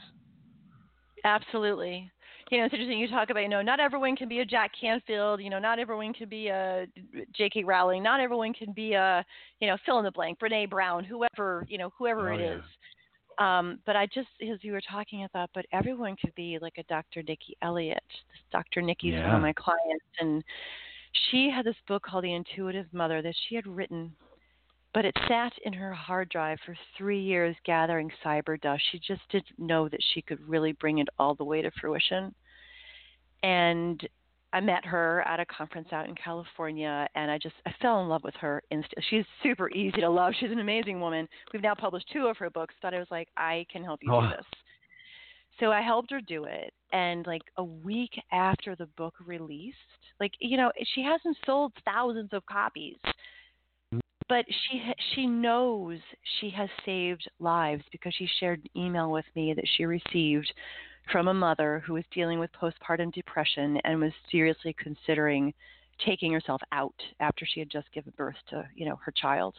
Absolutely. 1.24 2.10
You 2.50 2.58
know, 2.58 2.66
it's 2.66 2.74
interesting. 2.74 2.98
You 2.98 3.08
talk 3.08 3.30
about, 3.30 3.42
you 3.42 3.50
know, 3.50 3.62
not 3.62 3.80
everyone 3.80 4.16
can 4.16 4.28
be 4.28 4.40
a 4.40 4.46
Jack 4.46 4.72
Canfield. 4.80 5.40
You 5.40 5.50
know, 5.50 5.60
not 5.60 5.78
everyone 5.78 6.14
can 6.14 6.28
be 6.28 6.48
a 6.48 6.88
J.K. 7.36 7.64
Rowling. 7.64 8.02
Not 8.02 8.20
everyone 8.20 8.54
can 8.54 8.72
be 8.72 8.94
a, 8.94 9.24
you 9.60 9.68
know, 9.68 9.78
fill 9.86 10.00
in 10.00 10.06
the 10.06 10.12
blank, 10.12 10.40
Brene 10.40 10.70
Brown, 10.70 11.04
whoever, 11.04 11.66
you 11.70 11.78
know, 11.78 11.92
whoever 11.98 12.32
Oh, 12.32 12.36
it 12.36 12.42
yeah. 12.42 12.56
is. 12.56 12.64
Um, 13.38 13.80
but 13.86 13.96
I 13.96 14.06
just, 14.08 14.28
as 14.42 14.58
you 14.64 14.72
were 14.72 14.82
talking, 14.82 15.24
I 15.24 15.28
thought, 15.28 15.50
but 15.54 15.66
everyone 15.72 16.16
could 16.20 16.34
be 16.36 16.58
like 16.60 16.74
a 16.78 16.84
Dr. 16.84 17.22
Nikki 17.22 17.56
Elliott. 17.62 18.04
This 18.08 18.42
Dr. 18.52 18.82
Nikki's 18.82 19.14
one 19.14 19.36
of 19.36 19.42
my 19.42 19.54
clients, 19.54 20.06
and 20.20 20.44
she 21.30 21.50
had 21.50 21.66
this 21.66 21.76
book 21.88 22.04
called 22.04 22.24
The 22.24 22.34
Intuitive 22.34 22.88
Mother 22.92 23.22
that 23.22 23.36
she 23.48 23.56
had 23.56 23.66
written 23.66 24.12
but 24.94 25.06
it 25.06 25.16
sat 25.28 25.54
in 25.66 25.74
her 25.74 25.94
hard 25.94 26.30
drive 26.30 26.58
for 26.66 26.76
three 26.98 27.22
years 27.22 27.56
gathering 27.66 28.12
cyber 28.26 28.60
dust. 28.60 28.82
She 28.92 29.00
just 29.00 29.22
didn't 29.30 29.60
know 29.60 29.88
that 29.90 30.00
she 30.14 30.22
could 30.22 30.40
really 30.48 30.72
bring 30.74 30.98
it 31.00 31.08
all 31.20 31.36
the 31.36 31.44
way 31.44 31.62
to 31.62 31.72
fruition. 31.80 32.34
And 33.44 34.08
I 34.52 34.60
met 34.60 34.84
her 34.86 35.22
at 35.28 35.40
a 35.40 35.46
conference 35.46 35.90
out 35.92 36.10
in 36.10 36.16
California, 36.16 37.08
and 37.16 37.30
I 37.30 37.38
just 37.38 37.56
I 37.68 37.74
fell 37.82 38.02
in 38.02 38.10
love 38.10 38.24
with 38.24 38.34
her. 38.36 38.64
Inst- 38.72 38.94
she's 39.10 39.26
super 39.44 39.70
easy 39.72 40.02
to 40.02 40.10
love. 40.10 40.34
She's 40.40 40.52
an 40.52 40.60
amazing 40.60 41.00
woman. 41.00 41.28
We've 41.54 41.62
now 41.62 41.76
published 41.76 42.10
two 42.12 42.26
of 42.28 42.38
her 42.38 42.50
books, 42.50 42.74
but 42.82 42.94
I 42.94 43.00
was 43.00 43.08
like, 43.12 43.28
I 43.38 43.66
can 43.72 43.84
help 43.84 44.00
you 44.02 44.12
Oh. 44.14 44.22
do 44.22 44.30
this. 44.30 44.46
So 45.60 45.72
I 45.74 45.82
helped 45.82 46.10
her 46.12 46.22
do 46.22 46.46
it, 46.46 46.74
and 46.94 47.28
like 47.28 47.42
a 47.58 47.64
week 47.64 48.12
after 48.32 48.76
the 48.78 48.86
book 48.98 49.14
released, 49.26 49.78
like 50.20 50.32
you 50.40 50.58
know, 50.58 50.72
she 50.96 51.04
hasn't 51.04 51.38
sold 51.46 51.74
thousands 51.86 52.30
of 52.34 52.46
copies 52.46 52.96
but 54.30 54.46
she 54.48 54.94
she 55.14 55.26
knows 55.26 55.98
she 56.40 56.50
has 56.52 56.70
saved 56.86 57.30
lives 57.40 57.84
because 57.92 58.14
she 58.14 58.30
shared 58.40 58.60
an 58.60 58.82
email 58.82 59.12
with 59.12 59.26
me 59.36 59.54
that 59.54 59.68
she 59.76 59.86
received 59.86 60.52
from 61.12 61.28
a 61.28 61.34
mother 61.34 61.84
who 61.86 61.94
was 61.94 62.04
dealing 62.14 62.40
with 62.40 62.52
postpartum 62.54 63.12
depression 63.14 63.78
and 63.84 64.00
was 64.00 64.14
seriously 64.32 64.76
considering 64.82 65.54
taking 66.06 66.32
herself 66.32 66.62
out 66.72 66.96
after 67.20 67.46
she 67.46 67.60
had 67.60 67.70
just 67.70 67.92
given 67.92 68.14
birth 68.16 68.38
to 68.50 68.64
you 68.76 68.86
know 68.88 68.98
her 69.04 69.12
child 69.12 69.56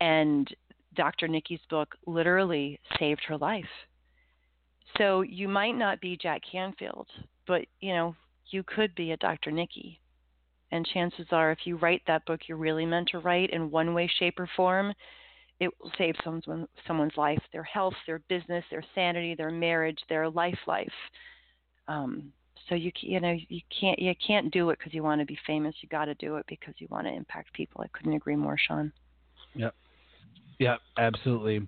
and 0.00 0.54
dr 0.94 1.28
nikki's 1.28 1.60
book 1.68 1.94
literally 2.06 2.78
saved 2.98 3.20
her 3.26 3.36
life 3.36 3.64
So 4.98 5.22
you 5.22 5.48
might 5.48 5.76
not 5.76 6.00
be 6.00 6.16
Jack 6.16 6.42
Canfield, 6.50 7.08
but 7.46 7.62
you 7.80 7.92
know, 7.92 8.16
you 8.50 8.62
could 8.62 8.94
be 8.94 9.12
a 9.12 9.16
Dr. 9.16 9.50
Nikki. 9.50 10.00
And 10.72 10.86
chances 10.86 11.26
are 11.30 11.52
if 11.52 11.60
you 11.64 11.76
write 11.76 12.02
that 12.06 12.24
book 12.26 12.40
you're 12.48 12.58
really 12.58 12.86
meant 12.86 13.08
to 13.10 13.18
write 13.18 13.50
in 13.50 13.70
one 13.70 13.94
way, 13.94 14.10
shape 14.18 14.38
or 14.38 14.48
form, 14.56 14.92
it 15.60 15.70
will 15.80 15.92
save 15.96 16.14
someone's 16.22 16.68
someone's 16.86 17.16
life, 17.16 17.42
their 17.52 17.62
health, 17.62 17.94
their 18.06 18.20
business, 18.28 18.64
their 18.70 18.84
sanity, 18.94 19.34
their 19.34 19.50
marriage, 19.50 19.98
their 20.08 20.28
life 20.28 20.58
life. 20.66 20.92
Um, 21.88 22.32
so 22.68 22.74
you 22.74 22.90
you 23.00 23.20
know 23.20 23.36
you 23.48 23.60
can't 23.80 23.98
you 23.98 24.12
can't 24.24 24.52
do 24.52 24.70
it 24.70 24.78
because 24.78 24.92
you 24.92 25.02
want 25.02 25.20
to 25.20 25.24
be 25.24 25.38
famous. 25.46 25.74
You 25.80 25.88
got 25.88 26.06
to 26.06 26.14
do 26.14 26.36
it 26.36 26.46
because 26.48 26.74
you 26.78 26.88
want 26.90 27.06
to 27.06 27.12
impact 27.12 27.52
people. 27.52 27.82
I 27.82 27.88
couldn't 27.96 28.14
agree 28.14 28.36
more, 28.36 28.56
Sean. 28.58 28.92
Yep. 29.54 29.74
Yep. 30.58 30.78
Absolutely. 30.98 31.66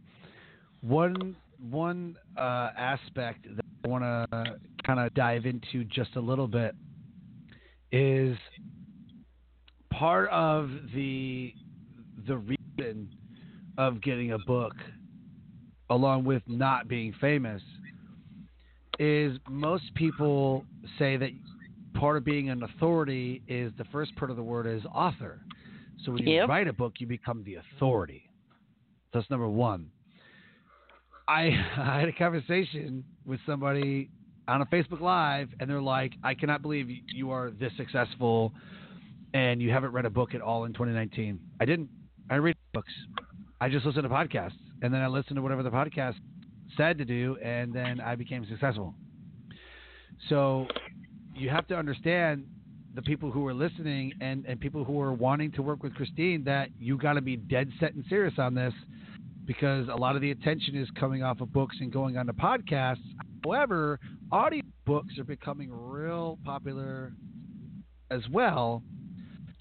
One 0.81 1.37
one 1.71 2.17
uh, 2.37 2.71
aspect 2.77 3.47
that 3.57 3.65
I 3.85 3.89
want 3.89 4.05
to 4.05 4.57
kind 4.85 5.01
of 5.01 5.15
dive 5.15 5.47
into 5.47 5.85
just 5.85 6.17
a 6.17 6.21
little 6.21 6.49
bit 6.49 6.75
is 7.91 8.37
part 9.99 10.29
of 10.31 10.71
the 10.95 11.53
the 12.27 12.37
reason 12.37 13.09
of 13.77 14.01
getting 14.01 14.33
a 14.33 14.39
book 14.39 14.75
along 15.91 16.25
with 16.25 16.43
not 16.47 16.89
being 16.89 17.13
famous 17.21 17.63
is 18.99 19.39
most 19.49 19.85
people 19.95 20.65
say 20.99 21.17
that 21.17 21.31
part 21.95 22.17
of 22.17 22.25
being 22.25 22.51
an 22.51 22.63
authority 22.63 23.43
is 23.49 23.73
the 23.79 23.85
first 23.91 24.15
part 24.17 24.31
of 24.31 24.37
the 24.37 24.43
word 24.43 24.67
is 24.67 24.83
author. 24.95 25.41
So 26.05 26.13
when 26.13 26.27
you 26.27 26.35
yep. 26.35 26.49
write 26.49 26.69
a 26.69 26.73
book, 26.73 26.95
you 26.99 27.07
become 27.07 27.43
the 27.45 27.57
authority. 27.57 28.29
That's 29.13 29.29
number 29.31 29.49
one. 29.49 29.91
I, 31.27 31.45
I 31.77 32.01
had 32.01 32.09
a 32.09 32.13
conversation 32.13 33.05
with 33.25 33.41
somebody 33.47 34.11
on 34.47 34.63
a 34.63 34.67
Facebook 34.67 35.01
Live, 35.01 35.49
and 35.61 35.69
they're 35.69 35.81
like, 35.81 36.13
I 36.23 36.35
cannot 36.35 36.63
believe 36.63 36.89
you 37.15 37.31
are 37.31 37.51
this 37.51 37.73
successful 37.77 38.53
and 39.35 39.61
you 39.61 39.71
haven't 39.71 39.93
read 39.93 40.05
a 40.05 40.11
book 40.11 40.35
at 40.35 40.41
all 40.41 40.65
in 40.65 40.73
2019. 40.73 41.39
I 41.61 41.65
didn't. 41.65 41.89
I 42.31 42.37
read 42.37 42.57
books. 42.73 42.93
I 43.61 43.69
just 43.69 43.85
listened 43.85 44.05
to 44.05 44.09
podcasts, 44.09 44.53
and 44.83 44.93
then 44.93 45.01
I 45.01 45.09
listened 45.09 45.37
to 45.37 45.43
whatever 45.43 45.63
the 45.63 45.71
podcast 45.71 46.15
said 46.77 46.99
to 46.99 47.05
do, 47.05 47.37
and 47.43 47.73
then 47.73 48.01
I 48.01 48.15
became 48.15 48.47
successful. 48.49 48.95
So 50.29 50.67
you 51.35 51.49
have 51.51 51.67
to 51.69 51.77
understand 51.77 52.47
the 52.95 53.03
people 53.03 53.31
who 53.31 53.47
are 53.47 53.55
listening 53.55 54.13
and, 54.21 54.45
and 54.47 54.61
people 54.61 54.85
who 54.85 55.01
are 55.01 55.13
wanting 55.13 55.53
to 55.53 55.63
work 55.63 55.83
with 55.83 55.95
Christine 55.95 56.45
that 56.45 56.69
you 56.79 56.99
got 56.99 57.15
to 57.15 57.21
be 57.21 57.37
dead 57.37 57.71
set 57.79 57.95
and 57.95 58.05
serious 58.09 58.35
on 58.39 58.55
this 58.55 58.73
because 59.47 59.89
a 59.89 59.95
lot 59.95 60.15
of 60.15 60.21
the 60.21 60.31
attention 60.31 60.77
is 60.77 60.89
coming 60.99 61.23
off 61.23 61.41
of 61.41 61.53
books 61.53 61.77
and 61.81 61.93
going 61.93 62.17
on 62.17 62.27
to 62.27 62.33
podcasts. 62.33 62.99
However, 63.45 63.99
audio 64.31 64.63
books 64.85 65.17
are 65.19 65.25
becoming 65.25 65.71
real 65.71 66.39
popular 66.45 67.13
as 68.11 68.21
well. 68.31 68.83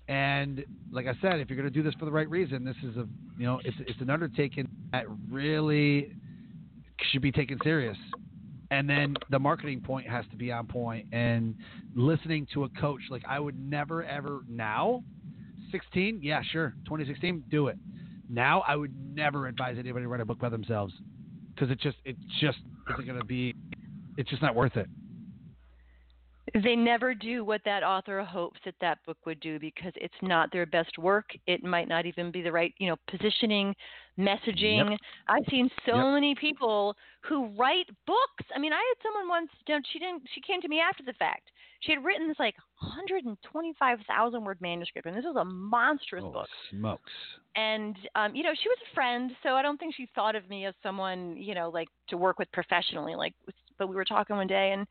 And 0.07 0.63
like 0.91 1.05
I 1.05 1.13
said, 1.21 1.39
if 1.39 1.49
you're 1.49 1.57
going 1.57 1.71
to 1.71 1.73
do 1.73 1.83
this 1.83 1.93
for 1.95 2.05
the 2.05 2.11
right 2.11 2.29
reason, 2.29 2.63
this 2.63 2.75
is 2.83 2.95
a 2.97 3.07
you 3.37 3.45
know 3.45 3.59
it's 3.63 3.77
it's 3.81 3.99
an 3.99 4.09
undertaking 4.09 4.67
that 4.91 5.05
really 5.29 6.13
should 7.11 7.21
be 7.21 7.31
taken 7.31 7.59
serious. 7.63 7.97
And 8.71 8.89
then 8.89 9.15
the 9.29 9.39
marketing 9.39 9.81
point 9.81 10.07
has 10.07 10.25
to 10.31 10.37
be 10.37 10.51
on 10.51 10.67
point. 10.67 11.07
And 11.13 11.55
listening 11.95 12.47
to 12.53 12.65
a 12.65 12.69
coach, 12.69 13.01
like 13.09 13.23
I 13.27 13.39
would 13.39 13.57
never 13.59 14.03
ever 14.03 14.41
now, 14.49 15.03
16, 15.71 16.19
yeah, 16.21 16.41
sure, 16.51 16.73
2016, 16.85 17.45
do 17.49 17.67
it. 17.67 17.77
Now 18.29 18.63
I 18.67 18.75
would 18.75 18.93
never 19.15 19.47
advise 19.47 19.77
anybody 19.77 20.03
to 20.03 20.09
write 20.09 20.21
a 20.21 20.25
book 20.25 20.39
by 20.39 20.49
themselves 20.49 20.93
because 21.53 21.69
it 21.69 21.79
just 21.79 21.97
it 22.05 22.15
just 22.39 22.59
isn't 22.93 23.05
going 23.05 23.19
to 23.19 23.25
be. 23.25 23.55
It's 24.17 24.29
just 24.29 24.41
not 24.41 24.55
worth 24.55 24.77
it 24.77 24.87
they 26.63 26.75
never 26.75 27.13
do 27.13 27.43
what 27.43 27.61
that 27.65 27.83
author 27.83 28.23
hopes 28.23 28.59
that 28.65 28.75
that 28.81 28.99
book 29.05 29.17
would 29.25 29.39
do 29.39 29.59
because 29.59 29.91
it's 29.95 30.13
not 30.21 30.51
their 30.51 30.65
best 30.65 30.97
work. 30.97 31.25
It 31.45 31.63
might 31.63 31.87
not 31.87 32.05
even 32.05 32.31
be 32.31 32.41
the 32.41 32.51
right, 32.51 32.73
you 32.77 32.87
know, 32.87 32.95
positioning, 33.09 33.75
messaging. 34.17 34.91
Yep. 34.91 34.99
I've 35.27 35.43
seen 35.49 35.69
so 35.85 35.95
yep. 35.95 36.13
many 36.13 36.35
people 36.35 36.95
who 37.21 37.47
write 37.57 37.87
books. 38.05 38.45
I 38.55 38.59
mean, 38.59 38.71
I 38.71 38.77
had 38.77 39.03
someone 39.03 39.27
once, 39.29 39.49
you 39.67 39.75
know, 39.75 39.81
she 39.91 39.99
didn't, 39.99 40.23
she 40.33 40.41
came 40.41 40.61
to 40.61 40.67
me 40.67 40.79
after 40.79 41.03
the 41.03 41.13
fact. 41.13 41.49
She 41.81 41.91
had 41.91 42.03
written 42.03 42.27
this 42.27 42.39
like 42.39 42.55
125,000 42.79 44.43
word 44.43 44.57
manuscript, 44.61 45.05
and 45.05 45.15
this 45.15 45.25
was 45.25 45.35
a 45.39 45.45
monstrous 45.45 46.23
oh, 46.25 46.31
book. 46.31 46.47
Smokes. 46.71 47.11
And 47.55 47.95
um, 48.15 48.35
you 48.35 48.43
know, 48.43 48.53
she 48.61 48.69
was 48.69 48.77
a 48.89 48.95
friend, 48.95 49.31
so 49.43 49.49
I 49.49 49.61
don't 49.61 49.79
think 49.79 49.93
she 49.95 50.07
thought 50.15 50.35
of 50.35 50.49
me 50.49 50.65
as 50.65 50.73
someone, 50.81 51.35
you 51.37 51.53
know, 51.53 51.69
like 51.69 51.89
to 52.09 52.17
work 52.17 52.39
with 52.39 52.51
professionally. 52.51 53.15
Like, 53.15 53.33
but 53.77 53.89
we 53.89 53.95
were 53.95 54.05
talking 54.05 54.37
one 54.37 54.47
day, 54.47 54.71
and 54.73 54.87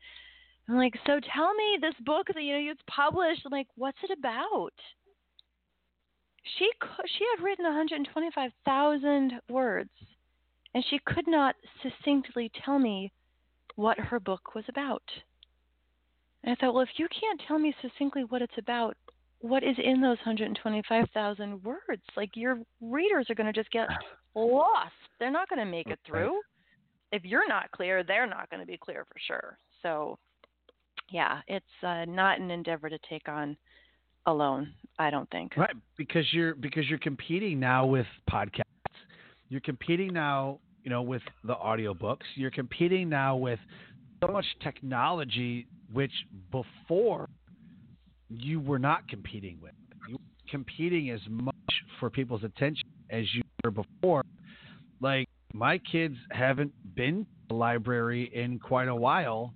I'm 0.69 0.75
like, 0.75 0.95
so 1.05 1.19
tell 1.33 1.53
me 1.53 1.77
this 1.79 1.95
book 2.05 2.27
that 2.33 2.43
you 2.43 2.53
know 2.53 2.71
it's 2.71 2.81
published. 2.87 3.41
I'm 3.45 3.51
like, 3.51 3.67
what's 3.75 3.97
it 4.03 4.17
about? 4.17 4.73
She 6.57 6.69
she 7.17 7.25
had 7.35 7.43
written 7.43 7.65
125,000 7.65 9.33
words, 9.49 9.89
and 10.73 10.83
she 10.89 10.99
could 11.05 11.27
not 11.27 11.55
succinctly 11.81 12.51
tell 12.63 12.79
me 12.79 13.11
what 13.75 13.99
her 13.99 14.19
book 14.19 14.55
was 14.55 14.65
about. 14.69 15.03
And 16.43 16.51
I 16.51 16.55
thought, 16.55 16.73
well, 16.73 16.83
if 16.83 16.97
you 16.97 17.07
can't 17.07 17.41
tell 17.47 17.59
me 17.59 17.73
succinctly 17.81 18.23
what 18.23 18.41
it's 18.41 18.57
about, 18.57 18.95
what 19.39 19.63
is 19.63 19.75
in 19.83 20.01
those 20.01 20.17
125,000 20.17 21.63
words? 21.63 22.01
Like 22.15 22.31
your 22.35 22.59
readers 22.81 23.27
are 23.29 23.35
going 23.35 23.51
to 23.51 23.53
just 23.53 23.71
get 23.71 23.87
lost. 24.35 24.93
They're 25.19 25.31
not 25.31 25.49
going 25.49 25.59
to 25.59 25.71
make 25.71 25.87
it 25.87 25.99
through. 26.05 26.39
If 27.11 27.23
you're 27.23 27.47
not 27.47 27.71
clear, 27.71 28.03
they're 28.03 28.27
not 28.27 28.49
going 28.49 28.59
to 28.61 28.65
be 28.65 28.77
clear 28.77 29.05
for 29.05 29.15
sure. 29.25 29.57
So 29.81 30.17
yeah, 31.09 31.39
it's 31.47 31.65
uh, 31.83 32.05
not 32.05 32.39
an 32.39 32.51
endeavor 32.51 32.89
to 32.89 32.97
take 33.09 33.27
on 33.27 33.57
alone. 34.25 34.73
I 34.99 35.09
don't 35.09 35.29
think. 35.29 35.55
Right, 35.55 35.75
because 35.97 36.25
you're 36.31 36.55
because 36.55 36.89
you're 36.89 36.99
competing 36.99 37.59
now 37.59 37.85
with 37.85 38.07
podcasts. 38.29 38.63
You're 39.49 39.61
competing 39.61 40.13
now, 40.13 40.59
you 40.83 40.89
know, 40.89 41.01
with 41.01 41.21
the 41.43 41.55
audiobooks. 41.55 42.23
You're 42.35 42.51
competing 42.51 43.09
now 43.09 43.35
with 43.35 43.59
so 44.21 44.31
much 44.31 44.45
technology, 44.61 45.67
which 45.93 46.11
before 46.51 47.29
you 48.29 48.59
were 48.59 48.79
not 48.79 49.07
competing 49.07 49.59
with. 49.61 49.73
You 50.09 50.15
were 50.15 50.49
competing 50.49 51.11
as 51.11 51.21
much 51.29 51.55
for 51.99 52.09
people's 52.09 52.43
attention 52.43 52.87
as 53.09 53.23
you 53.33 53.43
were 53.63 53.71
before. 53.71 54.23
Like 54.99 55.29
my 55.53 55.77
kids 55.77 56.15
haven't 56.31 56.73
been 56.95 57.19
to 57.23 57.27
the 57.49 57.53
library 57.55 58.29
in 58.33 58.59
quite 58.59 58.87
a 58.87 58.95
while 58.95 59.53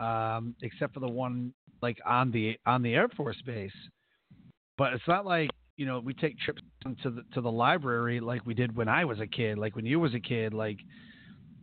um, 0.00 0.54
except 0.62 0.94
for 0.94 1.00
the 1.00 1.08
one 1.08 1.52
like 1.82 1.98
on 2.06 2.30
the 2.30 2.58
on 2.66 2.82
the 2.82 2.94
Air 2.94 3.08
Force 3.08 3.40
base. 3.44 3.70
But 4.78 4.92
it's 4.92 5.06
not 5.08 5.24
like 5.24 5.50
you 5.76 5.86
know 5.86 6.00
we 6.00 6.14
take 6.14 6.38
trips 6.38 6.62
to 7.02 7.10
the 7.10 7.22
to 7.34 7.40
the 7.40 7.50
library 7.50 8.20
like 8.20 8.44
we 8.46 8.54
did 8.54 8.76
when 8.76 8.88
I 8.88 9.04
was 9.04 9.20
a 9.20 9.26
kid, 9.26 9.58
like 9.58 9.76
when 9.76 9.86
you 9.86 10.00
was 10.00 10.14
a 10.14 10.20
kid, 10.20 10.54
like 10.54 10.78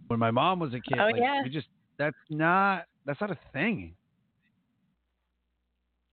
when 0.07 0.19
my 0.19 0.31
mom 0.31 0.59
was 0.59 0.73
a 0.73 0.79
kid. 0.79 0.99
Oh 0.99 1.05
like, 1.05 1.15
yeah. 1.17 1.41
We 1.43 1.49
just 1.49 1.67
that's 1.97 2.15
not 2.29 2.85
that's 3.05 3.21
not 3.21 3.31
a 3.31 3.37
thing. 3.51 3.95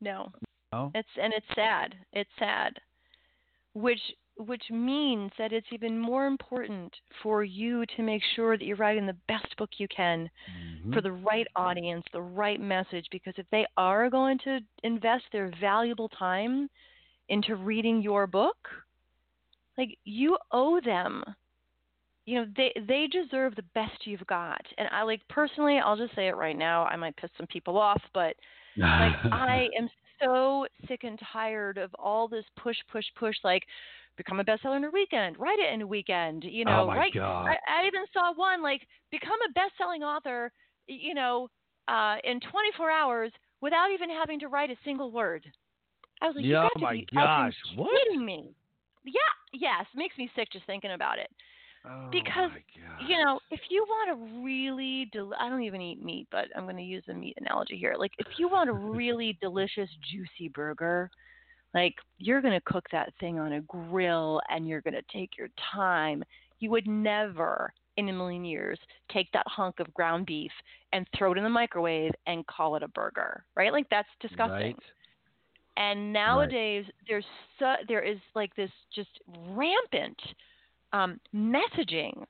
No. 0.01 0.33
No. 0.73 0.91
It's 0.95 1.09
and 1.21 1.33
it's 1.33 1.47
sad. 1.55 1.95
It's 2.13 2.31
sad. 2.39 2.75
Which 3.75 4.01
which 4.37 4.63
means 4.71 5.31
that 5.39 5.53
it's 5.53 5.67
even 5.73 5.99
more 5.99 6.27
important 6.27 6.93
for 7.23 7.45
you 7.45 7.85
to 7.97 8.03
make 8.03 8.23
sure 8.35 8.57
that 8.57 8.65
you're 8.65 8.77
writing 8.77 9.07
the 9.07 9.17
best 9.29 9.57
book 9.59 9.71
you 9.79 9.87
can 9.89 10.31
mm-hmm. 10.51 10.93
for 10.93 11.01
the 11.01 11.13
right 11.13 11.47
audience, 11.57 12.05
the 12.13 12.23
right 12.23 12.61
message. 12.61 13.07
Because 13.11 13.35
if 13.37 13.47
they 13.51 13.67
are 13.77 14.09
going 14.09 14.39
to 14.45 14.61
invest 14.83 15.25
their 15.33 15.51
valuable 15.61 16.09
time 16.09 16.71
into 17.29 17.57
reading 17.57 18.01
your 18.03 18.27
book, 18.27 18.57
like 19.77 19.97
you 20.05 20.37
owe 20.53 20.81
them. 20.85 21.23
You 22.27 22.41
know, 22.41 22.47
they 22.57 22.73
they 22.87 23.09
deserve 23.11 23.57
the 23.57 23.65
best 23.75 24.07
you've 24.07 24.27
got. 24.27 24.61
And 24.79 24.89
I 24.93 25.03
like 25.03 25.21
personally, 25.29 25.79
I'll 25.79 25.97
just 25.97 26.15
say 26.15 26.29
it 26.29 26.37
right 26.37 26.57
now. 26.57 26.85
I 26.85 26.97
might 26.97 27.17
piss 27.17 27.31
some 27.37 27.47
people 27.47 27.77
off, 27.77 28.01
but 28.15 28.37
like 28.77 29.15
I 29.33 29.69
am 29.79 29.89
so 30.23 30.67
sick 30.87 31.05
and 31.05 31.19
tired 31.33 31.79
of 31.79 31.95
all 31.99 32.29
this 32.29 32.45
push, 32.63 32.77
push, 32.91 33.05
push. 33.19 33.37
Like, 33.43 33.65
become 34.17 34.41
a 34.41 34.45
bestseller 34.45 34.77
in 34.77 34.85
a 34.85 34.91
weekend, 34.91 35.37
write 35.39 35.59
it 35.59 35.73
in 35.73 35.83
a 35.83 35.87
weekend. 35.87 36.45
You 36.45 36.65
know, 36.65 36.83
oh 36.83 36.87
my 36.87 36.97
right? 36.97 37.13
God. 37.15 37.47
I, 37.49 37.83
I 37.83 37.87
even 37.87 38.03
saw 38.13 38.33
one 38.35 38.63
like 38.63 38.83
become 39.11 39.39
a 39.49 39.53
best-selling 39.53 40.03
author. 40.03 40.53
You 40.87 41.15
know, 41.15 41.49
uh, 41.89 42.17
in 42.25 42.41
24 42.41 42.91
hours 42.91 43.33
without 43.61 43.91
even 43.93 44.11
having 44.11 44.39
to 44.41 44.49
write 44.49 44.71
a 44.71 44.77
single 44.85 45.11
word. 45.11 45.45
I 46.23 46.27
was 46.27 46.37
like, 46.37 46.45
yeah, 46.45 46.63
you 46.63 46.69
got 46.69 46.81
to 46.81 46.87
my 46.87 46.97
be 46.97 47.07
gosh, 47.15 47.55
what? 47.77 47.89
kidding 47.91 48.25
me. 48.25 48.51
Yeah, 49.05 49.33
yes, 49.53 49.87
makes 49.95 50.17
me 50.19 50.31
sick 50.35 50.49
just 50.53 50.67
thinking 50.67 50.93
about 50.93 51.19
it. 51.19 51.29
Oh 51.85 52.09
because 52.13 52.51
you 52.99 53.17
know, 53.25 53.41
if 53.51 53.61
you 53.71 53.85
want 53.89 54.11
to 54.11 54.43
really, 54.45 55.09
del- 55.13 55.35
I 55.39 55.49
don't 55.49 55.63
even 55.63 55.81
eat 55.81 56.03
meat, 56.05 56.27
but 56.31 56.47
I'm 56.57 56.65
going 56.65 56.77
to 56.77 56.83
use 56.83 57.05
a 57.09 57.15
meat 57.15 57.37
analogy 57.41 57.77
here. 57.77 57.95
Like, 57.99 58.13
if 58.19 58.27
you 58.39 58.49
want 58.49 58.69
a 58.69 58.75
really 58.75 59.39
delicious, 59.41 59.89
juicy 60.11 60.49
burger, 60.53 61.11
like 61.75 61.95
you're 62.19 62.41
going 62.41 62.55
to 62.55 62.73
cook 62.73 62.85
that 62.93 63.13
thing 63.21 63.39
on 63.39 63.53
a 63.55 63.61
grill 63.63 64.41
and 64.49 64.69
you're 64.69 64.81
going 64.81 64.95
to 64.95 65.03
take 65.13 65.37
your 65.39 65.49
time. 65.73 66.23
You 66.59 66.71
would 66.71 66.87
never 66.87 67.73
in 67.97 68.09
a 68.09 68.13
million 68.13 68.45
years 68.45 68.79
take 69.13 69.31
that 69.33 69.47
hunk 69.47 69.81
of 69.81 69.93
ground 69.95 70.27
beef 70.27 70.53
and 70.93 71.07
throw 71.17 71.33
it 71.33 71.39
in 71.39 71.45
the 71.45 71.51
microwave 71.51 72.13
and 72.27 72.47
call 72.47 72.77
it 72.77 72.83
a 72.83 72.89
burger, 72.89 73.45
right? 73.57 73.73
Like 73.73 73.87
that's 73.91 74.09
disgusting. 74.21 74.51
Right. 74.51 74.77
And 75.77 76.13
nowadays 76.13 76.85
there's 77.09 77.25
so, 77.59 77.75
there 77.89 78.03
is 78.03 78.19
like 78.35 78.55
this 78.57 78.71
just 78.95 79.09
rampant 79.51 80.21
um, 80.93 81.21
messaging 81.35 82.25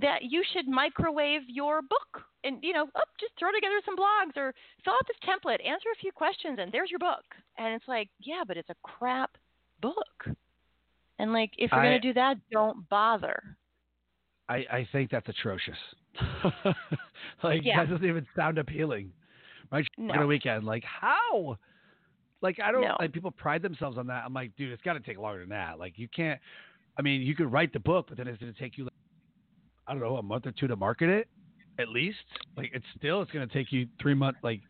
that 0.00 0.22
you 0.22 0.42
should 0.52 0.68
microwave 0.68 1.42
your 1.48 1.80
book 1.82 2.22
and 2.44 2.58
you 2.62 2.72
know 2.72 2.86
oh, 2.94 3.00
just 3.18 3.32
throw 3.38 3.50
together 3.52 3.80
some 3.84 3.96
blogs 3.96 4.36
or 4.36 4.52
fill 4.84 4.92
out 4.94 5.06
this 5.06 5.16
template 5.28 5.64
answer 5.66 5.88
a 5.94 5.98
few 6.00 6.12
questions 6.12 6.58
and 6.60 6.70
there's 6.70 6.90
your 6.90 6.98
book 6.98 7.24
and 7.58 7.74
it's 7.74 7.88
like 7.88 8.08
yeah 8.20 8.42
but 8.46 8.56
it's 8.56 8.68
a 8.70 8.74
crap 8.82 9.30
book 9.80 10.28
and 11.18 11.32
like 11.32 11.50
if 11.56 11.70
you're 11.72 11.82
going 11.82 12.00
to 12.00 12.08
do 12.08 12.12
that 12.12 12.36
don't 12.50 12.88
bother 12.88 13.42
I, 14.48 14.64
I 14.70 14.88
think 14.92 15.10
that's 15.10 15.28
atrocious. 15.28 15.74
like 17.42 17.62
Yeah. 17.64 17.84
that 17.84 17.90
doesn't 17.90 18.06
even 18.06 18.24
sound 18.36 18.58
appealing. 18.58 19.10
Right? 19.72 19.84
No. 19.98 20.14
On 20.14 20.22
a 20.22 20.26
weekend, 20.28 20.64
like 20.64 20.84
how? 20.84 21.58
Like 22.42 22.60
I 22.60 22.70
don't 22.70 22.82
No. 22.82 22.96
like 23.00 23.12
people 23.12 23.32
pride 23.32 23.62
themselves 23.62 23.98
on 23.98 24.06
that. 24.06 24.22
I'm 24.24 24.32
like, 24.32 24.54
dude, 24.56 24.70
it's 24.72 24.82
got 24.82 24.92
to 24.92 25.00
take 25.00 25.18
longer 25.18 25.40
than 25.40 25.48
that. 25.48 25.80
Like 25.80 25.94
you 25.96 26.06
can't. 26.06 26.38
I 26.96 27.02
mean, 27.02 27.22
you 27.22 27.34
could 27.34 27.50
write 27.50 27.72
the 27.72 27.80
book, 27.80 28.06
but 28.08 28.16
then 28.16 28.28
it's 28.28 28.40
going 28.40 28.52
to 28.54 28.58
take 28.58 28.78
you, 28.78 28.84
like, 28.84 28.92
I 29.88 29.92
don't 29.92 30.02
know, 30.02 30.16
a 30.16 30.22
month 30.22 30.46
or 30.46 30.52
two 30.52 30.66
to 30.66 30.76
market 30.76 31.08
it, 31.08 31.28
at 31.78 31.88
least. 31.88 32.18
Like 32.56 32.70
it's 32.74 32.86
still, 32.96 33.22
it's 33.22 33.30
going 33.30 33.46
to 33.46 33.52
take 33.52 33.72
you 33.72 33.86
three 34.00 34.14
months. 34.14 34.40
Like, 34.42 34.60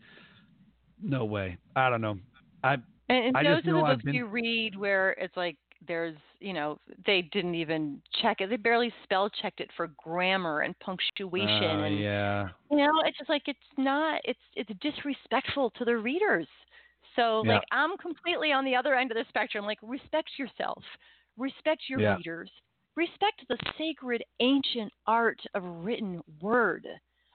no 1.02 1.24
way. 1.24 1.58
I 1.74 1.90
don't 1.90 2.00
know. 2.00 2.18
I 2.64 2.74
And, 3.08 3.26
and 3.26 3.36
I 3.36 3.42
those 3.42 3.62
are 3.66 3.74
the 3.74 3.82
books 3.82 4.04
been- 4.04 4.14
you 4.14 4.26
read 4.26 4.76
where 4.76 5.10
it's 5.12 5.36
like 5.36 5.56
there's, 5.86 6.16
you 6.40 6.52
know, 6.52 6.78
they 7.04 7.22
didn't 7.32 7.54
even 7.54 8.00
check 8.22 8.40
it. 8.40 8.48
They 8.50 8.56
barely 8.56 8.92
spell 9.04 9.28
checked 9.30 9.60
it 9.60 9.70
for 9.76 9.88
grammar 10.02 10.60
and 10.60 10.78
punctuation, 10.80 11.80
uh, 11.80 11.84
and 11.84 11.98
yeah, 12.00 12.48
you 12.70 12.78
know, 12.78 12.90
it's 13.04 13.18
just 13.18 13.28
like 13.30 13.42
it's 13.46 13.58
not. 13.76 14.20
It's 14.24 14.38
it's 14.54 14.70
disrespectful 14.80 15.70
to 15.76 15.84
the 15.84 15.96
readers. 15.96 16.48
So 17.14 17.42
Yeah. 17.44 17.54
like 17.54 17.62
I'm 17.72 17.96
completely 17.98 18.52
on 18.52 18.64
the 18.64 18.74
other 18.74 18.94
end 18.94 19.10
of 19.10 19.16
the 19.16 19.24
spectrum. 19.28 19.64
Like 19.66 19.78
respect 19.82 20.30
yourself, 20.38 20.82
respect 21.36 21.82
your 21.88 22.00
Yeah. 22.00 22.16
readers, 22.16 22.50
respect 22.96 23.44
the 23.48 23.58
sacred 23.78 24.24
ancient 24.40 24.92
art 25.06 25.40
of 25.54 25.62
written 25.64 26.20
word. 26.40 26.86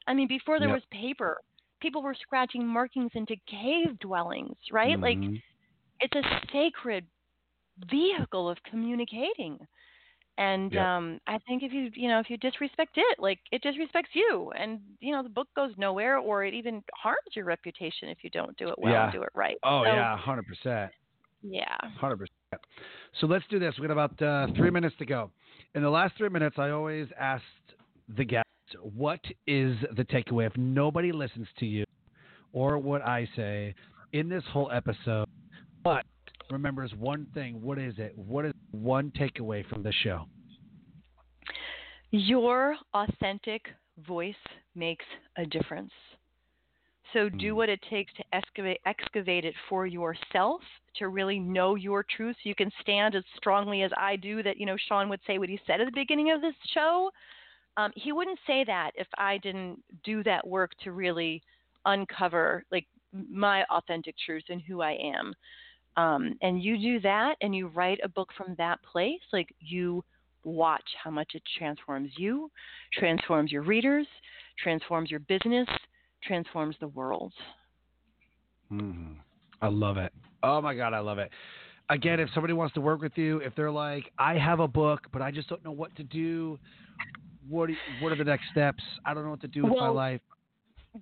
I 0.08 0.14
mean, 0.14 0.28
before 0.28 0.60
there 0.60 0.70
Yep. 0.70 0.78
was 0.78 0.86
paper, 0.92 1.38
people 1.82 2.02
were 2.02 2.16
scratching 2.16 2.66
markings 2.66 3.12
into 3.14 3.36
cave 3.48 3.98
dwellings, 4.00 4.58
right? 4.72 5.00
Like 5.02 5.20
Mhm. 5.20 5.42
it's 6.00 6.16
a 6.16 6.42
sacred 6.52 7.06
vehicle 7.90 8.50
of 8.50 8.58
communicating 8.64 9.58
and 10.38 10.74
Yep. 10.74 10.82
um 10.82 11.20
i 11.28 11.38
think 11.48 11.64
if 11.64 11.72
you 11.74 11.90
you 11.94 12.08
know 12.08 12.20
if 12.20 12.30
you 12.30 12.38
disrespect 12.38 12.92
it 12.96 13.20
like 13.20 13.40
it 13.52 13.62
disrespects 13.64 14.14
you 14.14 14.52
and 14.58 14.80
you 15.00 15.12
know 15.14 15.24
the 15.24 15.30
book 15.30 15.48
goes 15.56 15.72
nowhere 15.78 16.18
or 16.18 16.44
it 16.46 16.54
even 16.54 16.84
harms 16.94 17.18
your 17.36 17.46
reputation 17.46 18.08
if 18.10 18.20
you 18.24 18.30
don't 18.30 18.56
do 18.58 18.68
it 18.70 18.76
well 18.78 18.94
Yeah. 18.94 19.04
and 19.04 19.14
do 19.14 19.22
it 19.24 19.30
right 19.34 19.58
oh 19.64 19.84
So, 19.84 19.94
yeah, 19.94 20.18
hundred 20.18 20.46
percent. 20.48 20.92
yeah 21.42 21.78
Hundred 22.00 22.18
percent. 22.18 22.62
So 23.20 23.28
let's 23.28 23.46
do 23.50 23.60
this. 23.60 23.76
We 23.80 23.88
got 23.88 23.94
about 23.94 24.22
uh, 24.22 24.48
three 24.56 24.70
minutes 24.70 24.96
to 25.00 25.06
go. 25.06 25.32
In 25.74 25.84
the 25.84 25.90
last 25.90 26.16
three 26.18 26.30
minutes, 26.30 26.58
I 26.60 26.70
always 26.72 27.08
asked 27.18 27.44
the 28.10 28.26
guest, 28.26 28.48
"What 28.82 29.22
is 29.48 29.78
the 29.96 30.04
takeaway?" 30.04 30.46
If 30.48 30.58
nobody 30.58 31.12
listens 31.12 31.48
to 31.60 31.66
you 31.66 31.86
or 32.52 32.78
what 32.78 33.02
I 33.02 33.26
say 33.36 33.76
in 34.12 34.28
this 34.28 34.44
whole 34.46 34.70
episode, 34.72 35.28
but 35.84 36.06
remembers 36.50 36.94
one 36.96 37.26
thing, 37.34 37.62
what 37.62 37.78
is 37.78 37.98
it? 37.98 38.18
What 38.18 38.46
is 38.46 38.54
one 38.72 39.12
takeaway 39.12 39.66
from 39.66 39.84
the 39.84 39.94
show? 39.94 40.28
your 42.12 42.76
authentic 42.94 43.70
voice 44.06 44.36
makes 44.76 45.06
a 45.38 45.46
difference 45.46 45.92
so 47.14 47.30
do 47.30 47.54
Mm. 47.54 47.56
what 47.56 47.70
it 47.70 47.82
takes 47.90 48.14
to 48.14 48.24
excavate 48.34 48.80
excavate 48.86 49.46
it 49.46 49.56
for 49.70 49.86
yourself 49.86 50.62
to 50.96 51.08
really 51.08 51.40
know 51.40 51.76
your 51.76 52.04
truth. 52.04 52.36
So 52.38 52.50
you 52.50 52.56
can 52.56 52.72
stand 52.82 53.16
as 53.16 53.24
strongly 53.38 53.84
as 53.84 53.92
I 53.98 54.16
do 54.16 54.44
that 54.44 54.58
you 54.58 54.66
know 54.66 54.78
Sean 54.78 55.10
would 55.10 55.22
say 55.26 55.38
what 55.38 55.50
he 55.50 55.60
said 55.66 55.82
at 55.82 55.86
the 55.86 55.92
beginning 55.92 56.32
of 56.32 56.42
this 56.42 56.56
show. 56.74 57.12
Um, 57.78 57.92
he 57.96 58.12
wouldn't 58.12 58.40
say 58.46 58.64
that 58.66 58.92
if 58.96 59.08
I 59.18 59.38
didn't 59.38 59.82
do 60.04 60.24
that 60.24 60.46
work 60.46 60.72
to 60.84 60.92
really 60.92 61.42
uncover 61.86 62.66
like 62.72 62.88
my 63.14 63.64
authentic 63.66 64.16
truth 64.26 64.44
and 64.50 64.62
who 64.62 64.82
I 64.82 64.92
am. 64.92 65.34
Um, 65.98 66.38
and 66.42 66.62
you 66.64 66.78
do 66.78 67.00
that 67.02 67.36
and 67.42 67.56
you 67.56 67.68
write 67.68 68.00
a 68.04 68.10
book 68.10 68.30
from 68.38 68.56
that 68.58 68.82
place 68.84 69.22
like 69.34 69.54
you 69.60 70.04
watch 70.44 70.88
how 71.04 71.12
much 71.12 71.36
it 71.36 71.44
transforms 71.58 72.10
you 72.18 72.50
transforms 72.94 73.52
your 73.52 73.62
readers 73.62 74.08
transforms 74.58 75.12
your 75.12 75.20
business 75.20 75.68
transforms 76.24 76.76
the 76.80 76.88
world 76.90 77.34
Mhm. 78.72 79.16
I 79.62 79.68
love 79.68 79.98
it. 79.98 80.14
Oh 80.44 80.62
my 80.62 80.74
god, 80.74 80.94
I 80.94 81.00
love 81.00 81.20
it. 81.20 81.30
Again, 81.90 82.22
if 82.22 82.30
somebody 82.34 82.54
wants 82.54 82.74
to 82.76 82.82
work 82.82 83.02
with 83.02 83.18
you, 83.18 83.40
if 83.40 83.54
they're 83.56 83.70
like, 83.70 84.10
I 84.18 84.38
have 84.38 84.62
a 84.62 84.68
book, 84.68 85.08
but 85.12 85.22
I 85.22 85.30
just 85.30 85.50
don't 85.50 85.62
know 85.66 85.74
what 85.74 85.94
to 85.98 86.04
do. 86.04 86.58
What 87.50 87.70
you- 87.70 87.76
what 88.00 88.14
are 88.14 88.16
the 88.16 88.24
next 88.24 88.50
steps? 88.50 88.82
I 89.06 89.14
don't 89.14 89.26
know 89.26 89.32
what 89.32 89.42
to 89.42 89.48
do 89.50 89.64
with 89.64 89.74
my 89.74 89.90
life. 89.90 90.22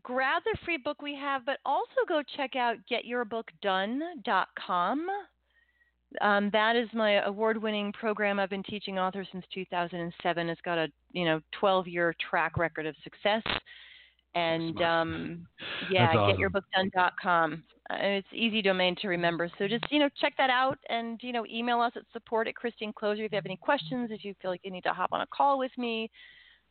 grab 0.03 0.43
the 0.43 0.55
free 0.65 0.77
book 0.77 1.01
we 1.01 1.15
have, 1.15 1.43
but 1.45 1.59
also 1.65 2.05
go 2.07 2.21
check 2.23 2.55
out 2.55 2.77
getyourbookdone.com. 2.87 5.09
Um, 6.21 6.49
that 6.51 6.75
is 6.75 6.91
my 6.93 7.23
award-winning 7.25 7.91
program. 7.93 8.39
I've 8.39 8.49
been 8.49 8.63
teaching 8.63 8.97
authors 8.97 9.27
since 9.31 9.45
2007. 9.53 10.49
It's 10.49 10.59
got 10.61 10.79
a 10.79 10.91
you 11.11 11.25
know 11.25 11.39
12-year 11.61 12.15
track 12.19 12.57
record 12.57 12.87
of 12.87 12.95
success, 13.03 13.43
and 14.35 14.81
um, 14.81 15.47
yeah, 15.89 16.07
awesome. 16.13 16.37
getyourbookdone.com. 16.37 17.63
Uh, 17.89 17.95
it's 17.99 18.27
easy 18.33 18.61
domain 18.61 18.95
to 19.01 19.07
remember, 19.07 19.49
so 19.57 19.67
just 19.67 19.85
you 19.91 19.99
know 19.99 20.09
check 20.21 20.33
that 20.37 20.49
out, 20.49 20.77
and 20.89 21.19
you 21.23 21.33
know 21.33 21.45
email 21.47 21.79
us 21.79 21.93
at 21.95 22.03
support 22.13 22.47
at 22.47 22.55
Christine 22.55 22.93
Kloser 22.93 23.25
if 23.25 23.31
you 23.31 23.35
have 23.35 23.45
any 23.45 23.57
questions. 23.57 24.09
If 24.11 24.23
you 24.23 24.35
feel 24.41 24.51
like 24.51 24.61
you 24.63 24.71
need 24.71 24.83
to 24.83 24.93
hop 24.93 25.09
on 25.11 25.21
a 25.21 25.27
call 25.27 25.57
with 25.57 25.71
me, 25.77 26.09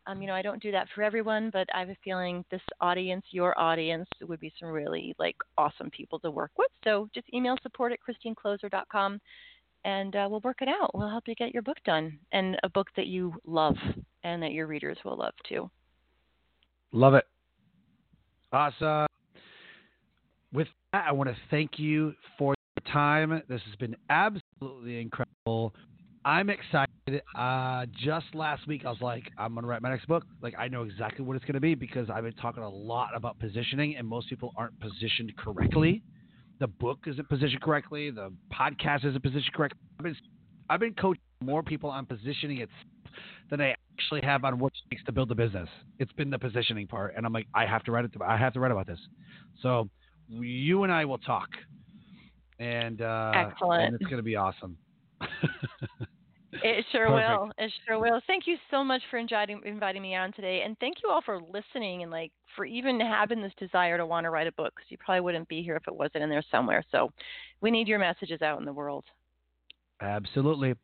um, 0.08 0.22
you 0.22 0.26
know, 0.26 0.34
I 0.34 0.42
don't 0.42 0.62
do 0.62 0.72
that 0.72 0.88
for 0.94 1.02
everyone, 1.02 1.50
but 1.52 1.68
I 1.74 1.80
have 1.80 1.90
a 1.90 1.96
feeling 2.02 2.42
this 2.50 2.62
audience, 2.80 3.24
your 3.30 3.58
audience, 3.60 4.08
would 4.22 4.40
be 4.40 4.52
some 4.58 4.70
really 4.70 5.14
like 5.18 5.36
awesome 5.58 5.90
people 5.90 6.18
to 6.20 6.30
work 6.30 6.52
with. 6.56 6.70
So 6.82 7.10
just 7.14 7.26
email 7.34 7.56
support 7.62 7.92
at 7.92 7.98
christinekloser.com 8.00 9.20
and 9.84 10.16
uh, 10.16 10.26
we'll 10.30 10.40
work 10.40 10.62
it 10.62 10.68
out. 10.68 10.92
We'll 10.94 11.10
help 11.10 11.28
you 11.28 11.34
get 11.34 11.52
your 11.52 11.62
book 11.62 11.76
done 11.84 12.18
and 12.32 12.56
a 12.62 12.70
book 12.70 12.88
that 12.96 13.06
you 13.06 13.34
love 13.46 13.76
and 14.24 14.42
that 14.42 14.52
your 14.52 14.66
readers 14.66 14.96
will 15.04 15.18
love 15.18 15.34
too. 15.46 15.70
Love 16.92 17.12
it. 17.12 17.24
Awesome. 18.52 19.06
With 20.52 20.68
that, 20.92 21.04
I 21.06 21.12
want 21.12 21.28
to 21.28 21.36
thank 21.50 21.78
you 21.78 22.14
for 22.38 22.54
your 22.76 22.92
time. 22.92 23.42
This 23.48 23.60
has 23.66 23.76
been 23.76 23.94
absolutely 24.08 25.00
incredible. 25.00 25.74
I'm 26.24 26.48
excited. 26.48 26.88
Uh, 27.36 27.86
just 28.02 28.26
last 28.34 28.66
week, 28.66 28.84
I 28.86 28.90
was 28.90 29.00
like, 29.00 29.24
I'm 29.36 29.52
going 29.52 29.62
to 29.64 29.68
write 29.68 29.82
my 29.82 29.90
next 29.90 30.06
book. 30.06 30.24
Like, 30.40 30.54
I 30.58 30.68
know 30.68 30.82
exactly 30.82 31.24
what 31.24 31.36
it's 31.36 31.44
going 31.44 31.54
to 31.54 31.60
be 31.60 31.74
because 31.74 32.08
I've 32.08 32.24
been 32.24 32.34
talking 32.34 32.62
a 32.62 32.68
lot 32.68 33.10
about 33.14 33.38
positioning, 33.38 33.96
and 33.96 34.06
most 34.06 34.28
people 34.30 34.52
aren't 34.56 34.78
positioned 34.80 35.36
correctly. 35.36 36.02
The 36.58 36.66
book 36.66 37.00
isn't 37.06 37.28
positioned 37.28 37.62
correctly. 37.62 38.10
The 38.10 38.32
podcast 38.52 39.04
isn't 39.04 39.22
positioned 39.22 39.52
correctly. 39.54 39.78
I've 39.98 40.04
been, 40.04 40.16
I've 40.70 40.80
been 40.80 40.94
coaching 40.94 41.22
more 41.42 41.62
people 41.62 41.90
on 41.90 42.06
positioning 42.06 42.58
itself 42.58 42.72
than 43.50 43.60
I 43.60 43.74
actually 43.98 44.20
have 44.22 44.44
on 44.44 44.58
what 44.58 44.72
it 44.72 44.94
takes 44.94 45.04
to 45.04 45.12
build 45.12 45.30
a 45.30 45.34
business. 45.34 45.68
It's 45.98 46.12
been 46.12 46.30
the 46.30 46.38
positioning 46.38 46.86
part, 46.86 47.14
and 47.16 47.26
I'm 47.26 47.32
like, 47.32 47.46
I 47.54 47.66
have 47.66 47.82
to 47.84 47.92
write 47.92 48.04
it. 48.04 48.12
I 48.24 48.36
have 48.36 48.52
to 48.54 48.60
write 48.60 48.72
about 48.72 48.86
this. 48.86 49.00
So 49.62 49.88
you 50.28 50.84
and 50.84 50.92
I 50.92 51.04
will 51.04 51.18
talk, 51.18 51.48
and 52.58 53.00
uh, 53.00 53.32
Excellent. 53.34 53.84
and 53.84 53.94
it's 53.94 54.04
going 54.04 54.18
to 54.18 54.22
be 54.22 54.36
awesome. 54.36 54.76
It 56.62 56.84
sure 56.92 57.08
Perfect. 57.08 57.28
will. 57.28 57.50
It 57.58 57.72
sure 57.86 57.98
will. 57.98 58.20
Thank 58.26 58.46
you 58.46 58.56
so 58.70 58.82
much 58.82 59.02
for 59.10 59.18
inviting 59.18 59.60
inviting 59.64 60.02
me 60.02 60.14
on 60.16 60.32
today, 60.32 60.62
and 60.64 60.78
thank 60.80 60.96
you 61.02 61.10
all 61.10 61.20
for 61.20 61.40
listening 61.40 62.02
and 62.02 62.10
like 62.10 62.32
for 62.56 62.64
even 62.64 62.98
having 63.00 63.42
this 63.42 63.52
desire 63.58 63.96
to 63.98 64.06
want 64.06 64.24
to 64.24 64.30
write 64.30 64.46
a 64.46 64.52
book. 64.52 64.72
Because 64.74 64.90
you 64.90 64.96
probably 64.98 65.20
wouldn't 65.20 65.48
be 65.48 65.62
here 65.62 65.76
if 65.76 65.86
it 65.86 65.94
wasn't 65.94 66.24
in 66.24 66.30
there 66.30 66.42
somewhere. 66.50 66.82
So, 66.90 67.12
we 67.60 67.70
need 67.70 67.86
your 67.86 67.98
messages 67.98 68.42
out 68.42 68.58
in 68.58 68.64
the 68.64 68.72
world. 68.72 69.04
Absolutely. 70.00 70.74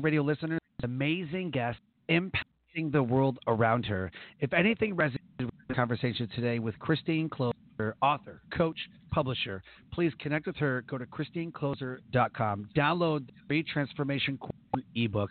Radio 0.00 0.22
listeners, 0.22 0.58
amazing 0.82 1.50
guest 1.50 1.78
impacting 2.08 2.90
the 2.90 3.02
world 3.02 3.38
around 3.46 3.84
her. 3.86 4.10
If 4.40 4.52
anything 4.52 4.96
resonated 4.96 5.18
with 5.40 5.68
the 5.68 5.74
conversation 5.74 6.28
today 6.34 6.58
with 6.58 6.76
Christine 6.78 7.28
Kloser, 7.28 7.92
author, 8.00 8.42
coach, 8.56 8.78
publisher, 9.10 9.62
please 9.92 10.12
connect 10.18 10.46
with 10.46 10.56
her. 10.56 10.82
Go 10.88 10.98
to 10.98 11.06
christinekloser.com, 11.06 12.68
download 12.76 13.26
the 13.26 13.32
free 13.46 13.62
Transformation 13.62 14.38
Core 14.38 14.82
ebook, 14.96 15.30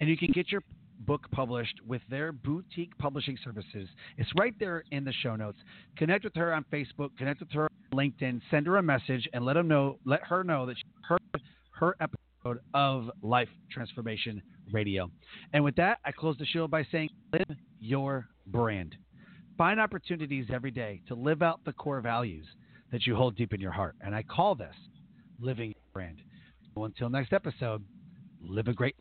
and 0.00 0.10
you 0.10 0.18
can 0.18 0.32
get 0.32 0.50
your 0.50 0.62
book 1.06 1.26
published 1.30 1.80
with 1.86 2.02
their 2.10 2.30
boutique 2.30 2.96
publishing 2.98 3.38
services. 3.42 3.88
It's 4.18 4.30
right 4.38 4.54
there 4.58 4.84
in 4.90 5.04
the 5.04 5.14
show 5.22 5.34
notes. 5.34 5.58
Connect 5.96 6.24
with 6.24 6.34
her 6.34 6.52
on 6.52 6.64
Facebook, 6.70 7.16
connect 7.16 7.40
with 7.40 7.50
her 7.52 7.70
on 7.92 7.98
LinkedIn, 7.98 8.42
send 8.50 8.66
her 8.66 8.76
a 8.76 8.82
message, 8.82 9.26
and 9.32 9.46
let 9.46 9.54
them 9.54 9.68
know, 9.68 9.98
let 10.04 10.22
her 10.24 10.44
know 10.44 10.66
that 10.66 10.76
she 10.76 10.84
heard 11.08 11.20
her 11.70 11.96
episode 12.00 12.18
of 12.74 13.10
Life 13.22 13.48
Transformation 13.70 14.42
Radio. 14.72 15.10
And 15.52 15.64
with 15.64 15.76
that, 15.76 15.98
I 16.04 16.12
close 16.12 16.36
the 16.38 16.46
show 16.46 16.66
by 16.66 16.84
saying 16.90 17.10
live 17.32 17.56
your 17.78 18.28
brand. 18.46 18.96
Find 19.58 19.80
opportunities 19.80 20.46
every 20.52 20.70
day 20.70 21.02
to 21.08 21.14
live 21.14 21.42
out 21.42 21.60
the 21.64 21.72
core 21.72 22.00
values 22.00 22.46
that 22.92 23.06
you 23.06 23.14
hold 23.14 23.36
deep 23.36 23.52
in 23.52 23.60
your 23.60 23.72
heart. 23.72 23.96
And 24.00 24.14
I 24.14 24.22
call 24.22 24.54
this 24.54 24.74
living 25.38 25.68
your 25.70 25.92
brand. 25.92 26.22
Until 26.76 27.10
next 27.10 27.32
episode, 27.32 27.84
live 28.40 28.68
a 28.68 28.72
great 28.72 28.96